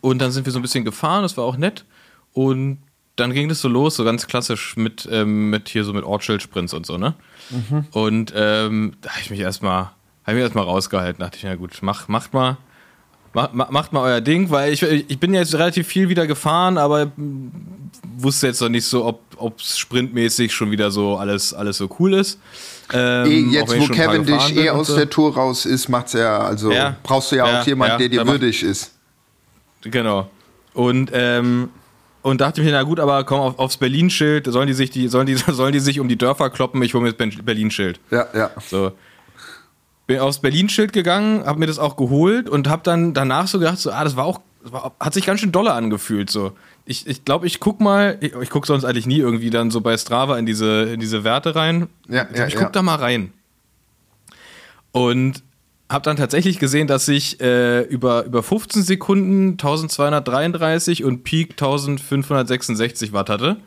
und 0.00 0.20
dann 0.20 0.30
sind 0.30 0.46
wir 0.46 0.52
so 0.52 0.60
ein 0.60 0.62
bisschen 0.62 0.84
gefahren, 0.84 1.22
das 1.22 1.36
war 1.36 1.44
auch 1.44 1.56
nett. 1.56 1.84
Und 2.32 2.78
dann 3.16 3.32
ging 3.32 3.48
das 3.48 3.60
so 3.60 3.68
los, 3.68 3.96
so 3.96 4.04
ganz 4.04 4.26
klassisch 4.28 4.76
mit, 4.76 5.08
ähm, 5.10 5.50
mit 5.50 5.68
hier 5.68 5.82
so 5.82 5.92
mit 5.92 6.04
Ortsschild-Sprints 6.04 6.72
und 6.72 6.86
so, 6.86 6.96
ne? 6.98 7.14
Und 7.90 8.32
ähm, 8.34 8.92
da 9.00 9.10
habe 9.10 9.20
ich 9.20 9.30
mich 9.30 9.40
erstmal, 9.40 9.90
habe 10.24 10.32
ich 10.32 10.34
mich 10.34 10.42
erstmal 10.42 10.64
rausgehalten, 10.64 11.20
dachte 11.22 11.36
ich, 11.38 11.44
na 11.44 11.54
gut, 11.56 11.78
mach, 11.82 12.08
macht 12.08 12.32
mal. 12.34 12.56
Macht, 13.32 13.54
macht 13.54 13.92
mal 13.92 14.00
euer 14.02 14.20
Ding, 14.20 14.50
weil 14.50 14.72
ich, 14.72 14.82
ich 14.82 15.20
bin 15.20 15.32
jetzt 15.34 15.54
relativ 15.54 15.86
viel 15.86 16.08
wieder 16.08 16.26
gefahren, 16.26 16.78
aber 16.78 17.12
wusste 18.18 18.48
jetzt 18.48 18.60
noch 18.60 18.68
nicht 18.68 18.84
so, 18.84 19.06
ob 19.36 19.60
es 19.60 19.78
sprintmäßig 19.78 20.52
schon 20.52 20.72
wieder 20.72 20.90
so 20.90 21.16
alles, 21.16 21.54
alles 21.54 21.76
so 21.78 21.88
cool 22.00 22.14
ist. 22.14 22.40
Ähm, 22.92 23.26
Eh, 23.30 23.38
jetzt, 23.52 23.78
wo 23.78 23.86
Kevin 23.86 24.24
dich 24.24 24.56
eh 24.56 24.70
aus 24.70 24.88
so. 24.88 24.96
der 24.96 25.08
Tour 25.08 25.32
raus 25.34 25.64
ist, 25.64 25.88
macht's 25.88 26.12
ja, 26.12 26.38
also 26.40 26.72
Ja. 26.72 26.96
brauchst 27.04 27.30
du 27.30 27.36
ja, 27.36 27.46
Ja, 27.48 27.60
auch 27.60 27.66
jemanden, 27.68 27.92
ja, 27.92 27.98
der 27.98 28.08
dir 28.08 28.26
würdig 28.26 28.64
ist. 28.64 28.94
Genau. 29.82 30.28
Und, 30.74 31.10
ähm, 31.14 31.70
und 32.22 32.40
dachte 32.40 32.62
mir, 32.62 32.72
na 32.72 32.82
gut, 32.82 32.98
aber 32.98 33.22
komm 33.22 33.38
auf, 33.40 33.58
aufs 33.60 33.76
Berlin-Schild, 33.76 34.46
sollen 34.46 34.66
die 34.66 34.74
sich 34.74 34.90
die, 34.90 35.06
sollen 35.06 35.26
die, 35.26 35.36
sollen 35.48 35.72
die 35.72 35.80
sich 35.80 36.00
um 36.00 36.08
die 36.08 36.18
Dörfer 36.18 36.50
kloppen, 36.50 36.82
ich 36.82 36.94
hole 36.94 37.04
mir 37.04 37.12
das 37.12 37.44
Berlin-Schild. 37.44 38.00
Ja, 38.10 38.26
ja. 38.34 38.50
So. 38.68 38.90
Bin 40.10 40.18
aufs 40.18 40.40
Berlin-Schild 40.40 40.92
gegangen, 40.92 41.46
habe 41.46 41.60
mir 41.60 41.68
das 41.68 41.78
auch 41.78 41.96
geholt 41.96 42.48
und 42.48 42.68
habe 42.68 42.82
dann 42.82 43.14
danach 43.14 43.46
so 43.46 43.60
gedacht, 43.60 43.78
so, 43.78 43.92
ah, 43.92 44.02
das 44.02 44.16
war 44.16 44.24
auch, 44.24 44.40
das 44.60 44.72
war, 44.72 44.92
hat 44.98 45.14
sich 45.14 45.24
ganz 45.24 45.38
schön 45.38 45.52
doller 45.52 45.74
angefühlt. 45.74 46.30
So. 46.30 46.50
Ich 46.84 47.04
glaube, 47.04 47.12
ich, 47.12 47.24
glaub, 47.24 47.44
ich 47.44 47.60
guck 47.60 47.80
mal, 47.80 48.18
ich, 48.18 48.34
ich 48.34 48.50
gucke 48.50 48.66
sonst 48.66 48.84
eigentlich 48.84 49.06
nie 49.06 49.18
irgendwie 49.18 49.50
dann 49.50 49.70
so 49.70 49.80
bei 49.80 49.96
Strava 49.96 50.36
in 50.36 50.46
diese, 50.46 50.82
in 50.92 50.98
diese 50.98 51.22
Werte 51.22 51.54
rein. 51.54 51.86
Ja, 52.08 52.26
ja, 52.34 52.48
ich 52.48 52.54
guck 52.54 52.64
ja. 52.64 52.70
da 52.70 52.82
mal 52.82 52.96
rein. 52.96 53.32
Und 54.90 55.44
habe 55.88 56.02
dann 56.02 56.16
tatsächlich 56.16 56.58
gesehen, 56.58 56.88
dass 56.88 57.06
ich 57.06 57.40
äh, 57.40 57.82
über, 57.82 58.24
über 58.24 58.42
15 58.42 58.82
Sekunden 58.82 59.50
1233 59.52 61.04
und 61.04 61.22
Peak 61.22 61.52
1566 61.52 63.12
Watt 63.12 63.30
hatte. 63.30 63.58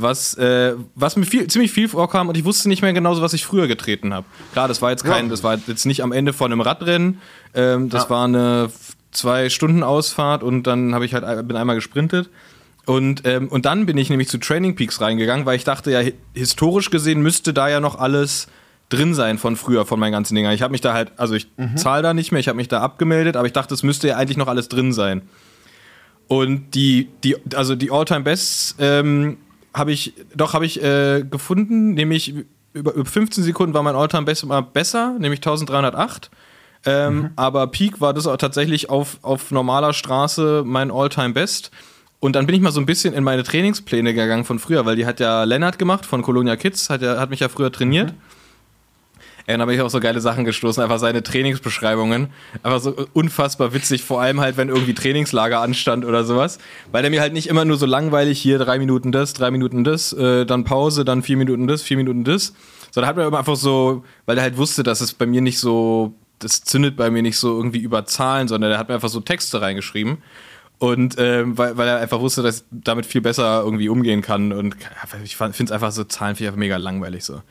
Was, 0.00 0.34
äh, 0.34 0.74
was 0.94 1.16
mir 1.16 1.24
viel, 1.26 1.46
ziemlich 1.48 1.72
viel 1.72 1.88
vorkam 1.88 2.28
und 2.28 2.36
ich 2.36 2.44
wusste 2.44 2.68
nicht 2.68 2.82
mehr 2.82 2.92
genau, 2.92 3.14
so, 3.14 3.22
was 3.22 3.32
ich 3.32 3.44
früher 3.44 3.66
getreten 3.68 4.14
habe. 4.14 4.26
Klar, 4.52 4.68
das 4.68 4.80
war 4.82 4.90
jetzt 4.90 5.04
kein, 5.04 5.24
Ja. 5.26 5.30
das 5.30 5.42
war 5.42 5.58
jetzt 5.66 5.84
nicht 5.86 6.02
am 6.02 6.12
Ende 6.12 6.32
von 6.32 6.50
einem 6.52 6.60
Radrennen. 6.60 7.20
Ähm, 7.54 7.88
das 7.88 8.04
Ja. 8.04 8.10
war 8.10 8.24
eine 8.24 8.70
zwei 9.12 9.48
Stunden 9.50 9.82
Ausfahrt 9.82 10.42
und 10.42 10.64
dann 10.64 10.94
habe 10.94 11.04
ich 11.04 11.14
halt 11.14 11.24
ein- 11.24 11.46
bin 11.46 11.56
einmal 11.56 11.76
gesprintet. 11.76 12.30
Und, 12.86 13.22
ähm, 13.26 13.48
und 13.48 13.66
dann 13.66 13.86
bin 13.86 13.98
ich 13.98 14.08
nämlich 14.10 14.28
zu 14.28 14.38
Training 14.38 14.74
Peaks 14.74 15.00
reingegangen, 15.00 15.46
weil 15.46 15.56
ich 15.56 15.64
dachte, 15.64 15.90
ja, 15.90 15.98
hi- 16.00 16.14
historisch 16.34 16.90
gesehen 16.90 17.20
müsste 17.20 17.52
da 17.52 17.68
ja 17.68 17.80
noch 17.80 17.98
alles 17.98 18.46
drin 18.88 19.14
sein 19.14 19.38
von 19.38 19.54
früher, 19.56 19.84
von 19.86 20.00
meinen 20.00 20.12
ganzen 20.12 20.34
Dingern. 20.34 20.52
Ich 20.52 20.62
habe 20.62 20.72
mich 20.72 20.80
da 20.80 20.92
halt, 20.94 21.12
also 21.16 21.34
ich 21.34 21.46
zahle 21.76 22.02
da 22.02 22.14
nicht 22.14 22.32
mehr, 22.32 22.40
ich 22.40 22.48
habe 22.48 22.56
mich 22.56 22.68
da 22.68 22.80
abgemeldet, 22.80 23.36
aber 23.36 23.46
ich 23.46 23.52
dachte, 23.52 23.74
es 23.74 23.82
müsste 23.82 24.08
ja 24.08 24.16
eigentlich 24.16 24.36
noch 24.38 24.48
alles 24.48 24.68
drin 24.68 24.92
sein. 24.92 25.22
Und 26.28 26.74
die, 26.74 27.08
die, 27.24 27.36
also 27.54 27.74
die 27.74 27.90
All-Time-Bests 27.90 28.76
ähm, 28.78 29.36
habe 29.74 29.92
ich, 29.92 30.14
doch 30.34 30.54
habe 30.54 30.66
ich 30.66 30.82
äh, 30.82 31.22
gefunden, 31.22 31.94
nämlich 31.94 32.34
über, 32.72 32.94
über 32.94 33.04
15 33.04 33.44
Sekunden 33.44 33.74
war 33.74 33.82
mein 33.82 33.96
All-Time-Best 33.96 34.42
immer 34.42 34.62
besser, 34.62 35.16
nämlich 35.18 35.40
1308. 35.40 36.30
Ähm, 36.86 37.30
Aber 37.36 37.66
Peak 37.66 38.00
war 38.00 38.14
das 38.14 38.26
auch 38.26 38.36
tatsächlich 38.36 38.88
auf, 38.88 39.18
auf 39.22 39.50
normaler 39.50 39.92
Straße 39.92 40.62
mein 40.64 40.90
All-Time-Best. 40.90 41.70
Und 42.20 42.36
dann 42.36 42.46
bin 42.46 42.54
ich 42.54 42.60
mal 42.60 42.70
so 42.70 42.80
ein 42.80 42.86
bisschen 42.86 43.14
in 43.14 43.24
meine 43.24 43.42
Trainingspläne 43.42 44.12
gegangen 44.12 44.44
von 44.44 44.58
früher, 44.58 44.84
weil 44.84 44.96
die 44.96 45.06
hat 45.06 45.20
ja 45.20 45.44
Lennart 45.44 45.78
gemacht 45.78 46.04
von 46.04 46.22
Colonia 46.22 46.56
Kids, 46.56 46.90
hat, 46.90 47.02
ja, 47.02 47.18
hat 47.18 47.30
mich 47.30 47.40
ja 47.40 47.48
früher 47.48 47.72
trainiert. 47.72 48.12
Ey, 49.50 49.54
und 49.54 49.66
da 49.66 49.68
ich 49.68 49.80
auf 49.80 49.90
so 49.90 49.98
geile 49.98 50.20
Sachen 50.20 50.44
gestoßen, 50.44 50.80
einfach 50.80 51.00
seine 51.00 51.24
Trainingsbeschreibungen. 51.24 52.28
Einfach 52.62 52.78
so 52.78 52.94
unfassbar 53.14 53.74
witzig, 53.74 54.04
vor 54.04 54.20
allem 54.20 54.40
halt, 54.40 54.56
wenn 54.56 54.68
irgendwie 54.68 54.94
Trainingslager 54.94 55.60
anstand 55.60 56.04
oder 56.04 56.22
sowas. 56.22 56.58
Weil 56.92 57.02
der 57.02 57.10
mir 57.10 57.20
halt 57.20 57.32
nicht 57.32 57.48
immer 57.48 57.64
nur 57.64 57.76
so 57.76 57.84
langweilig 57.84 58.40
hier 58.40 58.60
drei 58.60 58.78
Minuten 58.78 59.10
das, 59.10 59.32
drei 59.32 59.50
Minuten 59.50 59.82
das, 59.82 60.12
äh, 60.12 60.46
dann 60.46 60.62
Pause, 60.62 61.04
dann 61.04 61.24
vier 61.24 61.36
Minuten 61.36 61.66
das, 61.66 61.82
vier 61.82 61.96
Minuten 61.96 62.22
das. 62.22 62.54
Sondern 62.92 63.08
hat 63.08 63.16
mir 63.16 63.26
immer 63.26 63.40
einfach 63.40 63.56
so, 63.56 64.04
weil 64.24 64.36
er 64.36 64.44
halt 64.44 64.56
wusste, 64.56 64.84
dass 64.84 65.00
es 65.00 65.14
bei 65.14 65.26
mir 65.26 65.40
nicht 65.40 65.58
so, 65.58 66.14
das 66.38 66.62
zündet 66.62 66.96
bei 66.96 67.10
mir 67.10 67.22
nicht 67.22 67.36
so 67.36 67.56
irgendwie 67.56 67.80
über 67.80 68.04
Zahlen, 68.04 68.46
sondern 68.46 68.70
er 68.70 68.78
hat 68.78 68.86
mir 68.86 68.94
einfach 68.94 69.08
so 69.08 69.18
Texte 69.18 69.60
reingeschrieben. 69.60 70.18
Und 70.80 71.16
ähm, 71.18 71.58
weil, 71.58 71.76
weil 71.76 71.88
er 71.88 71.98
einfach 71.98 72.20
wusste, 72.20 72.42
dass 72.42 72.60
ich 72.60 72.64
damit 72.70 73.04
viel 73.04 73.20
besser 73.20 73.60
irgendwie 73.62 73.90
umgehen 73.90 74.22
kann. 74.22 74.50
Und 74.50 74.76
ich 75.22 75.36
finde 75.36 75.62
es 75.62 75.70
einfach 75.72 75.92
so, 75.92 76.04
Zahlen 76.04 76.34
einfach 76.38 76.56
mega 76.56 76.78
langweilig 76.78 77.22
so. 77.22 77.42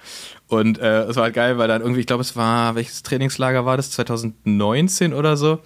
Und 0.47 0.79
äh, 0.79 1.03
es 1.03 1.15
war 1.15 1.25
halt 1.25 1.35
geil, 1.35 1.59
weil 1.59 1.67
dann 1.67 1.81
irgendwie, 1.81 1.99
ich 1.99 2.07
glaube, 2.07 2.21
es 2.21 2.35
war, 2.35 2.73
welches 2.73 3.03
Trainingslager 3.03 3.65
war 3.67 3.77
das? 3.77 3.91
2019 3.91 5.13
oder 5.13 5.37
so. 5.37 5.59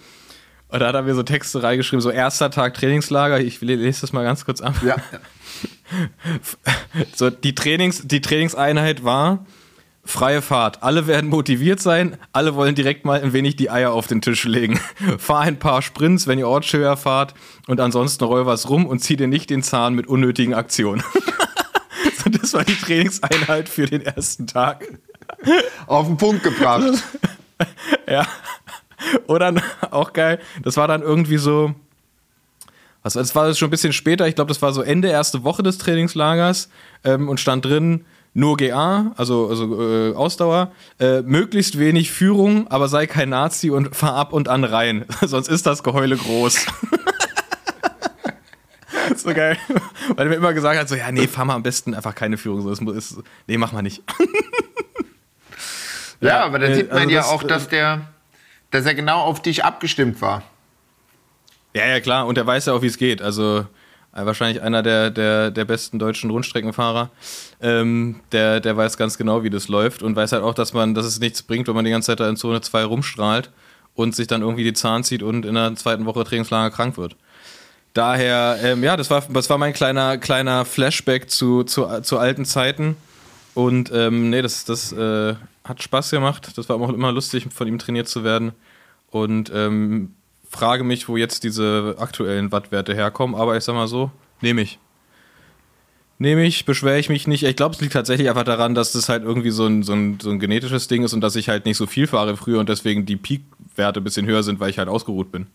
Und 0.68 0.80
da 0.80 0.88
hat 0.88 0.94
er 0.94 1.02
mir 1.02 1.14
so 1.14 1.22
Texte 1.22 1.62
reingeschrieben, 1.62 2.02
so 2.02 2.10
erster 2.10 2.50
Tag 2.50 2.74
Trainingslager. 2.74 3.40
Ich 3.40 3.62
lese 3.62 4.02
das 4.02 4.12
mal 4.12 4.24
ganz 4.24 4.44
kurz 4.44 4.60
ab. 4.60 4.74
Ja. 4.84 4.96
So, 7.14 7.30
die, 7.30 7.54
Trainings, 7.54 8.02
die 8.04 8.20
Trainingseinheit 8.20 9.04
war 9.04 9.46
freie 10.04 10.42
Fahrt. 10.42 10.82
Alle 10.82 11.06
werden 11.06 11.30
motiviert 11.30 11.80
sein, 11.80 12.16
alle 12.32 12.54
wollen 12.54 12.74
direkt 12.74 13.04
mal 13.04 13.20
ein 13.22 13.32
wenig 13.32 13.56
die 13.56 13.70
Eier 13.70 13.92
auf 13.92 14.06
den 14.06 14.20
Tisch 14.20 14.44
legen. 14.44 14.78
Fahr 15.18 15.40
ein 15.40 15.58
paar 15.58 15.82
Sprints, 15.82 16.26
wenn 16.26 16.38
ihr 16.38 16.48
Ortsschilder 16.48 16.96
fahrt 16.96 17.34
und 17.66 17.80
ansonsten 17.80 18.24
roll 18.24 18.46
was 18.46 18.68
rum 18.68 18.86
und 18.86 19.00
zieh 19.00 19.16
dir 19.16 19.28
nicht 19.28 19.50
den 19.50 19.62
Zahn 19.62 19.94
mit 19.94 20.06
unnötigen 20.06 20.54
Aktionen. 20.54 21.02
das 22.40 22.54
war 22.54 22.64
die 22.64 22.76
Trainingseinheit 22.76 23.68
für 23.68 23.86
den 23.86 24.02
ersten 24.02 24.46
Tag. 24.46 24.86
Auf 25.86 26.06
den 26.06 26.16
Punkt 26.16 26.42
gebracht. 26.42 26.84
Ja. 28.08 28.26
Oder 29.28 29.54
auch 29.90 30.12
geil, 30.12 30.40
das 30.62 30.76
war 30.76 30.88
dann 30.88 31.02
irgendwie 31.02 31.38
so. 31.38 31.74
Was, 33.02 33.14
das 33.14 33.34
war 33.34 33.54
schon 33.54 33.68
ein 33.68 33.70
bisschen 33.70 33.92
später, 33.92 34.26
ich 34.26 34.34
glaube, 34.34 34.48
das 34.48 34.60
war 34.60 34.72
so 34.72 34.82
Ende 34.82 35.08
erste 35.08 35.44
Woche 35.44 35.62
des 35.62 35.78
Trainingslagers 35.78 36.68
ähm, 37.04 37.28
und 37.28 37.38
stand 37.38 37.64
drin, 37.64 38.04
nur 38.34 38.56
GA, 38.56 39.12
also, 39.16 39.48
also 39.48 39.80
äh, 39.80 40.14
Ausdauer, 40.14 40.72
äh, 40.98 41.22
möglichst 41.22 41.78
wenig 41.78 42.10
Führung, 42.10 42.68
aber 42.68 42.88
sei 42.88 43.06
kein 43.06 43.28
Nazi 43.28 43.70
und 43.70 43.94
fahr 43.94 44.14
ab 44.14 44.32
und 44.32 44.48
an 44.48 44.64
rein, 44.64 45.04
sonst 45.22 45.48
ist 45.48 45.66
das 45.66 45.82
Geheule 45.82 46.16
groß. 46.16 46.66
so 49.16 49.32
geil. 49.32 49.56
Weil 50.16 50.26
er 50.26 50.30
mir 50.30 50.36
immer 50.36 50.52
gesagt 50.52 50.78
hat, 50.78 50.88
so, 50.88 50.96
ja, 50.96 51.10
nee, 51.12 51.28
fahr 51.28 51.44
mal 51.44 51.54
am 51.54 51.62
besten 51.62 51.94
einfach 51.94 52.14
keine 52.14 52.36
Führung. 52.36 52.62
So, 52.62 52.70
das 52.70 52.80
muss- 52.80 52.96
ist, 52.96 53.18
nee, 53.46 53.56
mach 53.56 53.72
mal 53.72 53.82
nicht. 53.82 54.02
Ja, 56.20 56.44
aber 56.44 56.58
da 56.58 56.68
äh, 56.68 56.74
sieht 56.74 56.88
man 56.88 56.98
also 57.00 57.10
ja 57.10 57.20
das, 57.20 57.28
auch, 57.28 57.42
dass 57.42 57.68
der, 57.68 58.06
dass 58.70 58.86
er 58.86 58.94
genau 58.94 59.20
auf 59.20 59.42
dich 59.42 59.64
abgestimmt 59.64 60.22
war. 60.22 60.42
Ja, 61.74 61.86
ja, 61.86 62.00
klar. 62.00 62.26
Und 62.26 62.38
er 62.38 62.46
weiß 62.46 62.66
ja 62.66 62.72
auch, 62.72 62.82
wie 62.82 62.86
es 62.86 62.96
geht. 62.96 63.20
Also 63.20 63.58
äh, 63.58 63.64
wahrscheinlich 64.14 64.62
einer 64.62 64.82
der, 64.82 65.10
der, 65.10 65.50
der 65.50 65.64
besten 65.64 65.98
deutschen 65.98 66.30
Rundstreckenfahrer. 66.30 67.10
Ähm, 67.60 68.20
der, 68.32 68.60
der 68.60 68.76
weiß 68.76 68.96
ganz 68.96 69.18
genau, 69.18 69.42
wie 69.42 69.50
das 69.50 69.68
läuft 69.68 70.02
und 70.02 70.14
weiß 70.16 70.32
halt 70.32 70.42
auch, 70.42 70.54
dass 70.54 70.72
man, 70.72 70.94
dass 70.94 71.06
es 71.06 71.20
nichts 71.20 71.42
bringt, 71.42 71.68
wenn 71.68 71.74
man 71.74 71.84
die 71.84 71.90
ganze 71.90 72.06
Zeit 72.06 72.20
da 72.20 72.28
in 72.28 72.36
Zone 72.36 72.60
2 72.60 72.84
rumstrahlt 72.84 73.50
und 73.94 74.14
sich 74.14 74.26
dann 74.26 74.42
irgendwie 74.42 74.64
die 74.64 74.72
Zahn 74.72 75.04
zieht 75.04 75.22
und 75.22 75.44
in 75.44 75.54
der 75.54 75.74
zweiten 75.76 76.06
Woche 76.06 76.24
Trainingslager 76.24 76.74
krank 76.74 76.96
wird. 76.96 77.16
Daher, 77.92 78.58
ähm, 78.62 78.82
ja, 78.82 78.96
das 78.96 79.08
war, 79.10 79.22
das 79.30 79.48
war 79.50 79.58
mein 79.58 79.72
kleiner, 79.72 80.18
kleiner 80.18 80.64
Flashback 80.64 81.30
zu, 81.30 81.62
zu, 81.62 81.86
zu 82.02 82.18
alten 82.18 82.44
Zeiten. 82.44 82.96
Und 83.54 83.92
ähm, 83.94 84.30
nee, 84.30 84.42
das, 84.42 84.64
das 84.64 84.92
äh, 84.92 85.34
hat 85.62 85.82
Spaß 85.82 86.10
gemacht. 86.10 86.52
Das 86.56 86.68
war 86.68 86.80
auch 86.80 86.88
immer 86.88 87.12
lustig, 87.12 87.46
von 87.52 87.68
ihm 87.68 87.78
trainiert 87.78 88.08
zu 88.08 88.24
werden. 88.24 88.52
Und 89.10 89.52
ähm, 89.54 90.16
frage 90.54 90.84
mich, 90.84 91.08
wo 91.08 91.16
jetzt 91.16 91.42
diese 91.42 91.96
aktuellen 91.98 92.52
Wattwerte 92.52 92.94
herkommen. 92.94 93.34
Aber 93.34 93.56
ich 93.56 93.64
sag 93.64 93.74
mal 93.74 93.88
so, 93.88 94.10
nehme 94.40 94.62
ich. 94.62 94.78
Nehme 96.18 96.44
ich, 96.44 96.64
beschwere 96.64 96.98
ich 96.98 97.08
mich 97.08 97.26
nicht. 97.26 97.42
Ich 97.42 97.56
glaube, 97.56 97.74
es 97.74 97.80
liegt 97.80 97.92
tatsächlich 97.92 98.28
einfach 98.28 98.44
daran, 98.44 98.74
dass 98.76 98.92
das 98.92 99.08
halt 99.08 99.24
irgendwie 99.24 99.50
so 99.50 99.66
ein, 99.66 99.82
so, 99.82 99.92
ein, 99.92 100.20
so 100.20 100.30
ein 100.30 100.38
genetisches 100.38 100.86
Ding 100.86 101.02
ist 101.02 101.12
und 101.12 101.20
dass 101.22 101.34
ich 101.34 101.48
halt 101.48 101.66
nicht 101.66 101.76
so 101.76 101.86
viel 101.86 102.06
fahre 102.06 102.36
früher 102.36 102.60
und 102.60 102.68
deswegen 102.68 103.04
die 103.04 103.16
Peak-Werte 103.16 104.00
ein 104.00 104.04
bisschen 104.04 104.26
höher 104.26 104.44
sind, 104.44 104.60
weil 104.60 104.70
ich 104.70 104.78
halt 104.78 104.88
ausgeruht 104.88 105.32
bin. 105.32 105.48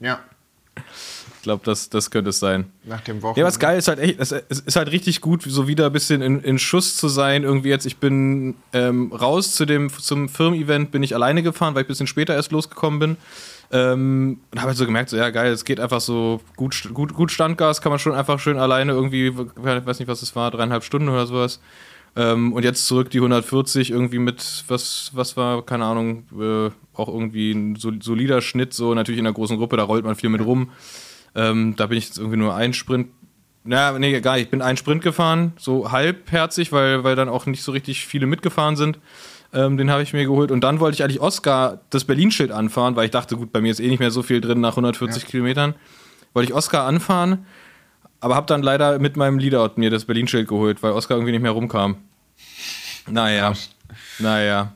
Ja. 0.00 0.20
Ich 1.40 1.44
glaube, 1.44 1.62
das, 1.64 1.88
das 1.88 2.10
könnte 2.10 2.28
es 2.28 2.38
sein. 2.38 2.70
Nach 2.84 3.00
dem 3.00 3.22
Wochen. 3.22 3.40
Ja, 3.40 3.46
was 3.46 3.58
geil 3.58 3.78
ist 3.78 3.88
halt 3.88 3.98
echt, 3.98 4.20
es 4.20 4.30
es 4.30 4.60
ist 4.60 4.76
halt 4.76 4.92
richtig 4.92 5.22
gut, 5.22 5.42
so 5.42 5.66
wieder 5.66 5.86
ein 5.86 5.92
bisschen 5.92 6.20
in, 6.20 6.42
in 6.42 6.58
Schuss 6.58 6.98
zu 6.98 7.08
sein. 7.08 7.44
Irgendwie 7.44 7.70
jetzt, 7.70 7.86
ich 7.86 7.96
bin 7.96 8.56
ähm, 8.74 9.10
raus 9.10 9.54
zu 9.54 9.64
dem, 9.64 9.88
zum 9.90 10.28
Firmen-Event, 10.28 10.90
bin 10.90 11.02
ich 11.02 11.14
alleine 11.14 11.42
gefahren, 11.42 11.74
weil 11.74 11.80
ich 11.80 11.86
ein 11.86 11.88
bisschen 11.88 12.06
später 12.06 12.34
erst 12.34 12.52
losgekommen 12.52 13.00
bin. 13.00 13.16
Ähm, 13.72 14.40
und 14.50 14.58
habe 14.58 14.68
halt 14.68 14.78
so 14.78 14.84
gemerkt, 14.84 15.10
so, 15.10 15.16
ja 15.16 15.30
geil, 15.30 15.52
es 15.52 15.64
geht 15.64 15.78
einfach 15.78 16.00
so 16.00 16.40
gut, 16.56 16.90
gut, 16.92 17.14
gut 17.14 17.30
Standgas, 17.30 17.80
kann 17.80 17.90
man 17.90 18.00
schon 18.00 18.14
einfach 18.14 18.40
schön 18.40 18.58
alleine 18.58 18.92
irgendwie, 18.92 19.28
ich 19.28 19.34
weiß 19.36 20.00
nicht, 20.00 20.08
was 20.08 20.22
es 20.22 20.34
war, 20.34 20.50
dreieinhalb 20.50 20.82
Stunden 20.82 21.08
oder 21.08 21.26
sowas. 21.26 21.60
Ähm, 22.16 22.52
und 22.52 22.64
jetzt 22.64 22.86
zurück 22.88 23.10
die 23.10 23.18
140 23.18 23.92
irgendwie 23.92 24.18
mit, 24.18 24.64
was, 24.66 25.10
was 25.14 25.36
war, 25.36 25.64
keine 25.64 25.84
Ahnung, 25.84 26.24
äh, 26.32 26.70
auch 26.94 27.08
irgendwie 27.08 27.52
ein 27.52 27.76
sol- 27.76 28.02
solider 28.02 28.40
Schnitt, 28.40 28.74
so 28.74 28.94
natürlich 28.94 29.20
in 29.20 29.26
einer 29.26 29.34
großen 29.34 29.56
Gruppe, 29.56 29.76
da 29.76 29.84
rollt 29.84 30.04
man 30.04 30.16
viel 30.16 30.30
mit 30.30 30.44
rum. 30.44 30.70
Ähm, 31.36 31.74
da 31.76 31.86
bin 31.86 31.98
ich 31.98 32.06
jetzt 32.06 32.18
irgendwie 32.18 32.38
nur 32.38 32.56
ein 32.56 32.72
Sprint. 32.72 33.08
Na, 33.62 33.96
nee, 33.96 34.12
egal, 34.12 34.40
ich 34.40 34.50
bin 34.50 34.62
einen 34.62 34.78
Sprint 34.78 35.02
gefahren, 35.02 35.52
so 35.56 35.92
halbherzig, 35.92 36.72
weil, 36.72 37.04
weil 37.04 37.14
dann 37.14 37.28
auch 37.28 37.46
nicht 37.46 37.62
so 37.62 37.70
richtig 37.70 38.06
viele 38.06 38.26
mitgefahren 38.26 38.74
sind. 38.74 38.98
Ähm, 39.52 39.76
den 39.76 39.90
habe 39.90 40.02
ich 40.02 40.12
mir 40.12 40.24
geholt. 40.24 40.50
Und 40.50 40.62
dann 40.62 40.78
wollte 40.80 40.94
ich 40.94 41.02
eigentlich 41.02 41.20
Oscar 41.20 41.80
das 41.90 42.04
Berlin-Schild 42.04 42.52
anfahren, 42.52 42.94
weil 42.96 43.06
ich 43.06 43.10
dachte, 43.10 43.36
gut, 43.36 43.52
bei 43.52 43.60
mir 43.60 43.70
ist 43.72 43.80
eh 43.80 43.88
nicht 43.88 43.98
mehr 43.98 44.10
so 44.12 44.22
viel 44.22 44.40
drin 44.40 44.60
nach 44.60 44.70
140 44.72 45.26
Kilometern. 45.26 45.74
Wollte 46.32 46.50
ich 46.50 46.54
Oscar 46.56 46.86
anfahren, 46.86 47.46
aber 48.20 48.36
habe 48.36 48.46
dann 48.46 48.62
leider 48.62 48.98
mit 49.00 49.16
meinem 49.16 49.38
Leadout 49.38 49.72
mir 49.76 49.90
das 49.90 50.04
Berlin-Schild 50.04 50.46
geholt, 50.48 50.82
weil 50.82 50.92
Oscar 50.92 51.16
irgendwie 51.16 51.32
nicht 51.32 51.42
mehr 51.42 51.50
rumkam. 51.50 51.96
Naja, 53.08 53.54
naja. 54.20 54.72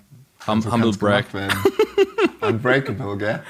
Hum, 0.47 0.61
So 0.61 0.73
humble 0.73 0.93
brag. 0.93 1.27
Unbreakable, 2.41 3.17
gell? 3.17 3.43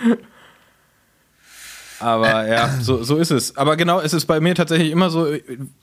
Aber 2.05 2.47
ja, 2.53 2.69
so, 2.81 3.03
so 3.03 3.17
ist 3.17 3.31
es. 3.31 3.57
Aber 3.57 3.77
genau, 3.77 3.99
es 3.99 4.13
ist 4.13 4.27
bei 4.27 4.39
mir 4.39 4.55
tatsächlich 4.55 4.91
immer 4.91 5.09
so, 5.09 5.27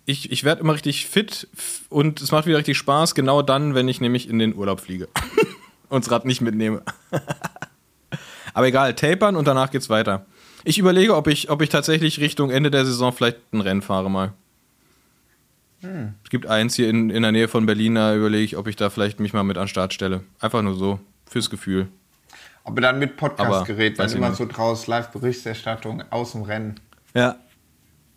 ich, 0.06 0.32
ich 0.32 0.44
werde 0.44 0.62
immer 0.62 0.74
richtig 0.74 1.08
fit 1.08 1.48
und 1.90 2.22
es 2.22 2.32
macht 2.32 2.46
wieder 2.46 2.60
richtig 2.60 2.78
Spaß, 2.78 3.16
genau 3.16 3.42
dann, 3.42 3.74
wenn 3.74 3.88
ich 3.88 4.02
nämlich 4.02 4.30
in 4.30 4.38
den 4.38 4.56
Urlaub 4.56 4.82
fliege. 4.82 5.08
und 5.90 6.06
das 6.06 6.12
Rad 6.12 6.26
nicht 6.26 6.42
mitnehme. 6.42 6.84
Aber 8.54 8.68
egal, 8.68 8.94
tapern 8.94 9.36
und 9.36 9.48
danach 9.48 9.72
geht's 9.72 9.90
weiter. 9.90 10.26
Ich 10.64 10.78
überlege, 10.78 11.16
ob 11.16 11.28
ich, 11.28 11.50
ob 11.50 11.64
ich 11.64 11.70
tatsächlich 11.70 12.20
Richtung 12.20 12.52
Ende 12.52 12.70
der 12.70 12.86
Saison 12.86 13.12
vielleicht 13.12 13.38
ein 13.52 13.62
Rennen 13.62 13.82
fahre 13.82 14.12
mal. 14.12 14.34
Es 16.24 16.30
gibt 16.30 16.46
eins 16.46 16.76
hier 16.76 16.88
in, 16.88 17.10
in 17.10 17.24
der 17.24 17.32
Nähe 17.32 17.48
von 17.48 17.66
Berlin, 17.66 17.96
da 17.96 18.16
überlege 18.16 18.44
ich, 18.44 18.58
ob 18.58 18.68
ich 18.68 18.76
da 18.76 18.92
vielleicht 18.92 19.20
mich 19.20 19.34
mal 19.34 19.42
mit 19.42 19.58
an 19.58 19.64
den 19.64 19.70
Start 19.70 19.96
stelle. 19.96 20.22
Einfach 20.40 20.62
nur 20.62 20.76
so, 20.76 21.00
fürs 21.28 21.50
Gefühl. 21.50 21.88
Aber 22.64 22.80
dann 22.82 23.00
mit 23.00 23.18
Podcastgerät, 23.18 23.98
dann 24.00 24.12
immer 24.12 24.34
so 24.34 24.46
draus 24.46 24.88
Live-Berichterstattung 24.88 26.04
aus 26.12 26.34
dem 26.34 26.44
Rennen. 26.44 26.80
Ja. 27.14 27.38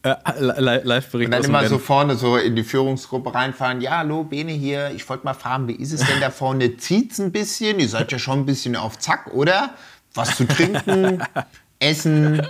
Äh, 0.02 0.14
Li- 0.38 0.80
Live-Bericht 0.84 1.28
Und 1.28 1.32
dann 1.32 1.44
immer 1.44 1.62
so 1.66 1.76
Rennen. 1.76 1.80
vorne 1.86 2.14
so 2.16 2.36
in 2.36 2.54
die 2.56 2.62
Führungsgruppe 2.62 3.34
reinfahren. 3.34 3.80
Ja, 3.80 3.98
hallo, 3.98 4.24
Bene 4.24 4.52
hier. 4.52 4.90
Ich 4.90 5.08
wollte 5.08 5.24
mal 5.24 5.32
fragen, 5.32 5.66
wie 5.68 5.72
ist 5.76 5.92
es 5.92 6.00
denn 6.06 6.20
da 6.20 6.30
vorne? 6.30 6.76
Zieht's 6.76 7.18
ein 7.18 7.32
bisschen? 7.32 7.80
Ihr 7.80 7.88
seid 7.88 8.12
ja 8.12 8.18
schon 8.18 8.40
ein 8.40 8.46
bisschen 8.46 8.76
auf 8.76 8.98
Zack, 8.98 9.32
oder? 9.32 9.70
Was 10.12 10.36
zu 10.36 10.46
trinken, 10.46 11.22
essen. 11.84 12.46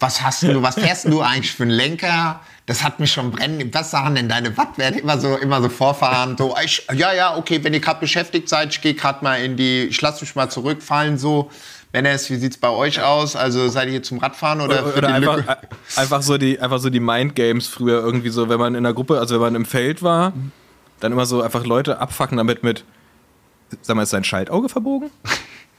Was 0.00 0.22
hast 0.22 0.44
du, 0.44 0.62
was 0.62 0.76
fährst 0.76 1.06
du 1.08 1.20
eigentlich 1.22 1.52
für 1.52 1.64
einen 1.64 1.72
Lenker? 1.72 2.40
Das 2.66 2.84
hat 2.84 3.00
mich 3.00 3.10
schon 3.10 3.32
brennen. 3.32 3.68
Was 3.72 3.90
sagen 3.90 4.14
denn 4.14 4.28
deine 4.28 4.56
Wattwerte? 4.56 5.00
Immer 5.00 5.18
so, 5.18 5.36
immer 5.36 5.60
so 5.60 5.68
vorfahren. 5.68 6.36
So, 6.38 6.54
ich, 6.62 6.86
ja, 6.94 7.12
ja, 7.12 7.36
okay, 7.36 7.64
wenn 7.64 7.74
ihr 7.74 7.80
gerade 7.80 7.98
beschäftigt 7.98 8.48
seid, 8.48 8.70
ich 8.70 8.80
gehe 8.80 8.94
gerade 8.94 9.24
mal 9.24 9.36
in 9.42 9.56
die, 9.56 9.84
ich 9.84 10.00
lasse 10.00 10.20
mich 10.24 10.36
mal 10.36 10.48
zurückfallen. 10.48 11.18
So, 11.18 11.50
Dennis, 11.92 12.30
wie 12.30 12.36
sieht's 12.36 12.58
bei 12.58 12.68
euch 12.68 13.02
aus? 13.02 13.34
Also 13.34 13.68
seid 13.68 13.86
ihr 13.86 13.92
hier 13.92 14.02
zum 14.02 14.18
Radfahren 14.18 14.60
oder, 14.60 14.86
Oder 14.86 15.08
die 15.08 15.14
einfach, 15.14 15.36
Lücke? 15.38 15.58
äh, 15.96 16.00
einfach 16.00 16.22
so 16.22 16.36
die 16.38 16.60
einfach 16.60 16.78
so 16.78 16.90
die 16.90 17.00
Mindgames 17.00 17.66
früher 17.66 18.00
irgendwie 18.00 18.28
so, 18.28 18.48
wenn 18.48 18.60
man 18.60 18.74
in 18.76 18.84
der 18.84 18.92
Gruppe, 18.92 19.18
also 19.18 19.34
wenn 19.36 19.40
man 19.40 19.54
im 19.56 19.64
Feld 19.64 20.02
war, 20.02 20.32
dann 21.00 21.10
immer 21.12 21.26
so 21.26 21.42
einfach 21.42 21.64
Leute 21.64 21.98
abfacken 21.98 22.36
damit 22.36 22.62
mit, 22.62 22.84
sag 23.82 23.96
mal, 23.96 24.02
ist 24.02 24.12
dein 24.12 24.24
Schaltauge 24.24 24.68
verbogen? 24.68 25.10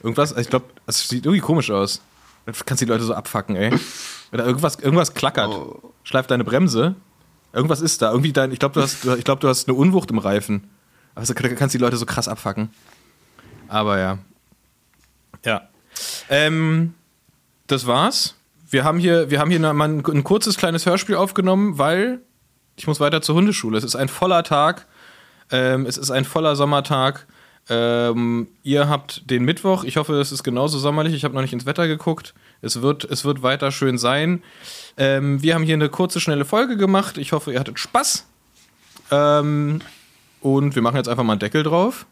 Irgendwas? 0.04 0.32
Also 0.32 0.42
Ich 0.42 0.50
glaube, 0.50 0.66
das 0.86 1.08
sieht 1.08 1.26
irgendwie 1.26 1.42
komisch 1.42 1.70
aus. 1.72 2.02
Kannst 2.66 2.82
du 2.82 2.86
die 2.86 2.92
Leute 2.92 3.04
so 3.04 3.14
abfacken, 3.14 3.56
ey. 3.56 3.74
Oder 4.32 4.46
irgendwas, 4.46 4.76
irgendwas 4.76 5.14
klackert. 5.14 5.50
Oh. 5.50 5.94
Schleift 6.04 6.32
deine 6.32 6.44
Bremse. 6.44 6.96
Irgendwas 7.54 7.82
ist 7.82 8.02
da. 8.02 8.12
Irgendwie 8.12 8.34
dein, 8.34 8.52
ich 8.52 8.60
glaube, 8.60 8.74
du 8.74 8.82
hast, 8.82 9.06
ich 9.06 9.24
glaube, 9.24 9.42
du 9.42 9.48
hast 9.48 9.68
eine 9.68 9.78
Unwucht 9.78 10.12
im 10.12 10.20
Reifen. 10.20 10.70
Aber 11.16 11.26
so 11.26 11.34
kannst 11.34 11.74
die 11.74 11.80
Leute 11.80 11.98
so 11.98 12.06
krass 12.06 12.28
abfacken. 12.28 12.70
Aber 13.68 13.98
ja. 14.00 14.20
Ja. 15.46 15.68
Ähm, 16.30 16.94
das 17.68 17.88
war's. 17.88 18.36
Wir 18.70 18.84
haben 18.84 19.00
hier, 19.00 19.30
wir 19.32 19.40
haben 19.40 19.50
hier 19.50 19.60
mal 19.60 19.88
ein, 19.88 20.06
ein 20.06 20.24
kurzes 20.24 20.58
kleines 20.58 20.86
Hörspiel 20.86 21.16
aufgenommen, 21.16 21.78
weil 21.78 22.22
ich 22.76 22.88
muss 22.88 23.00
weiter 23.00 23.22
zur 23.22 23.36
Hundeschule. 23.36 23.78
Es 23.78 23.84
ist 23.84 23.96
ein 23.96 24.10
voller 24.10 24.44
Tag. 24.44 24.86
Ähm, 25.52 25.86
es 25.86 25.98
ist 25.98 26.12
ein 26.12 26.26
voller 26.26 26.56
Sommertag. 26.56 27.26
Ähm, 27.68 28.48
ihr 28.64 28.88
habt 28.90 29.30
den 29.30 29.44
Mittwoch. 29.44 29.84
Ich 29.84 29.98
hoffe, 29.98 30.14
es 30.20 30.32
ist 30.32 30.44
genauso 30.44 30.80
sommerlich. 30.80 31.14
Ich 31.14 31.24
habe 31.24 31.36
noch 31.36 31.42
nicht 31.42 31.54
ins 31.54 31.66
Wetter 31.66 31.88
geguckt. 31.88 32.34
Es 32.62 32.82
wird, 32.82 33.04
es 33.06 33.26
wird 33.26 33.44
weiter 33.44 33.72
schön 33.72 33.98
sein. 33.98 34.44
Ähm, 34.98 35.42
wir 35.44 35.54
haben 35.56 35.64
hier 35.64 35.76
eine 35.76 35.90
kurze, 35.90 36.20
schnelle 36.20 36.46
Folge 36.46 36.78
gemacht. 36.78 37.18
Ich 37.18 37.32
hoffe, 37.32 37.54
ihr 37.54 37.60
hattet 37.60 37.78
Spaß. 37.80 38.26
Ähm, 39.12 39.82
und 40.42 40.76
wir 40.76 40.82
machen 40.82 40.96
jetzt 40.98 41.10
einfach 41.10 41.24
mal 41.24 41.34
einen 41.34 41.40
Deckel 41.40 41.64
drauf 41.64 42.06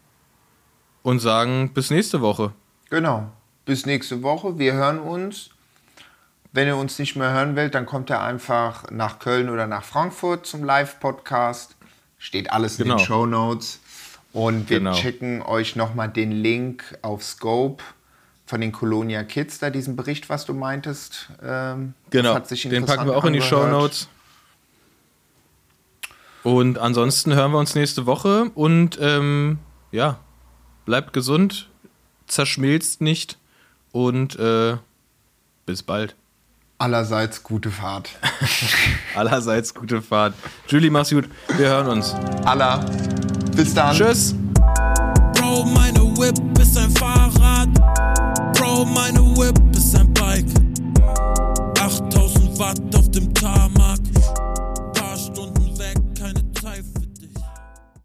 und 1.02 1.18
sagen 1.20 1.72
bis 1.74 1.90
nächste 1.90 2.20
Woche. 2.20 2.52
Genau. 2.90 3.30
Bis 3.64 3.84
nächste 3.86 4.22
Woche. 4.22 4.58
Wir 4.58 4.74
hören 4.74 4.98
uns. 4.98 5.50
Wenn 6.52 6.66
ihr 6.66 6.76
uns 6.76 6.98
nicht 6.98 7.14
mehr 7.16 7.32
hören 7.32 7.56
wollt, 7.56 7.74
dann 7.74 7.84
kommt 7.84 8.10
ihr 8.10 8.20
einfach 8.20 8.90
nach 8.90 9.18
Köln 9.18 9.50
oder 9.50 9.66
nach 9.66 9.84
Frankfurt 9.84 10.46
zum 10.46 10.64
Live-Podcast. 10.64 11.76
Steht 12.16 12.50
alles 12.50 12.78
in 12.78 12.84
Genau. 12.84 12.96
den 12.96 13.04
Show 13.04 13.26
Notes. 13.26 13.80
Und 14.38 14.70
wir 14.70 14.78
Genau. 14.78 14.92
checken 14.92 15.42
euch 15.42 15.74
nochmal 15.74 16.08
den 16.08 16.30
Link 16.30 16.96
auf 17.02 17.24
Scope 17.24 17.82
von 18.46 18.60
den 18.60 18.70
Colonia 18.70 19.24
Kids, 19.24 19.58
da 19.58 19.68
diesen 19.68 19.96
Bericht, 19.96 20.28
was 20.28 20.46
du 20.46 20.54
meintest. 20.54 21.28
Ähm, 21.42 21.94
Genau, 22.10 22.38
den 22.38 22.86
packen 22.86 23.06
wir 23.06 23.16
auch 23.16 23.24
in 23.24 23.32
die 23.32 23.42
Show 23.42 23.56
angehört. 23.56 23.82
Notes. 23.82 24.08
Und 26.44 26.78
ansonsten 26.78 27.34
hören 27.34 27.50
wir 27.50 27.58
uns 27.58 27.74
nächste 27.74 28.06
Woche 28.06 28.50
und 28.54 28.96
ähm, 29.02 29.58
ja, 29.90 30.20
bleibt 30.86 31.12
gesund, 31.12 31.68
zerschmilzt 32.28 33.00
nicht 33.00 33.38
und 33.90 34.38
äh, 34.38 34.76
bis 35.66 35.82
bald. 35.82 36.14
Allerseits 36.78 37.42
gute 37.42 37.72
Fahrt. 37.72 38.10
Allerseits 39.16 39.74
gute 39.74 40.00
Fahrt. 40.00 40.34
Julie, 40.68 40.92
mach's 40.92 41.10
gut. 41.10 41.28
Wir 41.56 41.70
hören 41.70 41.88
uns. 41.88 42.14
Aller. 42.44 42.84
Bis 43.58 43.74
dann. 43.74 43.92
Tschüss. 43.92 44.36
Bro, 45.34 45.64
meine 45.74 46.16
Whip 46.16 46.38
ist 46.60 46.78
ein 46.78 46.92
Fahrrad. 46.92 47.68
Bro, 48.52 48.84
meine 48.84 49.18
Whip 49.36 49.58
ist 49.74 49.96
ein 49.96 50.14
Bike. 50.14 50.46
8000 51.80 52.56
Watt. 52.60 52.87